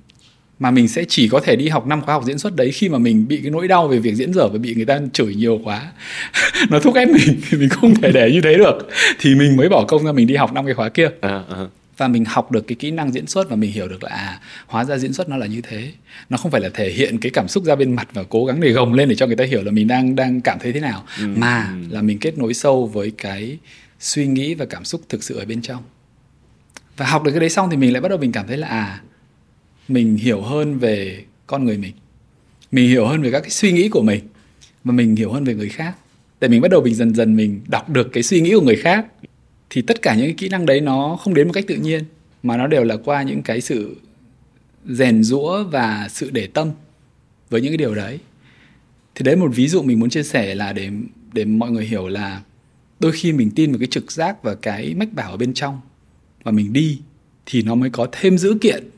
mà 0.59 0.71
mình 0.71 0.89
sẽ 0.89 1.05
chỉ 1.09 1.29
có 1.29 1.41
thể 1.41 1.57
đi 1.57 1.69
học 1.69 1.87
năm 1.87 2.03
khóa 2.03 2.15
học 2.15 2.25
diễn 2.27 2.39
xuất 2.39 2.57
đấy 2.57 2.71
khi 2.71 2.89
mà 2.89 2.99
mình 2.99 3.29
bị 3.29 3.41
cái 3.43 3.51
nỗi 3.51 3.69
đau 3.69 3.89
về 3.89 3.99
việc 3.99 4.15
diễn 4.15 4.33
dở 4.33 4.49
và 4.49 4.59
bị 4.59 4.75
người 4.75 4.85
ta 4.85 5.01
chửi 5.13 5.35
nhiều 5.35 5.61
quá. 5.65 5.93
Nó 6.71 6.81
thúc 6.81 6.95
ép 6.95 7.09
mình 7.09 7.41
thì 7.51 7.59
mình 7.59 7.69
không 7.69 7.95
thể 7.95 8.13
để 8.13 8.31
như 8.33 8.41
thế 8.41 8.55
được. 8.55 8.89
Thì 9.19 9.35
mình 9.35 9.57
mới 9.57 9.69
bỏ 9.69 9.85
công 9.89 10.05
ra 10.05 10.13
mình 10.13 10.27
đi 10.27 10.37
học 10.37 10.53
năm 10.53 10.65
cái 10.65 10.75
khóa 10.75 10.89
kia. 10.89 11.09
À, 11.21 11.43
à. 11.51 11.67
và 11.97 12.09
mình 12.09 12.25
học 12.25 12.53
được 12.53 12.67
cái 12.67 12.77
kỹ 12.77 12.91
năng 12.91 13.13
diễn 13.13 13.27
xuất 13.27 13.51
và 13.51 13.57
mình 13.57 13.73
hiểu 13.73 13.89
được 13.89 14.05
là 14.05 14.11
à 14.11 14.41
hóa 14.67 14.85
ra 14.85 14.99
diễn 14.99 15.13
xuất 15.13 15.29
nó 15.29 15.37
là 15.37 15.47
như 15.47 15.61
thế. 15.61 15.93
Nó 16.31 16.37
không 16.37 16.51
phải 16.51 16.61
là 16.61 16.69
thể 16.75 16.91
hiện 16.91 17.19
cái 17.19 17.31
cảm 17.31 17.49
xúc 17.49 17.65
ra 17.65 17.75
bên 17.77 17.93
mặt 17.93 18.09
và 18.13 18.23
cố 18.29 18.45
gắng 18.45 18.61
để 18.61 18.71
gồng 18.71 18.95
lên 18.95 19.09
để 19.09 19.15
cho 19.15 19.27
người 19.27 19.37
ta 19.37 19.45
hiểu 19.45 19.63
là 19.63 19.71
mình 19.71 19.89
đang 19.89 20.17
đang 20.17 20.41
cảm 20.41 20.59
thấy 20.59 20.73
thế 20.73 20.81
nào. 20.81 21.05
Ừ, 21.19 21.27
mà 21.37 21.73
là 21.91 22.03
mình 22.03 22.19
kết 22.19 22.39
nối 22.39 22.55
sâu 22.55 22.87
với 22.87 23.13
cái 23.19 23.59
suy 24.01 24.27
nghĩ 24.27 24.55
và 24.55 24.65
cảm 24.65 24.85
xúc 24.85 25.01
thực 25.09 25.23
sự 25.23 25.39
ở 25.39 25.45
bên 25.45 25.63
trong. 25.63 25.83
Và 26.97 27.07
học 27.07 27.23
được 27.23 27.31
cái 27.31 27.41
đấy 27.41 27.51
xong 27.51 27.71
thì 27.71 27.77
mình 27.77 27.93
lại 27.93 28.01
bắt 28.01 28.09
đầu 28.09 28.19
mình 28.19 28.33
cảm 28.33 28.47
thấy 28.47 28.57
là 28.57 28.69
à 28.69 29.01
mình 29.89 30.17
hiểu 30.17 30.41
hơn 30.41 30.79
về 30.79 31.25
con 31.47 31.65
người 31.65 31.79
mình. 31.79 31.93
Mình 32.73 32.89
hiểu 32.89 33.07
hơn 33.07 33.23
về 33.23 33.31
các 33.31 33.41
cái 33.41 33.51
suy 33.51 33.73
nghĩ 33.73 33.89
của 33.89 34.03
mình 34.03 34.25
và 34.85 34.93
mình 34.93 35.17
hiểu 35.17 35.33
hơn 35.33 35.45
về 35.45 35.55
người 35.55 35.69
khác. 35.69 35.97
Để 36.41 36.49
mình 36.49 36.61
bắt 36.61 36.71
đầu 36.71 36.83
mình 36.83 36.95
dần 36.95 37.15
dần 37.15 37.37
mình 37.37 37.61
đọc 37.69 37.91
được 37.91 38.09
cái 38.13 38.23
suy 38.23 38.41
nghĩ 38.41 38.55
của 38.55 38.61
người 38.61 38.77
khác 38.77 39.07
thì 39.71 39.83
tất 39.83 40.03
cả 40.03 40.15
những 40.15 40.27
cái 40.27 40.35
kỹ 40.35 40.49
năng 40.49 40.67
đấy 40.67 40.81
nó 40.81 41.17
không 41.21 41.35
đến 41.35 41.47
một 41.49 41.53
cách 41.53 41.65
tự 41.69 41.77
nhiên, 41.77 42.05
mà 42.43 42.57
nó 42.57 42.67
đều 42.67 42.85
là 42.85 42.97
qua 42.97 43.23
những 43.23 43.43
cái 43.43 43.61
sự 43.61 43.97
rèn 44.89 45.23
rũa 45.23 45.65
và 45.65 46.09
sự 46.11 46.31
để 46.31 46.47
tâm 46.47 46.71
với 47.51 47.61
những 47.61 47.71
cái 47.71 47.77
điều 47.77 47.95
đấy. 47.95 48.19
Thì 49.15 49.23
đấy 49.23 49.37
một 49.37 49.51
ví 49.55 49.69
dụ 49.69 49.83
mình 49.83 50.01
muốn 50.01 50.11
chia 50.11 50.23
sẻ 50.23 50.55
là 50.55 50.73
để 50.73 50.91
để 51.33 51.45
mọi 51.45 51.71
người 51.71 51.85
hiểu 51.85 52.09
là 52.09 52.43
đôi 53.01 53.13
khi 53.13 53.33
mình 53.33 53.51
tin 53.51 53.73
vào 53.73 53.79
cái 53.79 53.89
trực 53.91 54.13
giác 54.13 54.43
và 54.43 54.55
cái 54.55 54.95
mách 54.95 55.13
bảo 55.13 55.31
ở 55.31 55.37
bên 55.37 55.55
trong 55.55 55.81
và 56.43 56.53
mình 56.53 56.73
đi 56.73 56.99
thì 57.47 57.63
nó 57.63 57.75
mới 57.75 57.91
có 57.91 58.09
thêm 58.13 58.39
dữ 58.39 58.59
kiện 58.61 58.89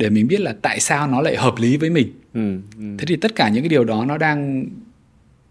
để 0.00 0.10
mình 0.10 0.28
biết 0.28 0.40
là 0.40 0.54
tại 0.62 0.80
sao 0.80 1.06
nó 1.06 1.20
lại 1.20 1.36
hợp 1.36 1.54
lý 1.58 1.76
với 1.76 1.90
mình. 1.90 2.12
Ừ, 2.34 2.58
ừ. 2.78 2.84
thế 2.98 3.04
thì 3.08 3.16
tất 3.16 3.34
cả 3.34 3.48
những 3.48 3.62
cái 3.62 3.68
điều 3.68 3.84
đó 3.84 4.04
nó 4.04 4.18
đang 4.18 4.66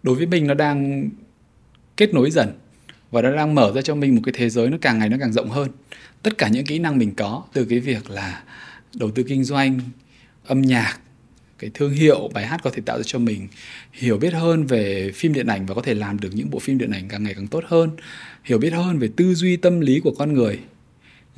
đối 0.03 0.15
với 0.15 0.25
mình 0.25 0.47
nó 0.47 0.53
đang 0.53 1.09
kết 1.97 2.13
nối 2.13 2.31
dần 2.31 2.49
và 3.11 3.21
nó 3.21 3.35
đang 3.35 3.55
mở 3.55 3.71
ra 3.75 3.81
cho 3.81 3.95
mình 3.95 4.15
một 4.15 4.21
cái 4.25 4.33
thế 4.37 4.49
giới 4.49 4.69
nó 4.69 4.77
càng 4.81 4.99
ngày 4.99 5.09
nó 5.09 5.17
càng 5.19 5.33
rộng 5.33 5.49
hơn. 5.49 5.69
Tất 6.23 6.37
cả 6.37 6.47
những 6.47 6.65
kỹ 6.65 6.79
năng 6.79 6.97
mình 6.97 7.15
có 7.15 7.43
từ 7.53 7.65
cái 7.65 7.79
việc 7.79 8.09
là 8.09 8.43
đầu 8.95 9.11
tư 9.11 9.23
kinh 9.23 9.43
doanh 9.43 9.79
âm 10.45 10.61
nhạc 10.61 10.99
cái 11.59 11.71
thương 11.73 11.91
hiệu 11.91 12.29
bài 12.33 12.45
hát 12.45 12.61
có 12.63 12.69
thể 12.69 12.81
tạo 12.85 12.97
ra 12.97 13.03
cho 13.05 13.19
mình 13.19 13.47
hiểu 13.93 14.17
biết 14.17 14.33
hơn 14.33 14.65
về 14.65 15.11
phim 15.15 15.33
điện 15.33 15.47
ảnh 15.47 15.65
và 15.65 15.75
có 15.75 15.81
thể 15.81 15.93
làm 15.93 16.19
được 16.19 16.29
những 16.33 16.49
bộ 16.49 16.59
phim 16.59 16.77
điện 16.77 16.91
ảnh 16.91 17.07
càng 17.09 17.23
ngày 17.23 17.33
càng 17.33 17.47
tốt 17.47 17.63
hơn 17.67 17.89
hiểu 18.43 18.57
biết 18.57 18.73
hơn 18.73 18.99
về 18.99 19.09
tư 19.15 19.35
duy 19.35 19.57
tâm 19.57 19.79
lý 19.79 19.99
của 19.99 20.11
con 20.17 20.33
người 20.33 20.59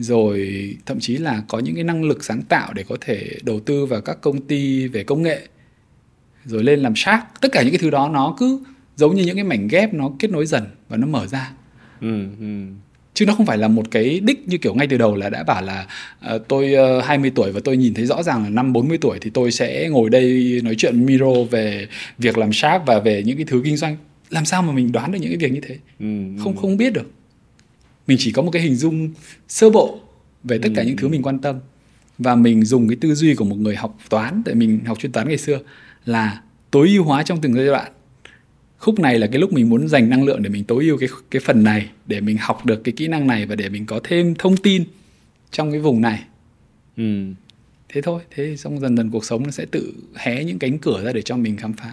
rồi 0.01 0.69
thậm 0.85 0.99
chí 0.99 1.17
là 1.17 1.43
có 1.47 1.59
những 1.59 1.75
cái 1.75 1.83
năng 1.83 2.03
lực 2.03 2.23
sáng 2.23 2.41
tạo 2.41 2.73
để 2.73 2.83
có 2.89 2.97
thể 3.01 3.31
đầu 3.43 3.59
tư 3.59 3.85
vào 3.85 4.01
các 4.01 4.21
công 4.21 4.41
ty 4.41 4.87
về 4.87 5.03
công 5.03 5.21
nghệ 5.21 5.47
rồi 6.45 6.63
lên 6.63 6.79
làm 6.79 6.93
shark. 6.95 7.23
Tất 7.41 7.49
cả 7.51 7.61
những 7.61 7.71
cái 7.71 7.79
thứ 7.79 7.89
đó 7.89 8.09
nó 8.09 8.35
cứ 8.37 8.63
giống 8.95 9.15
như 9.15 9.23
những 9.23 9.35
cái 9.35 9.43
mảnh 9.43 9.67
ghép 9.67 9.93
nó 9.93 10.11
kết 10.19 10.31
nối 10.31 10.45
dần 10.45 10.63
và 10.89 10.97
nó 10.97 11.07
mở 11.07 11.27
ra. 11.27 11.51
Ừ, 12.01 12.25
ừ. 12.39 12.45
chứ 13.13 13.25
nó 13.25 13.33
không 13.33 13.45
phải 13.45 13.57
là 13.57 13.67
một 13.67 13.91
cái 13.91 14.19
đích 14.19 14.47
như 14.47 14.57
kiểu 14.57 14.73
ngay 14.73 14.87
từ 14.87 14.97
đầu 14.97 15.15
là 15.15 15.29
đã 15.29 15.43
bảo 15.43 15.61
là 15.61 15.87
uh, 16.35 16.41
tôi 16.47 16.75
uh, 16.99 17.03
20 17.03 17.31
tuổi 17.35 17.51
và 17.51 17.59
tôi 17.63 17.77
nhìn 17.77 17.93
thấy 17.93 18.05
rõ 18.05 18.23
ràng 18.23 18.43
là 18.43 18.49
năm 18.49 18.73
40 18.73 18.97
tuổi 19.01 19.17
thì 19.21 19.29
tôi 19.29 19.51
sẽ 19.51 19.89
ngồi 19.89 20.09
đây 20.09 20.59
nói 20.63 20.75
chuyện 20.77 21.05
miro 21.05 21.43
về 21.51 21.87
việc 22.17 22.37
làm 22.37 22.53
shark 22.53 22.85
và 22.85 22.99
về 22.99 23.23
những 23.23 23.37
cái 23.37 23.45
thứ 23.45 23.61
kinh 23.65 23.77
doanh. 23.77 23.97
Làm 24.29 24.45
sao 24.45 24.61
mà 24.61 24.73
mình 24.73 24.91
đoán 24.91 25.11
được 25.11 25.19
những 25.21 25.29
cái 25.29 25.37
việc 25.37 25.51
như 25.51 25.61
thế? 25.61 25.75
Ừ, 25.99 26.05
ừ. 26.05 26.43
không 26.43 26.55
không 26.55 26.77
biết 26.77 26.93
được 26.93 27.11
mình 28.07 28.17
chỉ 28.19 28.31
có 28.31 28.41
một 28.41 28.51
cái 28.51 28.61
hình 28.61 28.75
dung 28.75 29.09
sơ 29.47 29.69
bộ 29.69 29.99
về 30.43 30.57
tất 30.57 30.69
cả 30.75 30.81
ừ. 30.81 30.87
những 30.87 30.97
thứ 30.97 31.07
mình 31.07 31.23
quan 31.23 31.39
tâm 31.39 31.55
và 32.17 32.35
mình 32.35 32.65
dùng 32.65 32.87
cái 32.87 32.97
tư 33.01 33.15
duy 33.15 33.35
của 33.35 33.45
một 33.45 33.55
người 33.55 33.75
học 33.75 33.97
toán 34.09 34.41
tại 34.45 34.55
mình 34.55 34.79
học 34.85 34.99
chuyên 34.99 35.11
toán 35.11 35.27
ngày 35.27 35.37
xưa 35.37 35.59
là 36.05 36.41
tối 36.71 36.89
ưu 36.89 37.03
hóa 37.03 37.23
trong 37.23 37.41
từng 37.41 37.53
giai 37.53 37.65
đoạn 37.65 37.91
khúc 38.77 38.99
này 38.99 39.19
là 39.19 39.27
cái 39.27 39.39
lúc 39.39 39.53
mình 39.53 39.69
muốn 39.69 39.87
dành 39.87 40.09
năng 40.09 40.23
lượng 40.23 40.43
để 40.43 40.49
mình 40.49 40.63
tối 40.63 40.83
ưu 40.83 40.97
cái 40.97 41.09
cái 41.31 41.41
phần 41.45 41.63
này 41.63 41.89
để 42.05 42.21
mình 42.21 42.37
học 42.37 42.65
được 42.65 42.83
cái 42.83 42.93
kỹ 42.97 43.07
năng 43.07 43.27
này 43.27 43.45
và 43.45 43.55
để 43.55 43.69
mình 43.69 43.85
có 43.85 43.99
thêm 44.03 44.35
thông 44.39 44.57
tin 44.57 44.83
trong 45.51 45.71
cái 45.71 45.79
vùng 45.79 46.01
này 46.01 46.23
ừ. 46.97 47.03
thế 47.89 48.01
thôi 48.01 48.21
thế 48.35 48.57
xong 48.57 48.79
dần 48.79 48.97
dần 48.97 49.11
cuộc 49.11 49.25
sống 49.25 49.43
nó 49.43 49.51
sẽ 49.51 49.65
tự 49.71 49.93
hé 50.15 50.43
những 50.43 50.59
cánh 50.59 50.77
cửa 50.79 51.03
ra 51.03 51.11
để 51.11 51.21
cho 51.21 51.37
mình 51.37 51.57
khám 51.57 51.73
phá 51.73 51.91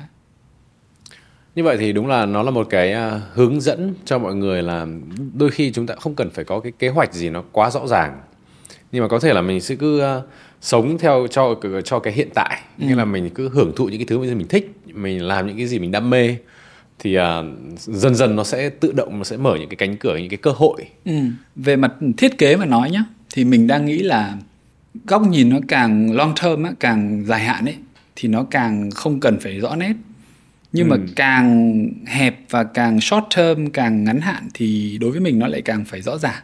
như 1.58 1.64
vậy 1.64 1.76
thì 1.80 1.92
đúng 1.92 2.06
là 2.06 2.26
nó 2.26 2.42
là 2.42 2.50
một 2.50 2.66
cái 2.70 2.94
uh, 2.94 3.22
hướng 3.32 3.60
dẫn 3.60 3.94
cho 4.04 4.18
mọi 4.18 4.34
người 4.34 4.62
là 4.62 4.86
đôi 5.34 5.50
khi 5.50 5.72
chúng 5.72 5.86
ta 5.86 5.94
không 5.94 6.14
cần 6.14 6.30
phải 6.30 6.44
có 6.44 6.60
cái 6.60 6.72
kế 6.78 6.88
hoạch 6.88 7.14
gì 7.14 7.30
nó 7.30 7.42
quá 7.52 7.70
rõ 7.70 7.86
ràng. 7.86 8.20
Nhưng 8.92 9.02
mà 9.02 9.08
có 9.08 9.18
thể 9.18 9.32
là 9.32 9.42
mình 9.42 9.60
sẽ 9.60 9.74
cứ 9.74 10.16
uh, 10.18 10.22
sống 10.60 10.98
theo 10.98 11.26
cho 11.30 11.54
cho 11.84 11.98
cái 11.98 12.12
hiện 12.12 12.28
tại. 12.34 12.60
Ừ. 12.78 12.86
nghĩa 12.86 12.94
là 12.94 13.04
mình 13.04 13.30
cứ 13.30 13.48
hưởng 13.48 13.72
thụ 13.76 13.88
những 13.88 13.98
cái 13.98 14.06
thứ 14.06 14.18
mình 14.18 14.48
thích 14.48 14.72
mình 14.94 15.22
làm 15.22 15.46
những 15.46 15.56
cái 15.56 15.66
gì 15.66 15.78
mình 15.78 15.92
đam 15.92 16.10
mê. 16.10 16.36
Thì 16.98 17.18
uh, 17.18 17.22
dần 17.78 18.14
dần 18.14 18.36
nó 18.36 18.44
sẽ 18.44 18.70
tự 18.70 18.92
động 18.92 19.18
nó 19.18 19.24
sẽ 19.24 19.36
mở 19.36 19.56
những 19.60 19.68
cái 19.68 19.76
cánh 19.76 19.96
cửa 19.96 20.16
những 20.16 20.30
cái 20.30 20.38
cơ 20.42 20.50
hội. 20.50 20.86
Ừ. 21.04 21.12
về 21.56 21.76
mặt 21.76 21.92
thiết 22.16 22.38
kế 22.38 22.56
mà 22.56 22.64
nói 22.64 22.90
nhá 22.90 23.04
thì 23.34 23.44
mình 23.44 23.66
đang 23.66 23.86
nghĩ 23.86 23.98
là 23.98 24.36
góc 25.06 25.22
nhìn 25.22 25.48
nó 25.48 25.58
càng 25.68 26.16
long 26.16 26.34
term 26.42 26.62
á, 26.62 26.72
càng 26.80 27.24
dài 27.26 27.40
hạn 27.40 27.64
ấy 27.64 27.76
thì 28.16 28.28
nó 28.28 28.44
càng 28.50 28.90
không 28.90 29.20
cần 29.20 29.38
phải 29.40 29.60
rõ 29.60 29.76
nét 29.76 29.92
nhưng 30.72 30.90
ừ. 30.90 30.96
mà 30.96 31.04
càng 31.16 31.88
hẹp 32.06 32.38
và 32.50 32.64
càng 32.64 33.00
short 33.00 33.24
term 33.36 33.70
càng 33.70 34.04
ngắn 34.04 34.20
hạn 34.20 34.48
thì 34.54 34.98
đối 35.00 35.10
với 35.10 35.20
mình 35.20 35.38
nó 35.38 35.46
lại 35.46 35.62
càng 35.62 35.84
phải 35.84 36.02
rõ 36.02 36.18
ràng 36.18 36.42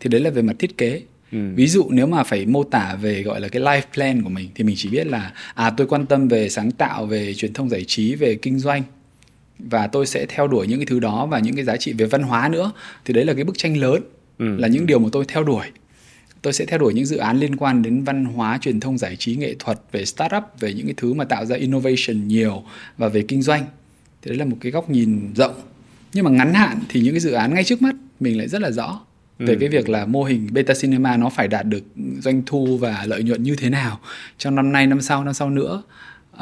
thì 0.00 0.08
đấy 0.08 0.20
là 0.20 0.30
về 0.30 0.42
mặt 0.42 0.56
thiết 0.58 0.78
kế 0.78 1.02
ừ. 1.32 1.38
ví 1.54 1.66
dụ 1.66 1.86
nếu 1.90 2.06
mà 2.06 2.22
phải 2.22 2.46
mô 2.46 2.64
tả 2.64 2.94
về 2.94 3.22
gọi 3.22 3.40
là 3.40 3.48
cái 3.48 3.62
life 3.62 3.82
plan 3.94 4.22
của 4.22 4.28
mình 4.28 4.48
thì 4.54 4.64
mình 4.64 4.74
chỉ 4.78 4.88
biết 4.88 5.06
là 5.06 5.32
à 5.54 5.70
tôi 5.70 5.86
quan 5.86 6.06
tâm 6.06 6.28
về 6.28 6.48
sáng 6.48 6.70
tạo 6.70 7.06
về 7.06 7.34
truyền 7.34 7.52
thông 7.52 7.68
giải 7.68 7.84
trí 7.84 8.14
về 8.14 8.34
kinh 8.34 8.58
doanh 8.58 8.82
và 9.58 9.86
tôi 9.86 10.06
sẽ 10.06 10.26
theo 10.26 10.48
đuổi 10.48 10.66
những 10.66 10.78
cái 10.78 10.86
thứ 10.86 11.00
đó 11.00 11.26
và 11.26 11.38
những 11.38 11.54
cái 11.54 11.64
giá 11.64 11.76
trị 11.76 11.92
về 11.92 12.06
văn 12.06 12.22
hóa 12.22 12.48
nữa 12.48 12.72
thì 13.04 13.14
đấy 13.14 13.24
là 13.24 13.34
cái 13.34 13.44
bức 13.44 13.58
tranh 13.58 13.76
lớn 13.76 14.02
ừ. 14.38 14.56
là 14.56 14.68
những 14.68 14.86
điều 14.86 14.98
mà 14.98 15.08
tôi 15.12 15.24
theo 15.28 15.44
đuổi 15.44 15.66
tôi 16.42 16.52
sẽ 16.52 16.64
theo 16.64 16.78
đuổi 16.78 16.94
những 16.94 17.06
dự 17.06 17.16
án 17.16 17.40
liên 17.40 17.56
quan 17.56 17.82
đến 17.82 18.04
văn 18.04 18.24
hóa 18.24 18.58
truyền 18.60 18.80
thông 18.80 18.98
giải 18.98 19.16
trí 19.16 19.36
nghệ 19.36 19.54
thuật 19.58 19.80
về 19.92 20.04
startup 20.04 20.42
về 20.60 20.74
những 20.74 20.86
cái 20.86 20.94
thứ 20.96 21.14
mà 21.14 21.24
tạo 21.24 21.44
ra 21.44 21.56
innovation 21.56 22.28
nhiều 22.28 22.62
và 22.98 23.08
về 23.08 23.24
kinh 23.28 23.42
doanh 23.42 23.64
thì 24.22 24.28
đấy 24.28 24.38
là 24.38 24.44
một 24.44 24.56
cái 24.60 24.72
góc 24.72 24.90
nhìn 24.90 25.32
rộng 25.36 25.54
nhưng 26.12 26.24
mà 26.24 26.30
ngắn 26.30 26.54
hạn 26.54 26.80
thì 26.88 27.00
những 27.00 27.12
cái 27.14 27.20
dự 27.20 27.32
án 27.32 27.54
ngay 27.54 27.64
trước 27.64 27.82
mắt 27.82 27.94
mình 28.20 28.38
lại 28.38 28.48
rất 28.48 28.62
là 28.62 28.70
rõ 28.70 29.00
về 29.38 29.54
ừ. 29.54 29.56
cái 29.60 29.68
việc 29.68 29.88
là 29.88 30.06
mô 30.06 30.24
hình 30.24 30.48
beta 30.52 30.74
cinema 30.80 31.16
nó 31.16 31.28
phải 31.28 31.48
đạt 31.48 31.66
được 31.66 31.84
doanh 32.18 32.42
thu 32.46 32.76
và 32.76 33.04
lợi 33.06 33.22
nhuận 33.22 33.42
như 33.42 33.56
thế 33.56 33.70
nào 33.70 34.00
trong 34.38 34.54
năm 34.54 34.72
nay 34.72 34.86
năm 34.86 35.00
sau 35.00 35.24
năm 35.24 35.34
sau 35.34 35.50
nữa 35.50 35.82
uh, 36.34 36.40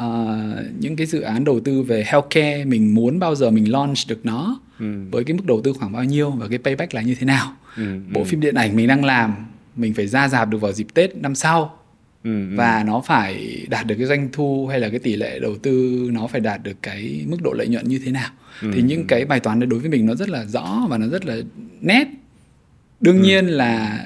những 0.79 0.95
cái 0.95 1.07
dự 1.07 1.21
án 1.21 1.43
đầu 1.43 1.59
tư 1.59 1.81
về 1.81 2.03
healthcare 2.07 2.65
mình 2.65 2.95
muốn 2.95 3.19
bao 3.19 3.35
giờ 3.35 3.51
mình 3.51 3.71
launch 3.71 3.97
được 4.07 4.25
nó 4.25 4.59
ừ. 4.79 4.85
với 5.11 5.23
cái 5.23 5.37
mức 5.37 5.45
đầu 5.45 5.61
tư 5.63 5.73
khoảng 5.73 5.91
bao 5.91 6.03
nhiêu 6.03 6.31
và 6.31 6.47
cái 6.47 6.57
payback 6.57 6.93
là 6.93 7.01
như 7.01 7.15
thế 7.15 7.25
nào 7.25 7.55
ừ. 7.77 7.83
bộ 8.13 8.21
ừ. 8.21 8.25
phim 8.25 8.39
điện 8.39 8.55
ảnh 8.55 8.75
mình 8.75 8.87
đang 8.87 9.05
làm 9.05 9.35
mình 9.75 9.93
phải 9.93 10.07
ra 10.07 10.27
dạp 10.27 10.49
được 10.49 10.57
vào 10.57 10.71
dịp 10.71 10.87
Tết 10.93 11.15
năm 11.15 11.35
sau 11.35 11.77
ừ, 12.23 12.49
ừ, 12.49 12.55
và 12.55 12.83
nó 12.87 13.01
phải 13.05 13.65
đạt 13.69 13.87
được 13.87 13.95
cái 13.97 14.07
doanh 14.07 14.29
thu 14.31 14.67
hay 14.67 14.79
là 14.79 14.89
cái 14.89 14.99
tỷ 14.99 15.15
lệ 15.15 15.39
đầu 15.39 15.55
tư 15.57 16.07
nó 16.11 16.27
phải 16.27 16.41
đạt 16.41 16.63
được 16.63 16.77
cái 16.81 17.25
mức 17.27 17.37
độ 17.41 17.53
lợi 17.53 17.67
nhuận 17.67 17.87
như 17.87 17.99
thế 18.05 18.11
nào 18.11 18.29
ừ, 18.61 18.71
thì 18.73 18.81
những 18.81 18.99
ừ. 18.99 19.05
cái 19.07 19.25
bài 19.25 19.39
toán 19.39 19.59
đấy 19.59 19.67
đối 19.67 19.79
với 19.79 19.89
mình 19.89 20.05
nó 20.05 20.15
rất 20.15 20.29
là 20.29 20.45
rõ 20.45 20.87
và 20.89 20.97
nó 20.97 21.07
rất 21.07 21.25
là 21.25 21.35
nét 21.81 22.07
đương 22.99 23.17
ừ. 23.17 23.23
nhiên 23.23 23.47
là 23.47 24.05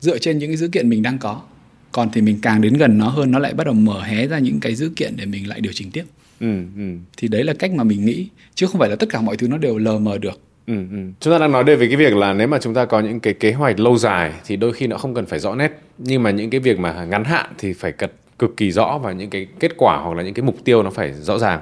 dựa 0.00 0.18
trên 0.18 0.38
những 0.38 0.50
cái 0.50 0.56
dữ 0.56 0.68
kiện 0.68 0.88
mình 0.88 1.02
đang 1.02 1.18
có 1.18 1.42
còn 1.92 2.10
thì 2.12 2.20
mình 2.20 2.38
càng 2.42 2.60
đến 2.60 2.74
gần 2.74 2.98
nó 2.98 3.08
hơn 3.08 3.30
nó 3.30 3.38
lại 3.38 3.54
bắt 3.54 3.64
đầu 3.64 3.74
mở 3.74 4.02
hé 4.02 4.26
ra 4.26 4.38
những 4.38 4.60
cái 4.60 4.74
dữ 4.74 4.92
kiện 4.96 5.16
để 5.16 5.26
mình 5.26 5.48
lại 5.48 5.60
điều 5.60 5.72
chỉnh 5.72 5.90
tiếp 5.90 6.04
ừ, 6.40 6.56
ừ. 6.76 6.82
thì 7.16 7.28
đấy 7.28 7.44
là 7.44 7.54
cách 7.54 7.72
mà 7.72 7.84
mình 7.84 8.04
nghĩ 8.04 8.28
chứ 8.54 8.66
không 8.66 8.78
phải 8.78 8.90
là 8.90 8.96
tất 8.96 9.08
cả 9.10 9.20
mọi 9.20 9.36
thứ 9.36 9.48
nó 9.48 9.58
đều 9.58 9.78
lờ 9.78 9.98
mờ 9.98 10.18
được 10.18 10.40
Ừ, 10.66 10.74
ừ. 10.74 10.96
Chúng 11.20 11.32
ta 11.32 11.38
đang 11.38 11.52
nói 11.52 11.64
đây 11.64 11.76
về 11.76 11.86
cái 11.86 11.96
việc 11.96 12.16
là 12.16 12.32
nếu 12.32 12.48
mà 12.48 12.58
chúng 12.58 12.74
ta 12.74 12.84
có 12.84 13.00
những 13.00 13.20
cái 13.20 13.34
kế 13.34 13.52
hoạch 13.52 13.80
lâu 13.80 13.96
dài 13.96 14.32
thì 14.46 14.56
đôi 14.56 14.72
khi 14.72 14.86
nó 14.86 14.96
không 14.96 15.14
cần 15.14 15.26
phải 15.26 15.38
rõ 15.38 15.54
nét 15.54 15.72
nhưng 15.98 16.22
mà 16.22 16.30
những 16.30 16.50
cái 16.50 16.60
việc 16.60 16.78
mà 16.78 17.04
ngắn 17.04 17.24
hạn 17.24 17.46
thì 17.58 17.72
phải 17.72 17.92
cực 17.92 18.10
cực 18.38 18.56
kỳ 18.56 18.70
rõ 18.70 18.98
và 19.02 19.12
những 19.12 19.30
cái 19.30 19.46
kết 19.60 19.72
quả 19.76 19.96
hoặc 19.96 20.16
là 20.16 20.22
những 20.22 20.34
cái 20.34 20.42
mục 20.42 20.56
tiêu 20.64 20.82
nó 20.82 20.90
phải 20.90 21.12
rõ 21.12 21.38
ràng. 21.38 21.60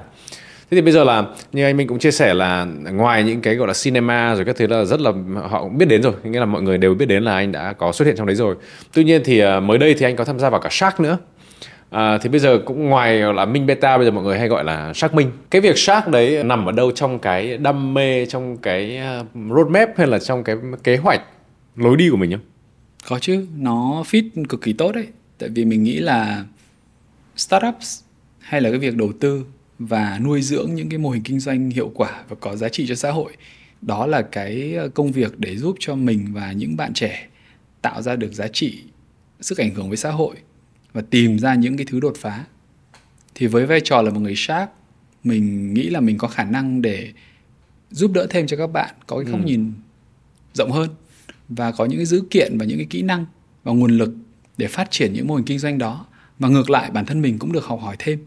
Thế 0.71 0.75
thì 0.75 0.81
bây 0.81 0.91
giờ 0.91 1.03
là 1.03 1.25
như 1.51 1.63
anh 1.63 1.77
Minh 1.77 1.87
cũng 1.87 1.99
chia 1.99 2.11
sẻ 2.11 2.33
là 2.33 2.65
ngoài 2.91 3.23
những 3.23 3.41
cái 3.41 3.55
gọi 3.55 3.67
là 3.67 3.73
cinema 3.83 4.35
rồi 4.35 4.45
các 4.45 4.55
thứ 4.55 4.67
là 4.67 4.85
rất 4.85 5.01
là 5.01 5.11
họ 5.49 5.63
cũng 5.63 5.77
biết 5.77 5.85
đến 5.87 6.01
rồi, 6.01 6.13
nghĩa 6.23 6.39
là 6.39 6.45
mọi 6.45 6.61
người 6.61 6.77
đều 6.77 6.93
biết 6.93 7.05
đến 7.05 7.23
là 7.23 7.33
anh 7.33 7.51
đã 7.51 7.73
có 7.73 7.91
xuất 7.91 8.05
hiện 8.05 8.15
trong 8.17 8.27
đấy 8.27 8.35
rồi. 8.35 8.55
Tuy 8.93 9.03
nhiên 9.03 9.21
thì 9.25 9.39
ờ, 9.39 9.59
mới 9.59 9.77
đây 9.77 9.93
thì 9.93 10.05
anh 10.05 10.15
có 10.15 10.25
tham 10.25 10.39
gia 10.39 10.49
vào 10.49 10.61
cả 10.61 10.69
Shark 10.71 10.99
nữa. 10.99 11.17
À, 11.91 12.17
thì 12.17 12.29
bây 12.29 12.39
giờ 12.39 12.59
cũng 12.65 12.89
ngoài 12.89 13.33
là 13.33 13.45
minh 13.45 13.65
beta 13.65 13.97
bây 13.97 14.05
giờ 14.05 14.11
mọi 14.11 14.23
người 14.23 14.39
hay 14.39 14.47
gọi 14.47 14.63
là 14.63 14.93
xác 14.93 15.13
minh. 15.13 15.31
Cái 15.49 15.61
việc 15.61 15.77
xác 15.77 16.07
đấy 16.07 16.43
nằm 16.43 16.65
ở 16.65 16.71
đâu 16.71 16.91
trong 16.91 17.19
cái 17.19 17.57
đam 17.57 17.93
mê 17.93 18.25
trong 18.25 18.57
cái 18.57 18.97
ờ, 18.97 19.25
roadmap 19.55 19.89
hay 19.97 20.07
là 20.07 20.19
trong 20.19 20.43
cái 20.43 20.55
kế 20.83 20.97
hoạch 20.97 21.21
lối 21.75 21.97
đi 21.97 22.09
của 22.09 22.17
mình 22.17 22.29
nhá 22.29 22.37
có 23.07 23.19
chứ 23.19 23.47
nó 23.57 24.03
fit 24.11 24.45
cực 24.49 24.61
kỳ 24.61 24.73
tốt 24.73 24.91
đấy. 24.91 25.07
Tại 25.37 25.49
vì 25.49 25.65
mình 25.65 25.83
nghĩ 25.83 25.99
là 25.99 26.45
startups 27.35 28.01
hay 28.39 28.61
là 28.61 28.69
cái 28.69 28.79
việc 28.79 28.95
đầu 28.95 29.11
tư 29.19 29.45
và 29.79 30.19
nuôi 30.23 30.41
dưỡng 30.41 30.75
những 30.75 30.89
cái 30.89 30.97
mô 30.97 31.09
hình 31.09 31.23
kinh 31.23 31.39
doanh 31.39 31.69
hiệu 31.69 31.91
quả 31.95 32.23
và 32.29 32.35
có 32.39 32.55
giá 32.55 32.69
trị 32.69 32.85
cho 32.87 32.95
xã 32.95 33.11
hội 33.11 33.31
đó 33.81 34.05
là 34.05 34.21
cái 34.21 34.75
ờ, 34.75 34.89
công 34.89 35.11
việc 35.11 35.39
để 35.39 35.57
giúp 35.57 35.75
cho 35.79 35.95
mình 35.95 36.27
và 36.33 36.51
những 36.51 36.77
bạn 36.77 36.93
trẻ 36.93 37.27
tạo 37.81 38.01
ra 38.01 38.15
được 38.15 38.33
giá 38.33 38.47
trị 38.47 38.83
sức 39.41 39.57
ảnh 39.57 39.75
hưởng 39.75 39.87
với 39.87 39.97
xã 39.97 40.11
hội 40.11 40.35
và 40.93 41.01
tìm 41.01 41.39
ra 41.39 41.55
những 41.55 41.77
cái 41.77 41.85
thứ 41.89 41.99
đột 41.99 42.13
phá 42.17 42.45
thì 43.35 43.47
với 43.47 43.65
vai 43.65 43.81
trò 43.83 44.01
là 44.01 44.11
một 44.11 44.19
người 44.19 44.33
shark 44.35 44.69
mình 45.23 45.73
nghĩ 45.73 45.89
là 45.89 45.99
mình 45.99 46.17
có 46.17 46.27
khả 46.27 46.43
năng 46.43 46.81
để 46.81 47.11
giúp 47.91 48.11
đỡ 48.13 48.27
thêm 48.29 48.47
cho 48.47 48.57
các 48.57 48.67
bạn 48.67 48.95
có 49.07 49.17
cái 49.17 49.31
góc 49.31 49.41
ừ. 49.41 49.45
nhìn 49.45 49.71
rộng 50.53 50.71
hơn 50.71 50.89
và 51.49 51.71
có 51.71 51.85
những 51.85 51.99
cái 51.99 52.05
dữ 52.05 52.23
kiện 52.29 52.57
và 52.57 52.65
những 52.65 52.77
cái 52.77 52.87
kỹ 52.89 53.01
năng 53.01 53.25
và 53.63 53.71
nguồn 53.71 53.97
lực 53.97 54.13
để 54.57 54.67
phát 54.67 54.91
triển 54.91 55.13
những 55.13 55.27
mô 55.27 55.35
hình 55.35 55.45
kinh 55.45 55.59
doanh 55.59 55.77
đó 55.77 56.05
và 56.39 56.49
ngược 56.49 56.69
lại 56.69 56.91
bản 56.91 57.05
thân 57.05 57.21
mình 57.21 57.39
cũng 57.39 57.51
được 57.51 57.65
học 57.65 57.79
hỏi 57.81 57.95
thêm 57.99 58.19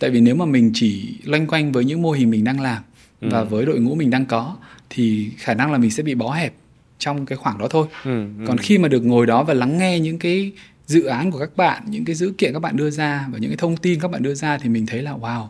tại 0.00 0.10
vì 0.10 0.20
nếu 0.20 0.34
mà 0.34 0.44
mình 0.44 0.70
chỉ 0.74 1.14
loanh 1.24 1.46
quanh 1.46 1.72
với 1.72 1.84
những 1.84 2.02
mô 2.02 2.10
hình 2.10 2.30
mình 2.30 2.44
đang 2.44 2.60
làm 2.60 2.82
ừ. 3.20 3.28
và 3.30 3.44
với 3.44 3.66
đội 3.66 3.80
ngũ 3.80 3.94
mình 3.94 4.10
đang 4.10 4.26
có 4.26 4.56
thì 4.90 5.30
khả 5.36 5.54
năng 5.54 5.72
là 5.72 5.78
mình 5.78 5.90
sẽ 5.90 6.02
bị 6.02 6.14
bó 6.14 6.32
hẹp 6.32 6.54
trong 6.98 7.26
cái 7.26 7.36
khoảng 7.36 7.58
đó 7.58 7.68
thôi 7.70 7.86
ừ, 8.04 8.10
ừ. 8.38 8.44
còn 8.46 8.58
khi 8.58 8.78
mà 8.78 8.88
được 8.88 9.04
ngồi 9.04 9.26
đó 9.26 9.44
và 9.44 9.54
lắng 9.54 9.78
nghe 9.78 10.00
những 10.00 10.18
cái 10.18 10.52
dự 10.86 11.04
án 11.04 11.30
của 11.30 11.38
các 11.38 11.56
bạn 11.56 11.82
những 11.86 12.04
cái 12.04 12.14
dữ 12.14 12.32
kiện 12.38 12.52
các 12.52 12.58
bạn 12.58 12.76
đưa 12.76 12.90
ra 12.90 13.28
và 13.32 13.38
những 13.38 13.50
cái 13.50 13.56
thông 13.56 13.76
tin 13.76 14.00
các 14.00 14.10
bạn 14.10 14.22
đưa 14.22 14.34
ra 14.34 14.58
thì 14.58 14.68
mình 14.68 14.86
thấy 14.86 15.02
là 15.02 15.12
wow 15.12 15.46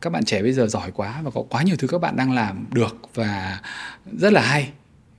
các 0.00 0.10
bạn 0.12 0.24
trẻ 0.24 0.42
bây 0.42 0.52
giờ 0.52 0.66
giỏi 0.66 0.90
quá 0.90 1.22
và 1.22 1.30
có 1.30 1.42
quá 1.42 1.62
nhiều 1.62 1.76
thứ 1.78 1.88
các 1.88 2.00
bạn 2.00 2.16
đang 2.16 2.32
làm 2.32 2.64
được 2.72 2.96
và 3.14 3.60
rất 4.18 4.32
là 4.32 4.42
hay 4.42 4.70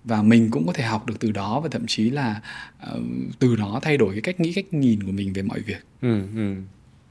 và 0.04 0.22
mình 0.22 0.52
cũng 0.52 0.68
có 0.68 0.74
thể 0.74 0.84
học 0.84 1.06
được 1.06 1.20
từ 1.20 1.32
đó 1.32 1.60
và 1.60 1.70
thậm 1.72 1.88
chí 1.88 2.10
là 2.10 2.42
uh, 2.96 3.04
từ 3.40 3.56
đó 3.56 3.80
thay 3.84 3.98
đổi 3.98 4.14
cái 4.14 4.22
cách 4.22 4.40
nghĩ 4.40 4.54
cách 4.54 4.74
nhìn 4.74 5.04
của 5.04 5.12
mình 5.12 5.34
về 5.34 5.42
mọi 5.42 5.60
việc 5.60 5.86
ừ, 6.02 6.22
ừ. 6.36 6.56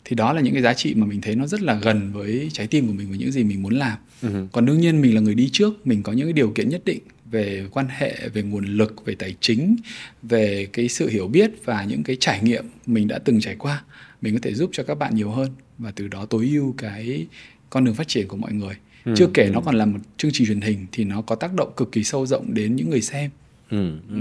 thì 0.05 0.17
đó 0.17 0.33
là 0.33 0.41
những 0.41 0.55
cái 0.55 0.63
giá 0.63 0.75
trị 0.75 0.95
mà 0.95 1.07
mình 1.07 1.21
thấy 1.21 1.35
nó 1.35 1.47
rất 1.47 1.63
là 1.63 1.75
gần 1.75 2.13
với 2.13 2.49
trái 2.53 2.67
tim 2.67 2.87
của 2.87 2.93
mình 2.93 3.11
và 3.11 3.17
những 3.17 3.33
gì 3.33 3.45
mình 3.45 3.63
muốn 3.63 3.75
làm 3.75 3.99
ừ. 4.23 4.47
còn 4.53 4.67
đương 4.67 4.81
nhiên 4.81 5.01
mình 5.01 5.15
là 5.15 5.21
người 5.21 5.35
đi 5.35 5.49
trước 5.53 5.87
mình 5.87 6.03
có 6.03 6.13
những 6.13 6.27
cái 6.27 6.33
điều 6.33 6.51
kiện 6.51 6.69
nhất 6.69 6.85
định 6.85 7.01
về 7.31 7.67
quan 7.71 7.87
hệ 7.91 8.29
về 8.29 8.43
nguồn 8.43 8.65
lực 8.65 9.05
về 9.05 9.15
tài 9.15 9.35
chính 9.41 9.77
về 10.23 10.69
cái 10.73 10.89
sự 10.89 11.09
hiểu 11.09 11.29
biết 11.29 11.51
và 11.65 11.85
những 11.85 12.03
cái 12.03 12.17
trải 12.21 12.43
nghiệm 12.43 12.65
mình 12.87 13.09
đã 13.09 13.19
từng 13.19 13.41
trải 13.41 13.57
qua. 13.57 13.85
Mình 14.23 14.35
có 14.35 14.41
thể 14.43 14.55
giúp 14.55 14.71
cho 14.73 14.83
các 14.83 14.95
bạn 14.95 15.15
nhiều 15.15 15.31
hơn 15.31 15.51
và 15.79 15.91
từ 15.91 16.09
đó 16.09 16.27
tối 16.27 16.49
ưu 16.53 16.75
cái 16.79 17.27
con 17.71 17.85
đường 17.85 17.95
phát 17.95 18.09
triển 18.09 18.29
của 18.29 18.37
mọi 18.37 18.53
người. 18.53 18.75
Ừ, 19.05 19.15
chưa 19.17 19.29
kể 19.35 19.45
ừ. 19.45 19.51
nó 19.51 19.61
còn 19.61 19.75
là 19.75 19.87
một 19.87 19.99
chương 20.17 20.31
trình 20.35 20.47
truyền 20.47 20.61
hình 20.61 20.87
thì 20.93 21.05
nó 21.05 21.23
có 21.23 21.35
tác 21.35 21.55
động 21.55 21.73
cực 21.77 21.93
kỳ 21.93 22.05
sâu 22.05 22.27
rộng 22.27 22.55
đến 22.55 22.77
những 22.77 22.91
người 22.91 23.03
xem. 23.03 23.31
Ừ, 23.71 23.93
ừ. 24.09 24.21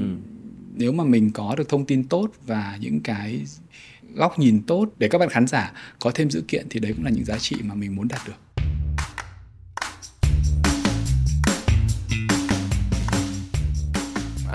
nếu 0.75 0.91
mà 0.91 1.03
mình 1.03 1.31
có 1.31 1.55
được 1.57 1.69
thông 1.69 1.85
tin 1.85 2.03
tốt 2.03 2.31
và 2.45 2.77
những 2.81 2.99
cái 2.99 3.41
góc 4.15 4.39
nhìn 4.39 4.61
tốt 4.67 4.89
để 4.97 5.07
các 5.07 5.17
bạn 5.17 5.29
khán 5.29 5.47
giả 5.47 5.71
có 5.99 6.11
thêm 6.11 6.29
dữ 6.29 6.41
kiện 6.47 6.65
thì 6.69 6.79
đấy 6.79 6.93
cũng 6.93 7.05
là 7.05 7.11
những 7.11 7.25
giá 7.25 7.37
trị 7.37 7.55
mà 7.63 7.75
mình 7.75 7.95
muốn 7.95 8.07
đạt 8.07 8.21
được 8.27 8.46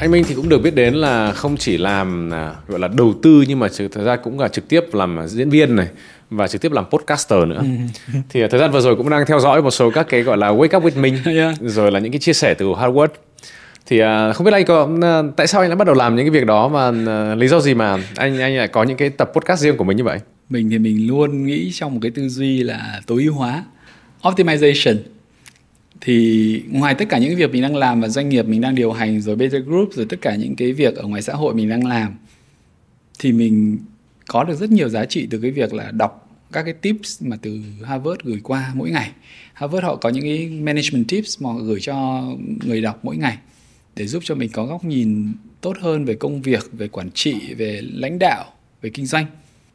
anh 0.03 0.11
Minh 0.11 0.25
thì 0.29 0.35
cũng 0.35 0.49
được 0.49 0.59
biết 0.59 0.75
đến 0.75 0.95
là 0.95 1.33
không 1.33 1.57
chỉ 1.57 1.79
làm 1.79 2.31
à, 2.35 2.55
gọi 2.69 2.81
là 2.81 2.89
đầu 2.89 3.15
tư 3.23 3.45
nhưng 3.49 3.59
mà 3.59 3.69
thực 3.79 4.05
ra 4.05 4.17
cũng 4.17 4.41
là 4.41 4.49
trực 4.49 4.69
tiếp 4.69 4.85
làm 4.93 5.19
diễn 5.27 5.51
viên 5.51 5.77
này 5.77 5.87
và 6.31 6.49
trực 6.49 6.61
tiếp 6.61 6.73
làm 6.73 6.85
podcaster 6.91 7.49
nữa. 7.49 7.63
Ừ. 7.63 8.19
thì 8.29 8.41
thời 8.51 8.61
gian 8.61 8.73
vừa 8.73 8.81
rồi 8.81 8.97
cũng 8.97 9.11
đang 9.11 9.27
theo 9.27 9.41
dõi 9.41 9.63
một 9.63 9.71
số 9.71 9.91
các 9.91 10.07
cái 10.09 10.23
gọi 10.23 10.37
là 10.37 10.53
Wake 10.53 10.77
Up 10.77 10.85
with 10.85 11.01
Minh 11.01 11.17
yeah. 11.25 11.55
rồi 11.61 11.91
là 11.91 11.99
những 11.99 12.13
cái 12.13 12.19
chia 12.19 12.33
sẻ 12.33 12.55
từ 12.55 12.73
Harvard. 12.79 13.13
Thì 13.87 14.03
uh, 14.03 14.37
không 14.37 14.45
biết 14.45 14.53
anh 14.53 14.65
có 14.65 14.89
tại 15.37 15.47
sao 15.47 15.61
anh 15.61 15.71
đã 15.71 15.77
bắt 15.77 15.87
đầu 15.87 15.95
làm 15.95 16.17
những 16.17 16.27
cái 16.27 16.31
việc 16.31 16.47
đó 16.47 16.69
và 16.69 16.91
lý 17.35 17.49
do 17.49 17.61
gì 17.61 17.75
mà 17.75 17.97
anh 18.17 18.41
anh 18.41 18.57
lại 18.57 18.69
có 18.69 18.83
những 18.83 18.97
cái 18.97 19.11
tập 19.11 19.31
podcast 19.35 19.61
riêng 19.61 19.77
của 19.77 19.85
mình 19.85 19.97
như 19.97 20.05
vậy? 20.05 20.19
Mình 20.49 20.71
thì 20.71 20.79
mình 20.79 21.07
luôn 21.09 21.47
nghĩ 21.47 21.71
trong 21.73 21.95
một 21.95 21.99
cái 22.03 22.11
tư 22.11 22.29
duy 22.29 22.63
là 22.63 23.01
tối 23.07 23.23
ưu 23.23 23.35
hóa, 23.35 23.65
optimization 24.23 24.97
thì 26.05 26.63
ngoài 26.69 26.95
tất 26.95 27.09
cả 27.09 27.19
những 27.19 27.37
việc 27.37 27.53
mình 27.53 27.63
đang 27.63 27.77
làm 27.77 28.01
và 28.01 28.09
doanh 28.09 28.29
nghiệp 28.29 28.47
mình 28.47 28.61
đang 28.61 28.75
điều 28.75 28.93
hành 28.93 29.21
rồi 29.21 29.37
Better 29.37 29.65
Group 29.65 29.93
rồi 29.93 30.07
tất 30.09 30.21
cả 30.21 30.35
những 30.35 30.57
cái 30.57 30.73
việc 30.73 30.97
ở 30.97 31.03
ngoài 31.03 31.23
xã 31.23 31.33
hội 31.33 31.55
mình 31.55 31.69
đang 31.69 31.87
làm 31.87 32.15
thì 33.19 33.33
mình 33.33 33.79
có 34.27 34.45
được 34.45 34.55
rất 34.55 34.71
nhiều 34.71 34.89
giá 34.89 35.05
trị 35.05 35.27
từ 35.31 35.39
cái 35.39 35.51
việc 35.51 35.75
là 35.75 35.91
đọc 35.91 36.29
các 36.53 36.63
cái 36.63 36.75
tips 36.75 37.23
mà 37.23 37.37
từ 37.43 37.61
Harvard 37.85 38.21
gửi 38.25 38.41
qua 38.43 38.73
mỗi 38.75 38.91
ngày. 38.91 39.11
Harvard 39.53 39.85
họ 39.85 39.97
có 39.97 40.09
những 40.09 40.23
cái 40.23 40.49
management 40.49 41.09
tips 41.09 41.43
mà 41.43 41.53
họ 41.53 41.59
gửi 41.59 41.81
cho 41.81 42.25
người 42.65 42.81
đọc 42.81 43.01
mỗi 43.03 43.17
ngày 43.17 43.39
để 43.97 44.07
giúp 44.07 44.23
cho 44.27 44.35
mình 44.35 44.51
có 44.53 44.67
góc 44.67 44.85
nhìn 44.85 45.33
tốt 45.61 45.77
hơn 45.81 46.05
về 46.05 46.15
công 46.15 46.43
việc, 46.43 46.71
về 46.73 46.89
quản 46.89 47.11
trị, 47.11 47.55
về 47.55 47.81
lãnh 47.93 48.19
đạo, 48.19 48.45
về 48.83 48.91
kinh 48.91 49.07
doanh. 49.07 49.27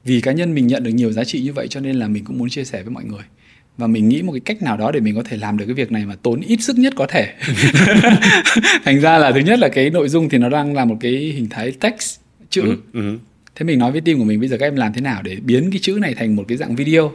Vì 0.04 0.22
cá 0.22 0.32
nhân 0.32 0.56
mình 0.56 0.68
nhận 0.68 0.84
được 0.84 0.92
nhiều 0.92 1.12
giá 1.12 1.24
trị 1.24 1.42
như 1.42 1.54
vậy 1.54 1.68
cho 1.68 1.80
nên 1.80 1.96
là 1.96 2.08
mình 2.08 2.26
cũng 2.26 2.38
muốn 2.38 2.50
chia 2.50 2.64
sẻ 2.66 2.84
với 2.84 2.92
mọi 2.92 3.04
người 3.04 3.24
và 3.78 3.88
mình 3.88 4.10
nghĩ 4.10 4.22
một 4.22 4.32
cái 4.32 4.40
cách 4.40 4.62
nào 4.62 4.78
đó 4.78 4.92
để 4.92 5.00
mình 5.00 5.16
có 5.16 5.24
thể 5.30 5.38
làm 5.38 5.58
được 5.58 5.66
cái 5.66 5.74
việc 5.74 5.92
này 5.92 6.06
mà 6.06 6.16
tốn 6.22 6.42
ít 6.42 6.58
sức 6.62 6.78
nhất 6.78 6.94
có 6.96 7.08
thể 7.10 7.34
thành 8.86 9.00
ra 9.02 9.18
là 9.18 9.32
thứ 9.32 9.40
nhất 9.40 9.60
là 9.60 9.70
cái 9.70 9.90
nội 9.90 10.10
dung 10.10 10.30
thì 10.30 10.38
nó 10.38 10.50
đang 10.50 10.76
là 10.76 10.86
một 10.86 10.98
cái 11.00 11.12
hình 11.12 11.48
thái 11.50 11.72
text 11.72 12.20
chữ 12.50 12.64
uh-huh. 12.64 12.78
Uh-huh. 12.94 13.18
thế 13.56 13.64
mình 13.64 13.80
nói 13.80 13.92
với 13.92 14.02
team 14.02 14.18
của 14.20 14.24
mình 14.24 14.40
bây 14.40 14.50
giờ 14.50 14.58
các 14.60 14.66
em 14.66 14.76
làm 14.76 14.94
thế 14.94 15.02
nào 15.02 15.22
để 15.24 15.38
biến 15.44 15.72
cái 15.72 15.80
chữ 15.82 15.98
này 16.02 16.14
thành 16.14 16.36
một 16.36 16.44
cái 16.48 16.58
dạng 16.58 16.76
video 16.76 17.12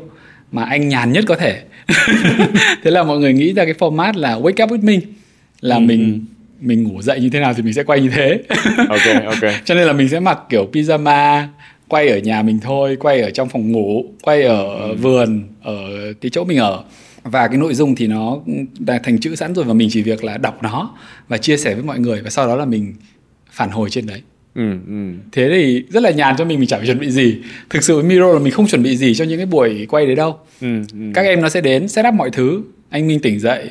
mà 0.52 0.64
anh 0.64 0.88
nhàn 0.88 1.12
nhất 1.12 1.24
có 1.28 1.36
thể 1.36 1.62
thế 2.82 2.90
là 2.90 3.02
mọi 3.02 3.18
người 3.18 3.32
nghĩ 3.32 3.52
ra 3.52 3.64
cái 3.64 3.74
format 3.78 4.18
là 4.18 4.38
wake 4.38 4.64
up 4.64 4.70
with 4.70 4.84
me 4.84 4.98
là 5.60 5.76
uh-huh. 5.76 5.86
mình 5.86 6.24
mình 6.60 6.82
ngủ 6.82 7.02
dậy 7.02 7.20
như 7.20 7.30
thế 7.30 7.40
nào 7.40 7.54
thì 7.54 7.62
mình 7.62 7.72
sẽ 7.72 7.82
quay 7.82 8.00
như 8.00 8.08
thế 8.08 8.42
ok 8.88 9.24
ok 9.24 9.52
cho 9.64 9.74
nên 9.74 9.86
là 9.86 9.92
mình 9.92 10.08
sẽ 10.08 10.20
mặc 10.20 10.38
kiểu 10.48 10.68
pyjama 10.72 11.46
quay 11.92 12.08
ở 12.08 12.18
nhà 12.18 12.42
mình 12.42 12.58
thôi 12.60 12.96
quay 13.00 13.20
ở 13.20 13.30
trong 13.30 13.48
phòng 13.48 13.72
ngủ 13.72 14.04
quay 14.22 14.42
ở 14.42 14.64
ừ. 14.64 14.94
vườn 14.94 15.42
ở 15.62 15.76
cái 16.20 16.30
chỗ 16.30 16.44
mình 16.44 16.58
ở. 16.58 16.84
Và 17.22 17.48
cái 17.48 17.56
nội 17.56 17.74
dung 17.74 17.94
thì 17.94 18.06
nó 18.06 18.38
đã 18.78 19.00
thành 19.04 19.20
chữ 19.20 19.34
sẵn 19.34 19.54
rồi 19.54 19.64
và 19.64 19.74
mình 19.74 19.88
chỉ 19.92 20.02
việc 20.02 20.24
là 20.24 20.38
đọc 20.38 20.62
nó 20.62 20.94
và 21.28 21.38
chia 21.38 21.56
sẻ 21.56 21.74
với 21.74 21.84
mọi 21.84 21.98
người 21.98 22.22
và 22.22 22.30
sau 22.30 22.46
đó 22.46 22.56
là 22.56 22.64
mình 22.64 22.94
phản 23.50 23.70
hồi 23.70 23.90
trên 23.90 24.06
đấy. 24.06 24.20
Ừ, 24.54 24.70
ừ. 24.86 25.12
thế 25.32 25.48
thì 25.50 25.82
rất 25.90 26.02
là 26.02 26.10
nhàn 26.10 26.36
cho 26.38 26.44
mình 26.44 26.58
mình 26.58 26.68
chẳng 26.68 26.80
phải 26.80 26.86
chuẩn 26.86 26.98
bị 26.98 27.10
gì. 27.10 27.36
Thực 27.70 27.84
sự 27.84 28.02
miro 28.02 28.32
là 28.32 28.38
mình 28.38 28.52
không 28.52 28.66
chuẩn 28.66 28.82
bị 28.82 28.96
gì 28.96 29.14
cho 29.14 29.24
những 29.24 29.38
cái 29.38 29.46
buổi 29.46 29.86
quay 29.88 30.06
đấy 30.06 30.14
đâu. 30.14 30.38
Ừ, 30.60 30.76
ừ. 30.92 30.98
các 31.14 31.22
em 31.22 31.40
nó 31.40 31.48
sẽ 31.48 31.60
đến 31.60 31.88
set 31.88 32.06
up 32.08 32.14
mọi 32.14 32.30
thứ. 32.30 32.62
Anh 32.90 33.06
minh 33.06 33.20
tỉnh 33.20 33.40
dậy 33.40 33.70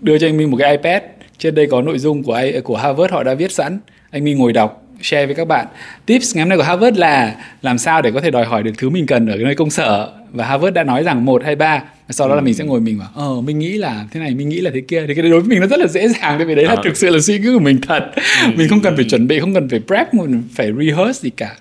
đưa 0.00 0.18
cho 0.18 0.26
anh 0.26 0.36
minh 0.36 0.50
một 0.50 0.56
cái 0.56 0.76
ipad. 0.76 1.02
Trên 1.38 1.54
đây 1.54 1.66
có 1.66 1.82
nội 1.82 1.98
dung 1.98 2.22
của 2.22 2.40
của 2.64 2.76
harvard 2.76 3.12
họ 3.12 3.22
đã 3.22 3.34
viết 3.34 3.52
sẵn. 3.52 3.78
Anh 4.10 4.24
minh 4.24 4.38
ngồi 4.38 4.52
đọc 4.52 4.81
share 5.02 5.26
với 5.26 5.34
các 5.34 5.48
bạn. 5.48 5.66
Tips 6.06 6.36
ngày 6.36 6.42
hôm 6.42 6.48
nay 6.48 6.58
của 6.58 6.64
Harvard 6.64 6.98
là 6.98 7.36
làm 7.62 7.78
sao 7.78 8.02
để 8.02 8.10
có 8.10 8.20
thể 8.20 8.30
đòi 8.30 8.44
hỏi 8.44 8.62
được 8.62 8.72
thứ 8.78 8.90
mình 8.90 9.06
cần 9.06 9.26
ở 9.26 9.36
nơi 9.36 9.54
công 9.54 9.70
sở. 9.70 10.12
Và 10.32 10.46
Harvard 10.46 10.74
đã 10.74 10.84
nói 10.84 11.02
rằng 11.02 11.24
một 11.24 11.44
hay 11.44 11.56
ba 11.56 11.82
sau 12.10 12.28
đó 12.28 12.34
là 12.34 12.40
mình 12.40 12.54
sẽ 12.54 12.64
ngồi 12.64 12.80
mình 12.80 12.98
bảo 12.98 13.08
ờ 13.14 13.40
mình 13.40 13.58
nghĩ 13.58 13.72
là 13.72 14.06
thế 14.10 14.20
này 14.20 14.34
mình 14.34 14.48
nghĩ 14.48 14.60
là 14.60 14.70
thế 14.74 14.80
kia. 14.80 15.04
Thì 15.08 15.14
cái 15.14 15.22
đối 15.22 15.40
với 15.40 15.48
mình 15.48 15.60
nó 15.60 15.66
rất 15.66 15.80
là 15.80 15.86
dễ 15.86 16.08
dàng 16.08 16.38
tại 16.38 16.44
vì 16.44 16.54
đấy 16.54 16.64
là 16.64 16.72
à. 16.72 16.82
thực 16.84 16.96
sự 16.96 17.10
là 17.10 17.20
suy 17.20 17.38
nghĩ 17.38 17.48
của 17.54 17.60
mình 17.60 17.80
thật. 17.80 18.10
Ừ. 18.14 18.50
mình 18.56 18.68
không 18.68 18.80
cần 18.80 18.96
phải 18.96 19.04
chuẩn 19.04 19.26
bị 19.26 19.40
không 19.40 19.54
cần 19.54 19.68
phải 19.68 19.80
prep 19.86 20.14
mình 20.14 20.42
phải 20.54 20.72
rehearse 20.78 21.20
gì 21.22 21.30
cả. 21.30 21.56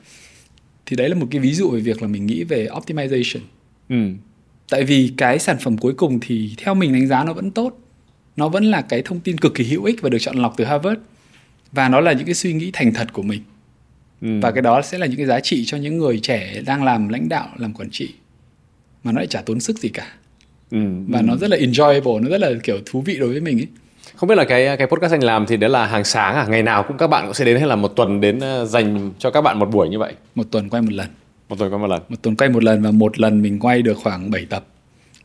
Thì 0.85 0.95
đấy 0.95 1.09
là 1.09 1.15
một 1.15 1.27
cái 1.31 1.39
ví 1.41 1.53
dụ 1.53 1.69
về 1.69 1.79
việc 1.79 2.01
là 2.01 2.07
mình 2.07 2.25
nghĩ 2.25 2.43
về 2.43 2.67
optimization. 2.67 3.39
Ừ. 3.89 3.95
tại 4.69 4.83
vì 4.83 5.11
cái 5.17 5.39
sản 5.39 5.57
phẩm 5.61 5.77
cuối 5.77 5.93
cùng 5.93 6.19
thì 6.21 6.51
theo 6.57 6.75
mình 6.75 6.93
đánh 6.93 7.07
giá 7.07 7.23
nó 7.23 7.33
vẫn 7.33 7.51
tốt. 7.51 7.77
Nó 8.35 8.49
vẫn 8.49 8.63
là 8.63 8.81
cái 8.81 9.01
thông 9.05 9.19
tin 9.19 9.37
cực 9.37 9.55
kỳ 9.55 9.63
hữu 9.63 9.83
ích 9.83 10.01
và 10.01 10.09
được 10.09 10.17
chọn 10.19 10.37
lọc 10.37 10.53
từ 10.57 10.65
Harvard 10.65 10.99
và 11.71 11.89
nó 11.89 11.99
là 11.99 12.13
những 12.13 12.25
cái 12.25 12.35
suy 12.35 12.53
nghĩ 12.53 12.69
thành 12.73 12.93
thật 12.93 13.13
của 13.13 13.21
mình. 13.21 13.41
Ừ. 14.21 14.39
và 14.41 14.51
cái 14.51 14.61
đó 14.61 14.81
sẽ 14.81 14.97
là 14.97 15.05
những 15.05 15.17
cái 15.17 15.25
giá 15.25 15.39
trị 15.39 15.65
cho 15.65 15.77
những 15.77 15.97
người 15.97 16.19
trẻ 16.19 16.61
đang 16.65 16.83
làm 16.83 17.09
lãnh 17.09 17.29
đạo 17.29 17.47
làm 17.57 17.73
quản 17.73 17.89
trị. 17.89 18.09
Mà 19.03 19.11
nó 19.11 19.19
lại 19.19 19.27
chả 19.27 19.41
tốn 19.41 19.59
sức 19.59 19.77
gì 19.77 19.89
cả. 19.89 20.07
Ừ. 20.71 20.77
và 21.07 21.19
ừ. 21.19 21.23
nó 21.23 21.37
rất 21.37 21.49
là 21.49 21.57
enjoyable 21.57 22.23
nó 22.23 22.29
rất 22.29 22.41
là 22.41 22.49
kiểu 22.63 22.77
thú 22.85 23.01
vị 23.01 23.17
đối 23.19 23.29
với 23.29 23.41
mình 23.41 23.59
ấy. 23.59 23.67
Không 24.15 24.29
biết 24.29 24.35
là 24.35 24.43
cái 24.43 24.77
cái 24.77 24.87
podcast 24.87 25.13
anh 25.13 25.23
làm 25.23 25.45
thì 25.45 25.57
đấy 25.57 25.69
là 25.69 25.85
hàng 25.85 26.03
sáng 26.03 26.35
à? 26.35 26.45
Ngày 26.49 26.63
nào 26.63 26.83
cũng 26.87 26.97
các 26.97 27.07
bạn 27.07 27.25
cũng 27.25 27.33
sẽ 27.33 27.45
đến 27.45 27.57
hay 27.57 27.67
là 27.67 27.75
một 27.75 27.87
tuần 27.87 28.21
đến 28.21 28.39
ờ, 28.39 28.65
dành 28.65 29.11
cho 29.19 29.31
các 29.31 29.41
bạn 29.41 29.59
một 29.59 29.71
buổi 29.71 29.89
như 29.89 29.99
vậy? 29.99 30.13
Một 30.35 30.43
tuần 30.51 30.69
quay 30.69 30.81
một 30.81 30.93
lần. 30.93 31.07
Một 31.49 31.55
tuần 31.59 31.71
quay 31.71 31.79
một 31.79 31.87
lần. 31.87 32.01
Một 32.09 32.15
tuần 32.21 32.35
quay 32.35 32.49
một 32.49 32.63
lần 32.63 32.81
và 32.81 32.91
một 32.91 33.19
lần 33.19 33.41
mình 33.41 33.59
quay 33.59 33.81
được 33.81 33.97
khoảng 33.97 34.31
7 34.31 34.45
tập 34.45 34.65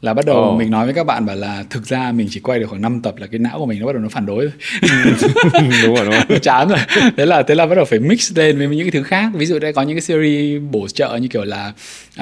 là 0.00 0.14
bắt 0.14 0.26
đầu 0.26 0.50
oh. 0.52 0.58
mình 0.58 0.70
nói 0.70 0.84
với 0.84 0.94
các 0.94 1.06
bạn 1.06 1.26
bảo 1.26 1.36
là 1.36 1.64
thực 1.70 1.86
ra 1.86 2.12
mình 2.12 2.26
chỉ 2.30 2.40
quay 2.40 2.60
được 2.60 2.66
khoảng 2.66 2.82
5 2.82 3.00
tập 3.02 3.14
là 3.18 3.26
cái 3.26 3.38
não 3.38 3.58
của 3.58 3.66
mình 3.66 3.80
nó 3.80 3.86
bắt 3.86 3.92
đầu 3.92 4.02
nó 4.02 4.08
phản 4.08 4.26
đối 4.26 4.44
rồi 4.44 4.52
đúng 5.82 5.94
rồi 5.94 6.04
đúng 6.04 6.14
rồi. 6.28 6.38
Chán 6.42 6.68
rồi. 6.68 6.78
Thế 7.16 7.26
là 7.26 7.42
thế 7.42 7.54
là 7.54 7.66
bắt 7.66 7.74
đầu 7.74 7.84
phải 7.84 7.98
mix 7.98 8.36
lên 8.36 8.58
với 8.58 8.68
những 8.68 8.90
cái 8.90 8.90
thứ 8.90 9.02
khác. 9.02 9.30
Ví 9.34 9.46
dụ 9.46 9.58
đây 9.58 9.72
có 9.72 9.82
những 9.82 9.96
cái 9.96 10.00
series 10.00 10.62
bổ 10.70 10.88
trợ 10.88 11.16
như 11.16 11.28
kiểu 11.28 11.44
là 11.44 11.72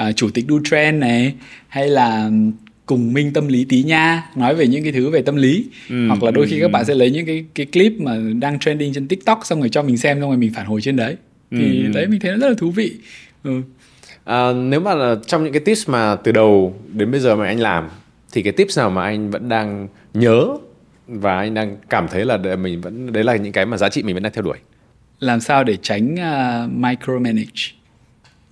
uh, 0.01 0.15
chủ 0.15 0.29
tịch 0.29 0.47
đu 0.47 0.59
trend 0.69 0.99
này 0.99 1.33
hay 1.67 1.87
là 1.87 2.29
cùng 2.85 3.13
minh 3.13 3.33
tâm 3.33 3.47
lý 3.47 3.65
tí 3.69 3.83
nha 3.83 4.23
nói 4.35 4.55
về 4.55 4.67
những 4.67 4.83
cái 4.83 4.91
thứ 4.91 5.09
về 5.09 5.21
tâm 5.21 5.35
lý. 5.35 5.65
Ừ, 5.89 6.07
hoặc 6.07 6.23
là 6.23 6.31
đôi 6.31 6.47
khi 6.47 6.59
ừ, 6.59 6.61
các 6.61 6.71
bạn 6.71 6.85
sẽ 6.85 6.95
lấy 6.95 7.11
những 7.11 7.25
cái 7.25 7.45
cái 7.55 7.65
clip 7.65 7.93
mà 7.99 8.17
đang 8.39 8.59
trending 8.59 8.93
trên 8.93 9.07
tiktok 9.07 9.39
xong 9.45 9.59
rồi 9.59 9.69
cho 9.69 9.83
mình 9.83 9.97
xem 9.97 10.19
xong 10.19 10.29
rồi 10.29 10.37
mình 10.37 10.53
phản 10.53 10.65
hồi 10.65 10.81
trên 10.81 10.95
đấy. 10.95 11.15
Thì 11.51 11.83
ừ. 11.83 11.91
đấy 11.93 12.07
mình 12.07 12.19
thấy 12.19 12.31
nó 12.31 12.37
rất 12.37 12.47
là 12.47 12.55
thú 12.57 12.71
vị. 12.71 12.91
Ừ. 13.43 13.61
À, 14.25 14.53
nếu 14.53 14.79
mà 14.79 14.95
là 14.95 15.15
trong 15.27 15.43
những 15.43 15.53
cái 15.53 15.59
tips 15.59 15.89
mà 15.89 16.15
từ 16.15 16.31
đầu 16.31 16.75
đến 16.93 17.11
bây 17.11 17.19
giờ 17.19 17.35
mà 17.35 17.45
anh 17.45 17.59
làm 17.59 17.89
thì 18.31 18.41
cái 18.41 18.53
tips 18.53 18.77
nào 18.77 18.89
mà 18.89 19.03
anh 19.03 19.31
vẫn 19.31 19.49
đang 19.49 19.87
nhớ 20.13 20.47
và 21.07 21.37
anh 21.37 21.53
đang 21.53 21.77
cảm 21.89 22.07
thấy 22.07 22.25
là 22.25 22.37
mình 22.55 22.81
vẫn 22.81 23.13
đấy 23.13 23.23
là 23.23 23.35
những 23.35 23.51
cái 23.51 23.65
mà 23.65 23.77
giá 23.77 23.89
trị 23.89 24.03
mình 24.03 24.15
vẫn 24.15 24.23
đang 24.23 24.33
theo 24.33 24.41
đuổi? 24.41 24.57
Làm 25.19 25.39
sao 25.39 25.63
để 25.63 25.77
tránh 25.81 26.13
uh, 26.13 26.71
micromanage? 26.71 27.71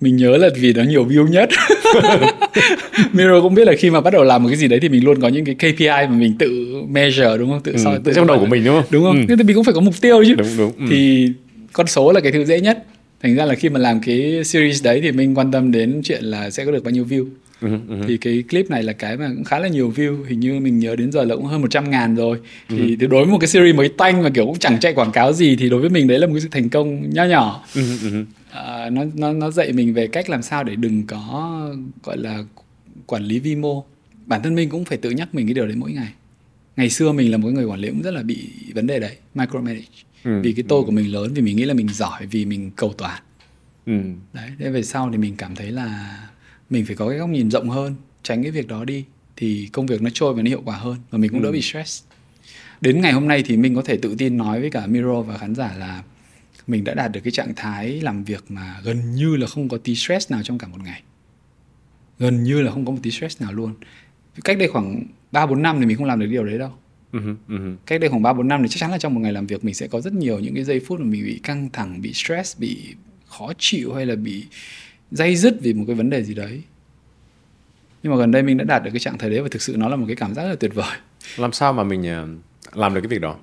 Mình 0.02 0.16
nhớ 0.16 0.38
là 0.38 0.50
vì 0.56 0.74
nó 0.74 0.84
nhiều 0.84 1.06
view 1.06 1.28
nhất. 1.28 1.50
Miro 3.14 3.42
cũng 3.42 3.54
biết 3.54 3.68
là 3.68 3.74
khi 3.78 3.90
mà 3.90 4.02
bắt 4.02 4.14
đầu 4.14 4.24
làm 4.24 4.44
một 4.44 4.50
cái 4.50 4.58
gì 4.58 4.68
đấy 4.68 4.80
thì 4.80 4.90
mình 4.90 5.06
luôn 5.06 5.22
có 5.22 5.28
những 5.28 5.46
cái 5.46 5.56
KPI 5.56 5.88
mà 5.88 6.08
mình 6.10 6.38
tự 6.40 6.74
measure 6.90 7.38
đúng 7.38 7.50
không? 7.50 7.62
Tự 7.64 7.72
ừ, 7.72 7.78
soi 7.78 8.00
tự 8.04 8.14
trong 8.14 8.28
đầu 8.28 8.40
của 8.40 8.46
mình 8.46 8.66
đúng 8.66 8.76
không? 8.76 8.86
Đúng 8.90 9.04
không? 9.04 9.26
Ừ. 9.28 9.36
thì 9.38 9.44
mình 9.44 9.56
cũng 9.56 9.64
phải 9.64 9.74
có 9.74 9.82
mục 9.82 10.02
tiêu 10.02 10.24
chứ. 10.28 10.36
Đúng 10.36 10.48
đúng. 10.58 10.72
Ừ. 10.80 10.86
thì 10.90 11.30
con 11.74 11.88
số 11.88 12.12
là 12.12 12.20
cái 12.20 12.32
thứ 12.32 12.46
dễ 12.46 12.62
nhất 12.62 12.84
thành 13.24 13.36
ra 13.36 13.46
là 13.46 13.56
khi 13.56 13.70
mà 13.70 13.80
làm 13.80 14.00
cái 14.00 14.44
series 14.44 14.84
đấy 14.84 15.00
thì 15.04 15.12
mình 15.12 15.36
quan 15.36 15.52
tâm 15.52 15.72
đến 15.72 16.02
chuyện 16.04 16.24
là 16.24 16.50
sẽ 16.50 16.66
có 16.66 16.72
được 16.72 16.84
bao 16.84 16.92
nhiêu 16.92 17.06
view. 17.06 17.26
Uh-huh, 17.62 17.88
uh-huh. 17.88 18.08
thì 18.08 18.18
cái 18.18 18.44
clip 18.50 18.70
này 18.70 18.84
là 18.84 18.94
cái 18.94 19.18
mà 19.18 19.30
cũng 19.36 19.44
khá 19.44 19.60
là 19.60 19.68
nhiều 19.68 19.94
view. 19.96 20.24
Hình 20.24 20.40
như 20.40 20.60
mình 20.60 20.80
nhớ 20.80 20.96
đến 20.96 21.12
giờ 21.12 21.24
là 21.24 21.36
cũng 21.36 21.46
hơn 21.46 21.62
100 21.62 21.92
ngàn 21.92 22.16
rồi. 22.16 22.38
Uh-huh. 22.38 22.78
thì, 22.78 22.96
thì 23.00 23.08
đối 23.08 23.26
với 23.26 23.32
một 23.32 23.38
cái 23.38 23.48
series 23.48 23.76
mới 23.76 23.90
tanh 23.90 24.24
mà 24.24 24.30
kiểu 24.30 24.46
cũng 24.46 24.60
chẳng 24.60 24.80
chạy 24.80 24.94
quảng 24.94 25.12
cáo 25.12 25.34
gì 25.34 25.56
thì 25.56 25.70
đối 25.70 25.82
với 25.82 25.90
mình 25.90 26.08
đấy 26.08 26.20
là 26.20 26.28
một 26.28 26.34
cái 26.34 26.42
sự 26.42 26.48
thành 26.52 26.70
công 26.70 27.10
nho 27.10 27.24
nhỏ. 27.24 27.66
Uh-huh. 27.74 28.26
à, 28.52 28.90
nó 28.90 29.04
nó 29.14 29.34
nó 29.34 29.52
dạy 29.52 29.74
mình 29.74 29.94
về 29.94 30.08
cách 30.08 30.30
làm 30.30 30.42
sao 30.42 30.64
để 30.64 30.76
đừng 30.76 31.04
có 31.08 31.62
gọi 32.04 32.18
là 32.18 32.44
quản 33.06 33.24
lý 33.24 33.40
vi 33.40 33.56
mô. 33.56 33.86
Bản 34.26 34.44
thân 34.44 34.56
mình 34.56 34.70
cũng 34.70 34.86
phải 34.86 34.98
tự 34.98 35.10
nhắc 35.10 35.36
mình 35.36 35.48
cái 35.48 35.54
điều 35.54 35.68
đấy 35.68 35.76
mỗi 35.76 35.92
ngày. 35.92 36.10
Ngày 36.78 36.90
xưa 36.90 37.12
mình 37.12 37.32
là 37.32 37.38
một 37.38 37.50
người 37.50 37.66
quản 37.66 37.80
lý 37.80 37.90
cũng 37.90 38.02
rất 38.02 38.14
là 38.14 38.22
bị 38.24 38.50
vấn 38.74 38.88
đề 38.88 39.00
đấy 39.00 39.16
micromanage 39.36 39.84
ừ. 40.24 40.42
vì 40.42 40.54
cái 40.54 40.66
tôi 40.68 40.80
ừ. 40.80 40.86
của 40.86 40.92
mình 40.92 41.12
lớn 41.12 41.34
vì 41.34 41.42
mình 41.42 41.58
nghĩ 41.58 41.66
là 41.66 41.74
mình 41.74 41.90
giỏi 41.90 42.26
vì 42.26 42.46
mình 42.46 42.72
cầu 42.76 42.94
toàn 42.98 43.22
ừ. 43.86 44.02
đấy 44.34 44.50
thế 44.60 44.70
về 44.70 44.84
sau 44.84 45.10
thì 45.12 45.18
mình 45.18 45.36
cảm 45.38 45.56
thấy 45.56 45.72
là 45.72 46.20
mình 46.70 46.86
phải 46.86 46.96
có 46.96 47.10
cái 47.10 47.18
góc 47.18 47.30
nhìn 47.30 47.52
rộng 47.52 47.70
hơn 47.70 47.96
tránh 48.24 48.44
cái 48.44 48.52
việc 48.52 48.68
đó 48.68 48.86
đi 48.86 49.06
thì 49.36 49.70
công 49.74 49.86
việc 49.86 50.02
nó 50.02 50.10
trôi 50.14 50.34
và 50.34 50.42
nó 50.42 50.50
hiệu 50.50 50.62
quả 50.66 50.76
hơn 50.76 50.98
và 51.10 51.18
mình 51.18 51.32
cũng 51.32 51.40
ừ. 51.40 51.44
đỡ 51.44 51.52
bị 51.52 51.62
stress 51.62 52.04
đến 52.82 53.02
ngày 53.02 53.14
hôm 53.14 53.28
nay 53.28 53.44
thì 53.46 53.58
mình 53.58 53.76
có 53.76 53.82
thể 53.82 53.98
tự 53.98 54.16
tin 54.18 54.38
nói 54.38 54.62
với 54.62 54.70
cả 54.70 54.88
Miro 54.88 55.22
và 55.22 55.38
khán 55.38 55.56
giả 55.56 55.74
là 55.78 56.04
mình 56.68 56.84
đã 56.84 56.94
đạt 56.94 57.12
được 57.12 57.20
cái 57.24 57.32
trạng 57.32 57.54
thái 57.56 58.02
làm 58.02 58.24
việc 58.24 58.44
mà 58.50 58.76
gần 58.84 59.16
như 59.16 59.36
là 59.36 59.48
không 59.48 59.70
có 59.70 59.78
tí 59.78 59.96
stress 59.96 60.32
nào 60.32 60.44
trong 60.44 60.58
cả 60.58 60.68
một 60.68 60.78
ngày 60.84 61.02
gần 62.20 62.44
như 62.44 62.62
là 62.62 62.72
không 62.72 62.86
có 62.86 62.92
một 62.92 63.00
tí 63.04 63.12
stress 63.12 63.42
nào 63.42 63.54
luôn 63.54 63.74
cách 64.44 64.58
đây 64.58 64.68
khoảng 64.68 65.04
3 65.32 65.46
4 65.46 65.62
năm 65.62 65.80
thì 65.80 65.86
mình 65.86 65.98
không 65.98 66.06
làm 66.06 66.20
được 66.20 66.26
điều 66.26 66.44
đấy 66.44 66.58
đâu 66.58 66.72
Uh-huh, 67.14 67.36
uh-huh. 67.50 67.76
Cách 67.86 68.02
đây 68.02 68.10
khoảng 68.10 68.22
3 68.22 68.34
4 68.34 68.48
năm 68.48 68.62
thì 68.62 68.68
chắc 68.68 68.80
chắn 68.80 68.92
là 68.92 68.98
trong 68.98 69.14
một 69.14 69.20
ngày 69.22 69.34
làm 69.34 69.48
việc 69.48 69.64
mình 69.64 69.74
sẽ 69.74 69.88
có 69.88 70.02
rất 70.02 70.14
nhiều 70.14 70.40
những 70.40 70.56
cái 70.56 70.64
giây 70.64 70.80
phút 70.80 71.00
mà 71.00 71.06
mình 71.06 71.26
bị 71.26 71.40
căng 71.44 71.70
thẳng, 71.74 72.02
bị 72.02 72.14
stress, 72.14 72.60
bị 72.60 72.78
khó 73.28 73.54
chịu 73.58 73.94
hay 73.94 74.06
là 74.06 74.16
bị 74.16 74.46
dây 75.12 75.36
dứt 75.36 75.58
vì 75.62 75.74
một 75.74 75.84
cái 75.88 75.96
vấn 75.96 76.10
đề 76.10 76.24
gì 76.24 76.34
đấy. 76.34 76.62
Nhưng 78.04 78.12
mà 78.12 78.18
gần 78.18 78.32
đây 78.32 78.44
mình 78.44 78.58
đã 78.58 78.64
đạt 78.64 78.84
được 78.84 78.92
cái 78.94 79.00
trạng 79.00 79.18
thái 79.18 79.30
đấy 79.30 79.42
và 79.42 79.48
thực 79.52 79.62
sự 79.62 79.76
nó 79.78 79.90
là 79.90 79.96
một 79.96 80.06
cái 80.08 80.16
cảm 80.16 80.34
giác 80.34 80.44
rất 80.44 80.50
là 80.50 80.56
tuyệt 80.56 80.76
vời. 80.76 80.98
Làm 81.38 81.52
sao 81.52 81.74
mà 81.74 81.84
mình 81.84 82.04
ờ, 82.04 82.28
làm 82.74 82.94
được 82.94 83.02
cái 83.02 83.08
việc 83.08 83.22
đó? 83.22 83.38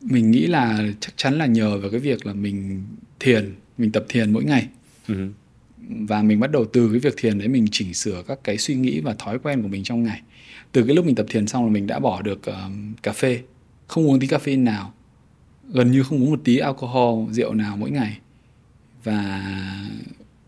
Mình 0.00 0.30
nghĩ 0.30 0.46
là 0.46 0.84
chắc 1.00 1.12
chắn 1.16 1.38
là 1.38 1.46
nhờ 1.46 1.78
vào 1.78 1.90
cái 1.90 2.00
việc 2.00 2.26
là 2.26 2.32
mình 2.32 2.84
thiền, 3.20 3.54
mình 3.78 3.92
tập 3.92 4.04
thiền 4.08 4.32
mỗi 4.32 4.44
ngày. 4.44 4.68
Uh-huh. 5.08 5.30
Và 5.88 6.22
mình 6.22 6.40
bắt 6.40 6.50
đầu 6.50 6.64
từ 6.72 6.88
cái 6.90 6.98
việc 6.98 7.14
thiền 7.16 7.38
đấy 7.38 7.48
mình 7.48 7.66
chỉnh 7.70 7.94
sửa 7.94 8.22
các 8.28 8.38
cái 8.44 8.58
suy 8.58 8.74
nghĩ 8.74 9.00
và 9.00 9.14
thói 9.18 9.38
quen 9.38 9.62
của 9.62 9.68
mình 9.68 9.82
trong 9.82 10.02
ngày. 10.02 10.20
Từ 10.72 10.82
cái 10.82 10.96
lúc 10.96 11.06
mình 11.06 11.14
tập 11.14 11.26
thiền 11.28 11.46
xong 11.46 11.64
là 11.64 11.70
mình 11.70 11.86
đã 11.86 11.98
bỏ 11.98 12.22
được 12.22 12.40
uh, 12.50 12.54
cà 13.02 13.12
phê 13.12 13.40
không 13.86 14.06
uống 14.06 14.20
tí 14.20 14.26
caffeine 14.26 14.64
nào 14.64 14.92
gần 15.72 15.92
như 15.92 16.02
không 16.02 16.22
uống 16.22 16.30
một 16.30 16.40
tí 16.44 16.58
alcohol 16.58 17.32
rượu 17.32 17.54
nào 17.54 17.76
mỗi 17.76 17.90
ngày. 17.90 18.18
Và 19.04 19.50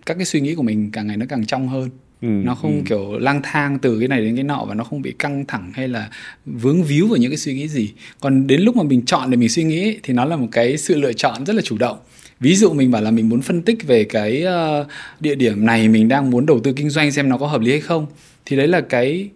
các 0.06 0.14
cái 0.14 0.24
suy 0.24 0.40
nghĩ 0.40 0.54
của 0.54 0.62
mình 0.62 0.90
càng 0.90 1.06
ngày 1.06 1.16
nó 1.16 1.26
càng 1.28 1.46
trong 1.46 1.68
hơn. 1.68 1.90
Ừ, 2.20 2.28
nó 2.28 2.54
không 2.54 2.72
ừ. 2.72 2.82
kiểu 2.86 3.18
lang 3.18 3.40
thang 3.42 3.78
từ 3.78 3.98
cái 3.98 4.08
này 4.08 4.20
đến 4.20 4.34
cái 4.34 4.44
nọ 4.44 4.64
và 4.68 4.74
nó 4.74 4.84
không 4.84 5.02
bị 5.02 5.14
căng 5.18 5.44
thẳng 5.46 5.72
hay 5.74 5.88
là 5.88 6.10
vướng 6.46 6.82
víu 6.82 7.08
vào 7.08 7.16
những 7.16 7.30
cái 7.30 7.38
suy 7.38 7.54
nghĩ 7.54 7.68
gì. 7.68 7.92
Còn 8.20 8.46
đến 8.46 8.60
lúc 8.60 8.76
mà 8.76 8.82
mình 8.82 9.04
chọn 9.04 9.30
để 9.30 9.36
mình 9.36 9.48
suy 9.48 9.64
nghĩ 9.64 9.98
thì 10.02 10.14
nó 10.14 10.24
là 10.24 10.36
một 10.36 10.48
cái 10.52 10.78
sự 10.78 10.94
lựa 10.94 11.12
chọn 11.12 11.46
rất 11.46 11.56
là 11.56 11.62
chủ 11.62 11.78
động 11.78 11.98
ví 12.40 12.54
dụ 12.54 12.72
mình 12.72 12.90
bảo 12.90 13.02
là 13.02 13.10
mình 13.10 13.28
muốn 13.28 13.42
phân 13.42 13.62
tích 13.62 13.86
về 13.86 14.04
cái 14.04 14.44
uh, 14.80 14.86
địa 15.20 15.34
điểm 15.34 15.66
này 15.66 15.88
mình 15.88 16.08
đang 16.08 16.30
muốn 16.30 16.46
đầu 16.46 16.60
tư 16.60 16.72
kinh 16.72 16.90
doanh 16.90 17.12
xem 17.12 17.28
nó 17.28 17.38
có 17.38 17.46
hợp 17.46 17.60
lý 17.60 17.70
hay 17.70 17.80
không. 17.80 18.06
Thì 18.46 18.56
đấy 18.56 18.68
là 18.68 18.80
cái 18.80 19.28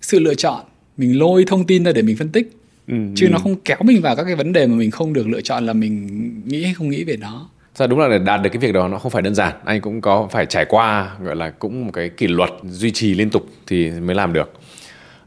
sự 0.00 0.18
lựa 0.18 0.34
chọn. 0.34 0.64
Mình 0.96 1.18
lôi 1.18 1.44
thông 1.46 1.66
tin 1.66 1.84
ra 1.84 1.92
để 1.92 2.02
mình 2.02 2.16
phân 2.16 2.28
tích. 2.28 2.52
Ừ, 2.88 2.94
chứ 3.16 3.26
ừ. 3.26 3.30
nó 3.30 3.38
không 3.38 3.56
kéo 3.64 3.78
mình 3.80 4.02
vào 4.02 4.16
các 4.16 4.24
cái 4.24 4.34
vấn 4.34 4.52
đề 4.52 4.66
mà 4.66 4.74
mình 4.74 4.90
không 4.90 5.12
được 5.12 5.28
lựa 5.28 5.40
chọn 5.40 5.66
là 5.66 5.72
mình 5.72 6.06
nghĩ 6.46 6.64
hay 6.64 6.74
không 6.74 6.88
nghĩ 6.88 7.04
về 7.04 7.16
nó. 7.16 7.48
Thật 7.74 7.86
đúng 7.86 7.98
là 7.98 8.08
để 8.08 8.18
đạt 8.18 8.42
được 8.42 8.50
cái 8.52 8.58
việc 8.58 8.72
đó 8.72 8.88
nó 8.88 8.98
không 8.98 9.12
phải 9.12 9.22
đơn 9.22 9.34
giản. 9.34 9.52
Anh 9.64 9.80
cũng 9.80 10.00
có 10.00 10.28
phải 10.30 10.46
trải 10.46 10.64
qua 10.64 11.16
gọi 11.22 11.36
là 11.36 11.50
cũng 11.50 11.86
một 11.86 11.92
cái 11.92 12.08
kỷ 12.08 12.26
luật 12.26 12.50
duy 12.68 12.90
trì 12.90 13.14
liên 13.14 13.30
tục 13.30 13.46
thì 13.66 13.90
mới 13.90 14.14
làm 14.14 14.32
được 14.32 14.52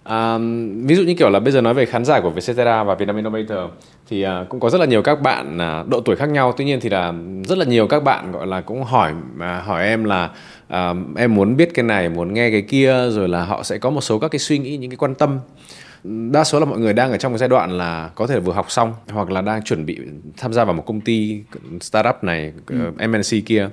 à, 0.06 0.38
ví 0.84 0.96
dụ 0.96 1.04
như 1.04 1.14
kiểu 1.14 1.30
là 1.30 1.40
bây 1.40 1.52
giờ 1.52 1.62
nói 1.62 1.74
về 1.74 1.86
khán 1.86 2.06
giả 2.06 2.20
của 2.20 2.30
Vietcetera 2.30 2.84
và 2.84 2.96
Vietnam 2.96 3.16
Innovator 3.16 3.72
thì 4.08 4.22
à, 4.22 4.46
cũng 4.50 4.60
có 4.60 4.70
rất 4.70 4.78
là 4.78 4.86
nhiều 4.86 5.02
các 5.02 5.22
bạn 5.22 5.58
à, 5.58 5.84
độ 5.88 6.02
tuổi 6.02 6.16
khác 6.16 6.30
nhau. 6.30 6.54
Tuy 6.58 6.66
nhiên 6.66 6.80
thì 6.80 6.90
là 6.90 7.14
rất 7.44 7.58
là 7.58 7.66
nhiều 7.66 7.88
các 7.88 8.04
bạn 8.04 8.32
gọi 8.32 8.48
là 8.48 8.62
cũng 8.62 8.84
hỏi 8.84 9.14
mà 9.36 9.60
hỏi 9.60 9.86
em 9.86 10.04
là 10.04 10.30
à, 10.68 10.94
em 11.18 11.36
muốn 11.36 11.58
biết 11.58 11.74
cái 11.74 11.84
này 11.84 12.10
muốn 12.10 12.34
nghe 12.34 12.52
cái 12.52 12.62
kia 12.62 13.10
rồi 13.10 13.30
là 13.30 13.44
họ 13.44 13.64
sẽ 13.64 13.78
có 13.78 13.90
một 13.90 14.02
số 14.02 14.20
các 14.20 14.28
cái 14.28 14.40
suy 14.40 14.58
nghĩ 14.58 14.78
những 14.78 14.90
cái 14.90 14.98
quan 14.98 15.16
tâm. 15.16 15.40
Đa 16.04 16.44
số 16.44 16.60
là 16.60 16.66
mọi 16.66 16.80
người 16.80 16.94
đang 16.94 17.12
ở 17.12 17.18
trong 17.18 17.32
cái 17.32 17.40
giai 17.40 17.50
đoạn 17.50 17.78
là 17.78 18.10
có 18.16 18.28
thể 18.28 18.40
vừa 18.40 18.54
học 18.54 18.72
xong 18.72 18.94
hoặc 19.12 19.32
là 19.32 19.42
đang 19.42 19.64
chuẩn 19.64 19.86
bị 19.86 20.00
tham 20.38 20.54
gia 20.54 20.64
vào 20.64 20.74
một 20.74 20.84
công 20.86 21.02
ty 21.02 21.42
startup 21.82 22.24
này 22.24 22.54
ừ. 22.68 23.08
MNC 23.08 23.46
kia 23.46 23.70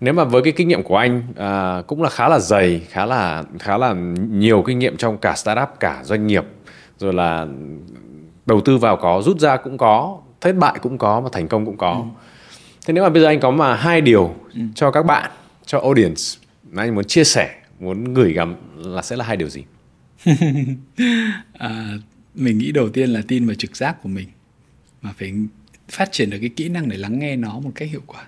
nếu 0.00 0.14
mà 0.14 0.24
với 0.24 0.42
cái 0.42 0.52
kinh 0.52 0.68
nghiệm 0.68 0.82
của 0.82 0.96
anh 0.96 1.22
à, 1.36 1.82
cũng 1.86 2.02
là 2.02 2.10
khá 2.10 2.28
là 2.28 2.38
dày 2.38 2.80
khá 2.90 3.06
là 3.06 3.44
khá 3.58 3.78
là 3.78 3.92
nhiều 4.30 4.62
kinh 4.66 4.78
nghiệm 4.78 4.96
trong 4.96 5.18
cả 5.18 5.34
startup 5.36 5.68
cả 5.80 6.00
doanh 6.04 6.26
nghiệp 6.26 6.44
rồi 6.98 7.12
là 7.12 7.46
đầu 8.46 8.60
tư 8.60 8.78
vào 8.78 8.96
có 8.96 9.22
rút 9.24 9.40
ra 9.40 9.56
cũng 9.56 9.78
có 9.78 10.18
thất 10.40 10.56
bại 10.56 10.78
cũng 10.82 10.98
có 10.98 11.20
và 11.20 11.28
thành 11.32 11.48
công 11.48 11.66
cũng 11.66 11.76
có 11.76 11.92
ừ. 11.92 12.24
thế 12.86 12.94
nếu 12.94 13.04
mà 13.04 13.10
bây 13.10 13.22
giờ 13.22 13.28
anh 13.28 13.40
có 13.40 13.50
mà 13.50 13.74
hai 13.74 14.00
điều 14.00 14.34
ừ. 14.54 14.60
cho 14.74 14.90
các 14.90 15.02
bạn 15.02 15.30
cho 15.66 15.78
audience 15.78 16.22
mà 16.70 16.82
anh 16.82 16.94
muốn 16.94 17.04
chia 17.04 17.24
sẻ 17.24 17.54
muốn 17.80 18.14
gửi 18.14 18.32
gắm 18.32 18.54
là 18.76 19.02
sẽ 19.02 19.16
là 19.16 19.24
hai 19.24 19.36
điều 19.36 19.48
gì 19.48 19.64
à, 21.52 21.92
mình 22.34 22.58
nghĩ 22.58 22.72
đầu 22.72 22.88
tiên 22.88 23.10
là 23.10 23.22
tin 23.28 23.46
vào 23.46 23.54
trực 23.54 23.76
giác 23.76 24.02
của 24.02 24.08
mình 24.08 24.28
mà 25.02 25.10
phải 25.18 25.32
phát 25.88 26.12
triển 26.12 26.30
được 26.30 26.38
cái 26.40 26.50
kỹ 26.56 26.68
năng 26.68 26.88
để 26.88 26.96
lắng 26.96 27.18
nghe 27.18 27.36
nó 27.36 27.60
một 27.60 27.70
cách 27.74 27.88
hiệu 27.90 28.02
quả 28.06 28.24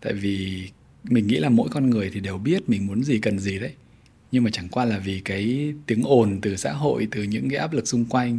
tại 0.00 0.12
vì 0.12 0.68
mình 1.04 1.26
nghĩ 1.26 1.36
là 1.36 1.48
mỗi 1.48 1.68
con 1.68 1.90
người 1.90 2.10
thì 2.14 2.20
đều 2.20 2.38
biết 2.38 2.68
mình 2.68 2.86
muốn 2.86 3.04
gì 3.04 3.18
cần 3.18 3.38
gì 3.38 3.58
đấy. 3.58 3.72
Nhưng 4.32 4.44
mà 4.44 4.50
chẳng 4.50 4.68
qua 4.68 4.84
là 4.84 4.98
vì 4.98 5.20
cái 5.20 5.74
tiếng 5.86 6.02
ồn 6.04 6.38
từ 6.42 6.56
xã 6.56 6.72
hội 6.72 7.08
từ 7.10 7.22
những 7.22 7.50
cái 7.50 7.58
áp 7.58 7.72
lực 7.72 7.88
xung 7.88 8.04
quanh 8.04 8.38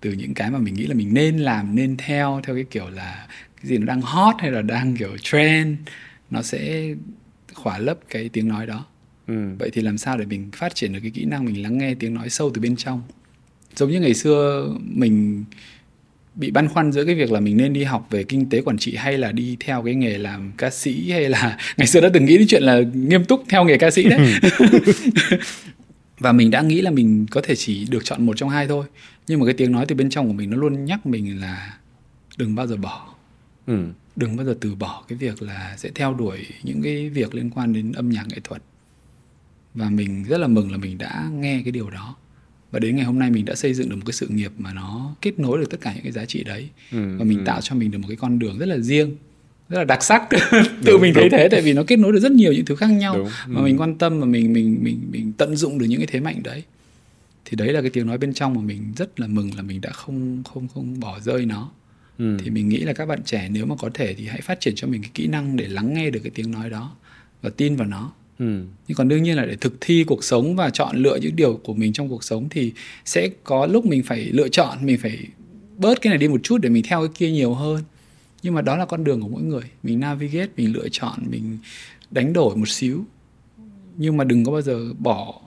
từ 0.00 0.12
những 0.12 0.34
cái 0.34 0.50
mà 0.50 0.58
mình 0.58 0.74
nghĩ 0.74 0.86
là 0.86 0.94
mình 0.94 1.14
nên 1.14 1.38
làm 1.38 1.74
nên 1.74 1.96
theo 1.96 2.40
theo 2.44 2.56
cái 2.56 2.64
kiểu 2.70 2.90
là 2.90 3.26
cái 3.56 3.66
gì 3.66 3.78
nó 3.78 3.86
đang 3.86 4.00
hot 4.00 4.34
hay 4.38 4.50
là 4.50 4.62
đang 4.62 4.96
kiểu 4.96 5.16
trend 5.22 5.78
nó 6.30 6.42
sẽ 6.42 6.94
khỏa 7.54 7.78
lấp 7.78 7.98
cái 8.08 8.28
tiếng 8.28 8.48
nói 8.48 8.66
đó. 8.66 8.86
Ừ. 9.26 9.34
vậy 9.58 9.70
thì 9.72 9.82
làm 9.82 9.98
sao 9.98 10.18
để 10.18 10.24
mình 10.24 10.50
phát 10.52 10.74
triển 10.74 10.92
được 10.92 11.00
cái 11.02 11.10
kỹ 11.10 11.24
năng 11.24 11.44
mình 11.44 11.62
lắng 11.62 11.78
nghe 11.78 11.94
tiếng 11.94 12.14
nói 12.14 12.30
sâu 12.30 12.50
từ 12.54 12.60
bên 12.60 12.76
trong? 12.76 13.02
Giống 13.76 13.90
như 13.90 14.00
ngày 14.00 14.14
xưa 14.14 14.68
mình 14.80 15.44
bị 16.34 16.50
băn 16.50 16.68
khoăn 16.68 16.92
giữa 16.92 17.04
cái 17.04 17.14
việc 17.14 17.32
là 17.32 17.40
mình 17.40 17.56
nên 17.56 17.72
đi 17.72 17.84
học 17.84 18.06
về 18.10 18.22
kinh 18.22 18.48
tế 18.48 18.60
quản 18.60 18.78
trị 18.78 18.96
hay 18.96 19.18
là 19.18 19.32
đi 19.32 19.56
theo 19.60 19.82
cái 19.82 19.94
nghề 19.94 20.18
làm 20.18 20.52
ca 20.56 20.70
sĩ 20.70 21.10
hay 21.10 21.28
là 21.28 21.58
ngày 21.76 21.86
xưa 21.86 22.00
đã 22.00 22.08
từng 22.12 22.24
nghĩ 22.24 22.38
đến 22.38 22.46
chuyện 22.48 22.62
là 22.62 22.80
nghiêm 22.94 23.24
túc 23.24 23.44
theo 23.48 23.64
nghề 23.64 23.78
ca 23.78 23.90
sĩ 23.90 24.08
đấy. 24.08 24.34
Và 26.18 26.32
mình 26.32 26.50
đã 26.50 26.62
nghĩ 26.62 26.80
là 26.80 26.90
mình 26.90 27.26
có 27.30 27.40
thể 27.44 27.56
chỉ 27.56 27.86
được 27.90 28.04
chọn 28.04 28.26
một 28.26 28.36
trong 28.36 28.48
hai 28.48 28.68
thôi. 28.68 28.86
Nhưng 29.26 29.40
mà 29.40 29.46
cái 29.46 29.54
tiếng 29.54 29.72
nói 29.72 29.86
từ 29.88 29.94
bên 29.94 30.10
trong 30.10 30.26
của 30.26 30.32
mình 30.32 30.50
nó 30.50 30.56
luôn 30.56 30.84
nhắc 30.84 31.06
mình 31.06 31.40
là 31.40 31.78
đừng 32.38 32.54
bao 32.54 32.66
giờ 32.66 32.76
bỏ. 32.76 33.14
Ừ. 33.66 33.78
đừng 34.16 34.36
bao 34.36 34.46
giờ 34.46 34.56
từ 34.60 34.74
bỏ 34.74 35.04
cái 35.08 35.18
việc 35.18 35.42
là 35.42 35.74
sẽ 35.76 35.90
theo 35.94 36.14
đuổi 36.14 36.38
những 36.62 36.82
cái 36.82 37.08
việc 37.08 37.34
liên 37.34 37.50
quan 37.50 37.72
đến 37.72 37.92
âm 37.92 38.10
nhạc 38.10 38.28
nghệ 38.28 38.36
thuật. 38.44 38.62
Và 39.74 39.90
mình 39.90 40.24
rất 40.24 40.38
là 40.38 40.46
mừng 40.46 40.72
là 40.72 40.78
mình 40.78 40.98
đã 40.98 41.28
nghe 41.32 41.60
cái 41.64 41.72
điều 41.72 41.90
đó 41.90 42.16
và 42.72 42.78
đến 42.78 42.96
ngày 42.96 43.04
hôm 43.04 43.18
nay 43.18 43.30
mình 43.30 43.44
đã 43.44 43.54
xây 43.54 43.74
dựng 43.74 43.88
được 43.88 43.96
một 43.96 44.02
cái 44.06 44.12
sự 44.12 44.26
nghiệp 44.28 44.52
mà 44.58 44.72
nó 44.72 45.14
kết 45.20 45.38
nối 45.38 45.58
được 45.58 45.70
tất 45.70 45.80
cả 45.80 45.92
những 45.94 46.02
cái 46.02 46.12
giá 46.12 46.24
trị 46.24 46.44
đấy 46.44 46.68
ừ, 46.92 47.16
và 47.18 47.24
mình 47.24 47.38
ừ. 47.38 47.44
tạo 47.46 47.60
cho 47.60 47.74
mình 47.74 47.90
được 47.90 47.98
một 47.98 48.08
cái 48.08 48.16
con 48.16 48.38
đường 48.38 48.58
rất 48.58 48.66
là 48.66 48.78
riêng 48.78 49.16
rất 49.68 49.78
là 49.78 49.84
đặc 49.84 50.02
sắc 50.02 50.22
tự 50.30 50.92
đúng, 50.92 51.02
mình 51.02 51.14
thấy 51.14 51.22
đúng. 51.24 51.38
thế 51.38 51.48
tại 51.48 51.62
vì 51.62 51.72
nó 51.72 51.82
kết 51.86 51.98
nối 51.98 52.12
được 52.12 52.20
rất 52.20 52.32
nhiều 52.32 52.52
những 52.52 52.64
thứ 52.64 52.76
khác 52.76 52.86
nhau 52.86 53.14
đúng, 53.16 53.28
mà 53.46 53.60
ừ. 53.60 53.64
mình 53.64 53.78
quan 53.78 53.98
tâm 53.98 54.20
và 54.20 54.26
mình 54.26 54.52
mình 54.52 54.78
mình 54.82 55.00
mình 55.10 55.32
tận 55.32 55.56
dụng 55.56 55.78
được 55.78 55.86
những 55.86 56.00
cái 56.00 56.06
thế 56.06 56.20
mạnh 56.20 56.42
đấy 56.42 56.62
thì 57.44 57.56
đấy 57.56 57.72
là 57.72 57.80
cái 57.80 57.90
tiếng 57.90 58.06
nói 58.06 58.18
bên 58.18 58.34
trong 58.34 58.54
mà 58.54 58.60
mình 58.60 58.92
rất 58.96 59.20
là 59.20 59.26
mừng 59.26 59.50
là 59.56 59.62
mình 59.62 59.80
đã 59.80 59.90
không 59.90 60.42
không 60.44 60.68
không 60.74 61.00
bỏ 61.00 61.20
rơi 61.20 61.46
nó 61.46 61.70
ừ. 62.18 62.36
thì 62.44 62.50
mình 62.50 62.68
nghĩ 62.68 62.78
là 62.78 62.92
các 62.92 63.06
bạn 63.06 63.22
trẻ 63.24 63.48
nếu 63.50 63.66
mà 63.66 63.74
có 63.78 63.90
thể 63.94 64.14
thì 64.14 64.26
hãy 64.26 64.40
phát 64.40 64.60
triển 64.60 64.74
cho 64.76 64.86
mình 64.86 65.02
cái 65.02 65.10
kỹ 65.14 65.26
năng 65.26 65.56
để 65.56 65.68
lắng 65.68 65.94
nghe 65.94 66.10
được 66.10 66.20
cái 66.24 66.32
tiếng 66.34 66.50
nói 66.50 66.70
đó 66.70 66.96
và 67.42 67.50
tin 67.50 67.76
vào 67.76 67.88
nó 67.88 68.12
Ừ. 68.42 68.62
nhưng 68.88 68.96
còn 68.96 69.08
đương 69.08 69.22
nhiên 69.22 69.36
là 69.36 69.46
để 69.46 69.56
thực 69.56 69.74
thi 69.80 70.04
cuộc 70.04 70.24
sống 70.24 70.56
và 70.56 70.70
chọn 70.70 70.96
lựa 70.96 71.16
những 71.16 71.36
điều 71.36 71.60
của 71.64 71.74
mình 71.74 71.92
trong 71.92 72.08
cuộc 72.08 72.24
sống 72.24 72.48
thì 72.48 72.72
sẽ 73.04 73.28
có 73.44 73.66
lúc 73.66 73.86
mình 73.86 74.02
phải 74.02 74.20
lựa 74.24 74.48
chọn 74.48 74.78
mình 74.86 74.98
phải 74.98 75.18
bớt 75.78 76.00
cái 76.00 76.10
này 76.10 76.18
đi 76.18 76.28
một 76.28 76.40
chút 76.42 76.58
để 76.58 76.68
mình 76.68 76.82
theo 76.86 77.00
cái 77.00 77.10
kia 77.14 77.30
nhiều 77.30 77.54
hơn. 77.54 77.82
Nhưng 78.42 78.54
mà 78.54 78.62
đó 78.62 78.76
là 78.76 78.84
con 78.84 79.04
đường 79.04 79.20
của 79.20 79.28
mỗi 79.28 79.42
người. 79.42 79.62
Mình 79.82 80.00
navigate 80.00 80.50
mình 80.56 80.72
lựa 80.72 80.88
chọn 80.88 81.18
mình 81.30 81.58
đánh 82.10 82.32
đổi 82.32 82.56
một 82.56 82.68
xíu. 82.68 83.04
Nhưng 83.96 84.16
mà 84.16 84.24
đừng 84.24 84.44
có 84.44 84.52
bao 84.52 84.62
giờ 84.62 84.92
bỏ 84.98 85.40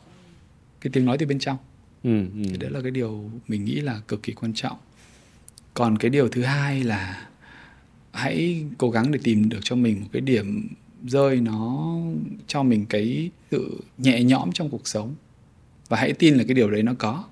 cái 0.82 0.91
tiếng 0.93 1.06
nói 1.06 1.18
từ 1.18 1.26
bên 1.26 1.39
trong. 1.39 1.58
Ừ, 2.04 2.20
ừ. 2.20 2.43
thì 2.52 2.58
đấy 2.58 2.72
là 2.72 2.82
cái 2.82 2.91
điều 2.91 3.30
mình 3.48 3.66
nghĩ 3.66 3.76
là 3.76 4.02
cực 4.08 4.24
kỳ 4.24 4.34
quan 4.34 4.54
trọng. 4.54 4.78
Còn 5.74 5.98
cái 5.98 6.10
điều 6.10 6.30
thứ 6.30 6.43
hai 6.43 6.84
là 6.84 7.28
hãy 8.12 8.64
cố 8.78 8.89
gắng 8.89 9.12
để 9.12 9.20
tìm 9.24 9.50
được 9.50 9.60
cho 9.64 9.76
mình 9.76 10.02
một 10.02 10.08
cái 10.12 10.22
điểm 10.22 10.68
rơi 11.08 11.41
nó 11.41 11.95
cho 12.47 12.64
mình 12.64 12.86
cái 12.86 13.30
sự 13.51 13.80
nhẹ 13.97 14.24
nhõm 14.24 14.51
trong 14.51 14.70
cuộc 14.70 14.88
sống. 14.88 15.16
Và 15.89 15.97
hãy 15.97 16.14
tin 16.14 16.36
là 16.36 16.43
cái 16.43 16.53
điều 16.53 16.72
đấy 16.72 16.84
nó 16.84 16.93
có 16.97 17.24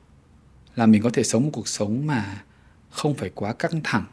là 0.75 0.85
mình 0.85 1.01
có 1.01 1.09
thể 1.09 1.23
sống 1.23 1.43
một 1.43 1.49
cuộc 1.53 1.67
sống 1.67 2.07
mà 2.07 2.43
không 2.89 3.13
phải 3.13 3.29
quá 3.35 3.53
căng 3.53 3.81
thẳng 3.83 4.05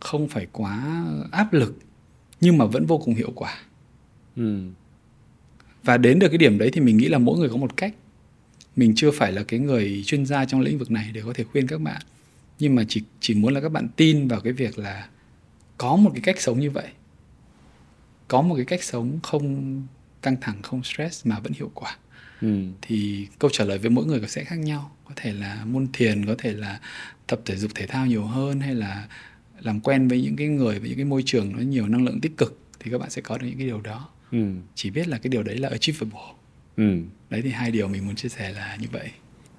không 0.00 0.28
phải 0.28 0.46
quá 0.52 1.04
áp 1.32 1.52
lực 1.52 1.78
nhưng 2.40 2.58
mà 2.58 2.64
vẫn 2.64 2.86
vô 2.86 2.98
cùng 2.98 3.14
hiệu 3.14 3.32
quả. 3.34 3.58
Ừ. 4.36 4.60
và 5.84 5.96
đến 5.96 6.18
được 6.18 6.28
cái 6.28 6.38
điểm 6.38 6.58
đấy 6.58 6.70
thì 6.72 6.80
mình 6.80 6.96
nghĩ 6.96 7.08
là 7.08 7.18
mỗi 7.18 7.38
người 7.38 7.48
có 7.48 7.56
một 7.56 7.76
cách. 7.76 7.94
Mình 8.76 8.92
chưa 8.96 9.10
phải 9.10 9.32
là 9.32 9.42
cái 9.42 9.60
người 9.60 10.02
chuyên 10.06 10.26
gia 10.26 10.44
trong 10.44 10.60
lĩnh 10.60 10.78
vực 10.78 10.90
này 10.90 11.10
để 11.12 11.22
có 11.24 11.32
thể 11.32 11.44
khuyên 11.44 11.66
các 11.66 11.80
bạn 11.80 12.02
nhưng 12.58 12.74
mà 12.74 12.84
chỉ 12.88 13.02
chỉ 13.20 13.34
muốn 13.34 13.54
là 13.54 13.60
các 13.60 13.68
bạn 13.68 13.88
tin 13.96 14.28
vào 14.28 14.40
cái 14.40 14.52
việc 14.52 14.78
là 14.78 15.08
có 15.78 15.96
một 15.96 16.10
cái 16.14 16.20
cách 16.20 16.40
sống 16.40 16.60
như 16.60 16.70
vậy 16.70 16.88
có 18.32 18.42
một 18.42 18.54
cái 18.56 18.64
cách 18.64 18.82
sống 18.82 19.18
không 19.22 19.82
căng 20.22 20.36
thẳng 20.40 20.62
không 20.62 20.82
stress 20.82 21.26
mà 21.26 21.38
vẫn 21.40 21.52
hiệu 21.52 21.70
quả 21.74 21.96
ừ. 22.40 22.62
thì 22.82 23.28
câu 23.38 23.50
trả 23.50 23.64
lời 23.64 23.78
với 23.78 23.90
mỗi 23.90 24.06
người 24.06 24.20
sẽ 24.28 24.44
khác 24.44 24.56
nhau 24.56 24.96
có 25.04 25.12
thể 25.16 25.32
là 25.32 25.64
môn 25.64 25.86
thiền 25.92 26.26
có 26.26 26.34
thể 26.38 26.52
là 26.52 26.80
tập 27.26 27.40
thể 27.44 27.56
dục 27.56 27.70
thể 27.74 27.86
thao 27.86 28.06
nhiều 28.06 28.24
hơn 28.24 28.60
hay 28.60 28.74
là 28.74 29.08
làm 29.60 29.80
quen 29.80 30.08
với 30.08 30.22
những 30.22 30.36
cái 30.36 30.46
người 30.46 30.78
với 30.78 30.88
những 30.88 30.98
cái 30.98 31.04
môi 31.04 31.22
trường 31.26 31.52
nó 31.52 31.58
nhiều 31.58 31.88
năng 31.88 32.04
lượng 32.04 32.20
tích 32.20 32.36
cực 32.36 32.58
thì 32.80 32.90
các 32.90 32.98
bạn 32.98 33.10
sẽ 33.10 33.22
có 33.22 33.38
được 33.38 33.46
những 33.46 33.58
cái 33.58 33.66
điều 33.66 33.80
đó 33.80 34.08
ừ. 34.30 34.44
chỉ 34.74 34.90
biết 34.90 35.08
là 35.08 35.18
cái 35.18 35.28
điều 35.28 35.42
đấy 35.42 35.58
là 35.58 35.68
achievable 35.68 36.32
ừ. 36.76 36.98
đấy 37.30 37.42
thì 37.42 37.50
hai 37.50 37.70
điều 37.70 37.88
mình 37.88 38.06
muốn 38.06 38.16
chia 38.16 38.28
sẻ 38.28 38.52
là 38.52 38.76
như 38.80 38.86
vậy 38.92 39.10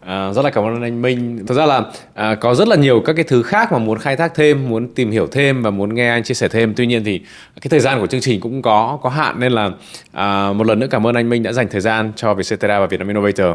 À, 0.05 0.33
rất 0.33 0.41
là 0.45 0.49
cảm 0.49 0.63
ơn 0.63 0.81
anh 0.81 1.01
Minh. 1.01 1.45
Thật 1.47 1.55
ra 1.55 1.65
là 1.65 1.81
à, 2.13 2.35
có 2.35 2.55
rất 2.55 2.67
là 2.67 2.75
nhiều 2.75 3.01
các 3.05 3.13
cái 3.13 3.23
thứ 3.23 3.43
khác 3.43 3.71
mà 3.71 3.77
muốn 3.77 3.99
khai 3.99 4.15
thác 4.15 4.35
thêm, 4.35 4.69
muốn 4.69 4.93
tìm 4.93 5.11
hiểu 5.11 5.27
thêm 5.27 5.61
và 5.61 5.69
muốn 5.69 5.95
nghe 5.95 6.09
anh 6.09 6.23
chia 6.23 6.33
sẻ 6.33 6.47
thêm. 6.47 6.73
Tuy 6.75 6.85
nhiên 6.85 7.03
thì 7.03 7.19
cái 7.61 7.69
thời 7.69 7.79
gian 7.79 7.99
của 7.99 8.07
chương 8.07 8.21
trình 8.21 8.39
cũng 8.39 8.61
có 8.61 8.99
có 9.01 9.09
hạn 9.09 9.39
nên 9.39 9.51
là 9.51 9.71
à, 10.11 10.53
một 10.53 10.67
lần 10.67 10.79
nữa 10.79 10.87
cảm 10.91 11.07
ơn 11.07 11.15
anh 11.15 11.29
Minh 11.29 11.43
đã 11.43 11.53
dành 11.53 11.67
thời 11.71 11.81
gian 11.81 12.11
cho 12.15 12.33
Vietcetera 12.33 12.79
và 12.79 12.87
Vietnam 12.87 13.07
Innovator 13.07 13.47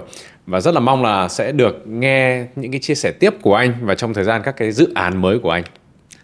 và 0.46 0.60
rất 0.60 0.74
là 0.74 0.80
mong 0.80 1.02
là 1.02 1.28
sẽ 1.28 1.52
được 1.52 1.88
nghe 1.88 2.46
những 2.56 2.70
cái 2.70 2.80
chia 2.80 2.94
sẻ 2.94 3.12
tiếp 3.20 3.34
của 3.42 3.54
anh 3.54 3.74
và 3.82 3.94
trong 3.94 4.14
thời 4.14 4.24
gian 4.24 4.42
các 4.44 4.56
cái 4.56 4.72
dự 4.72 4.92
án 4.94 5.20
mới 5.20 5.38
của 5.38 5.50
anh. 5.50 5.64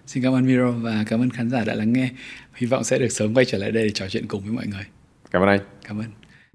Xin 0.06 0.22
cảm 0.22 0.34
ơn 0.34 0.46
Miro 0.46 0.70
và 0.70 1.04
cảm 1.08 1.20
ơn 1.20 1.30
khán 1.30 1.50
giả 1.50 1.64
đã 1.66 1.74
lắng 1.74 1.92
nghe. 1.92 2.08
Hy 2.54 2.66
vọng 2.66 2.84
sẽ 2.84 2.98
được 2.98 3.08
sớm 3.08 3.34
quay 3.34 3.44
trở 3.44 3.58
lại 3.58 3.70
đây 3.70 3.84
để 3.84 3.90
trò 3.90 4.08
chuyện 4.08 4.26
cùng 4.28 4.40
với 4.40 4.52
mọi 4.52 4.66
người. 4.66 4.84
Cảm 5.30 5.42
ơn 5.42 5.48
anh. 5.48 5.60
Cảm 5.88 5.98
ơn. 5.98 6.06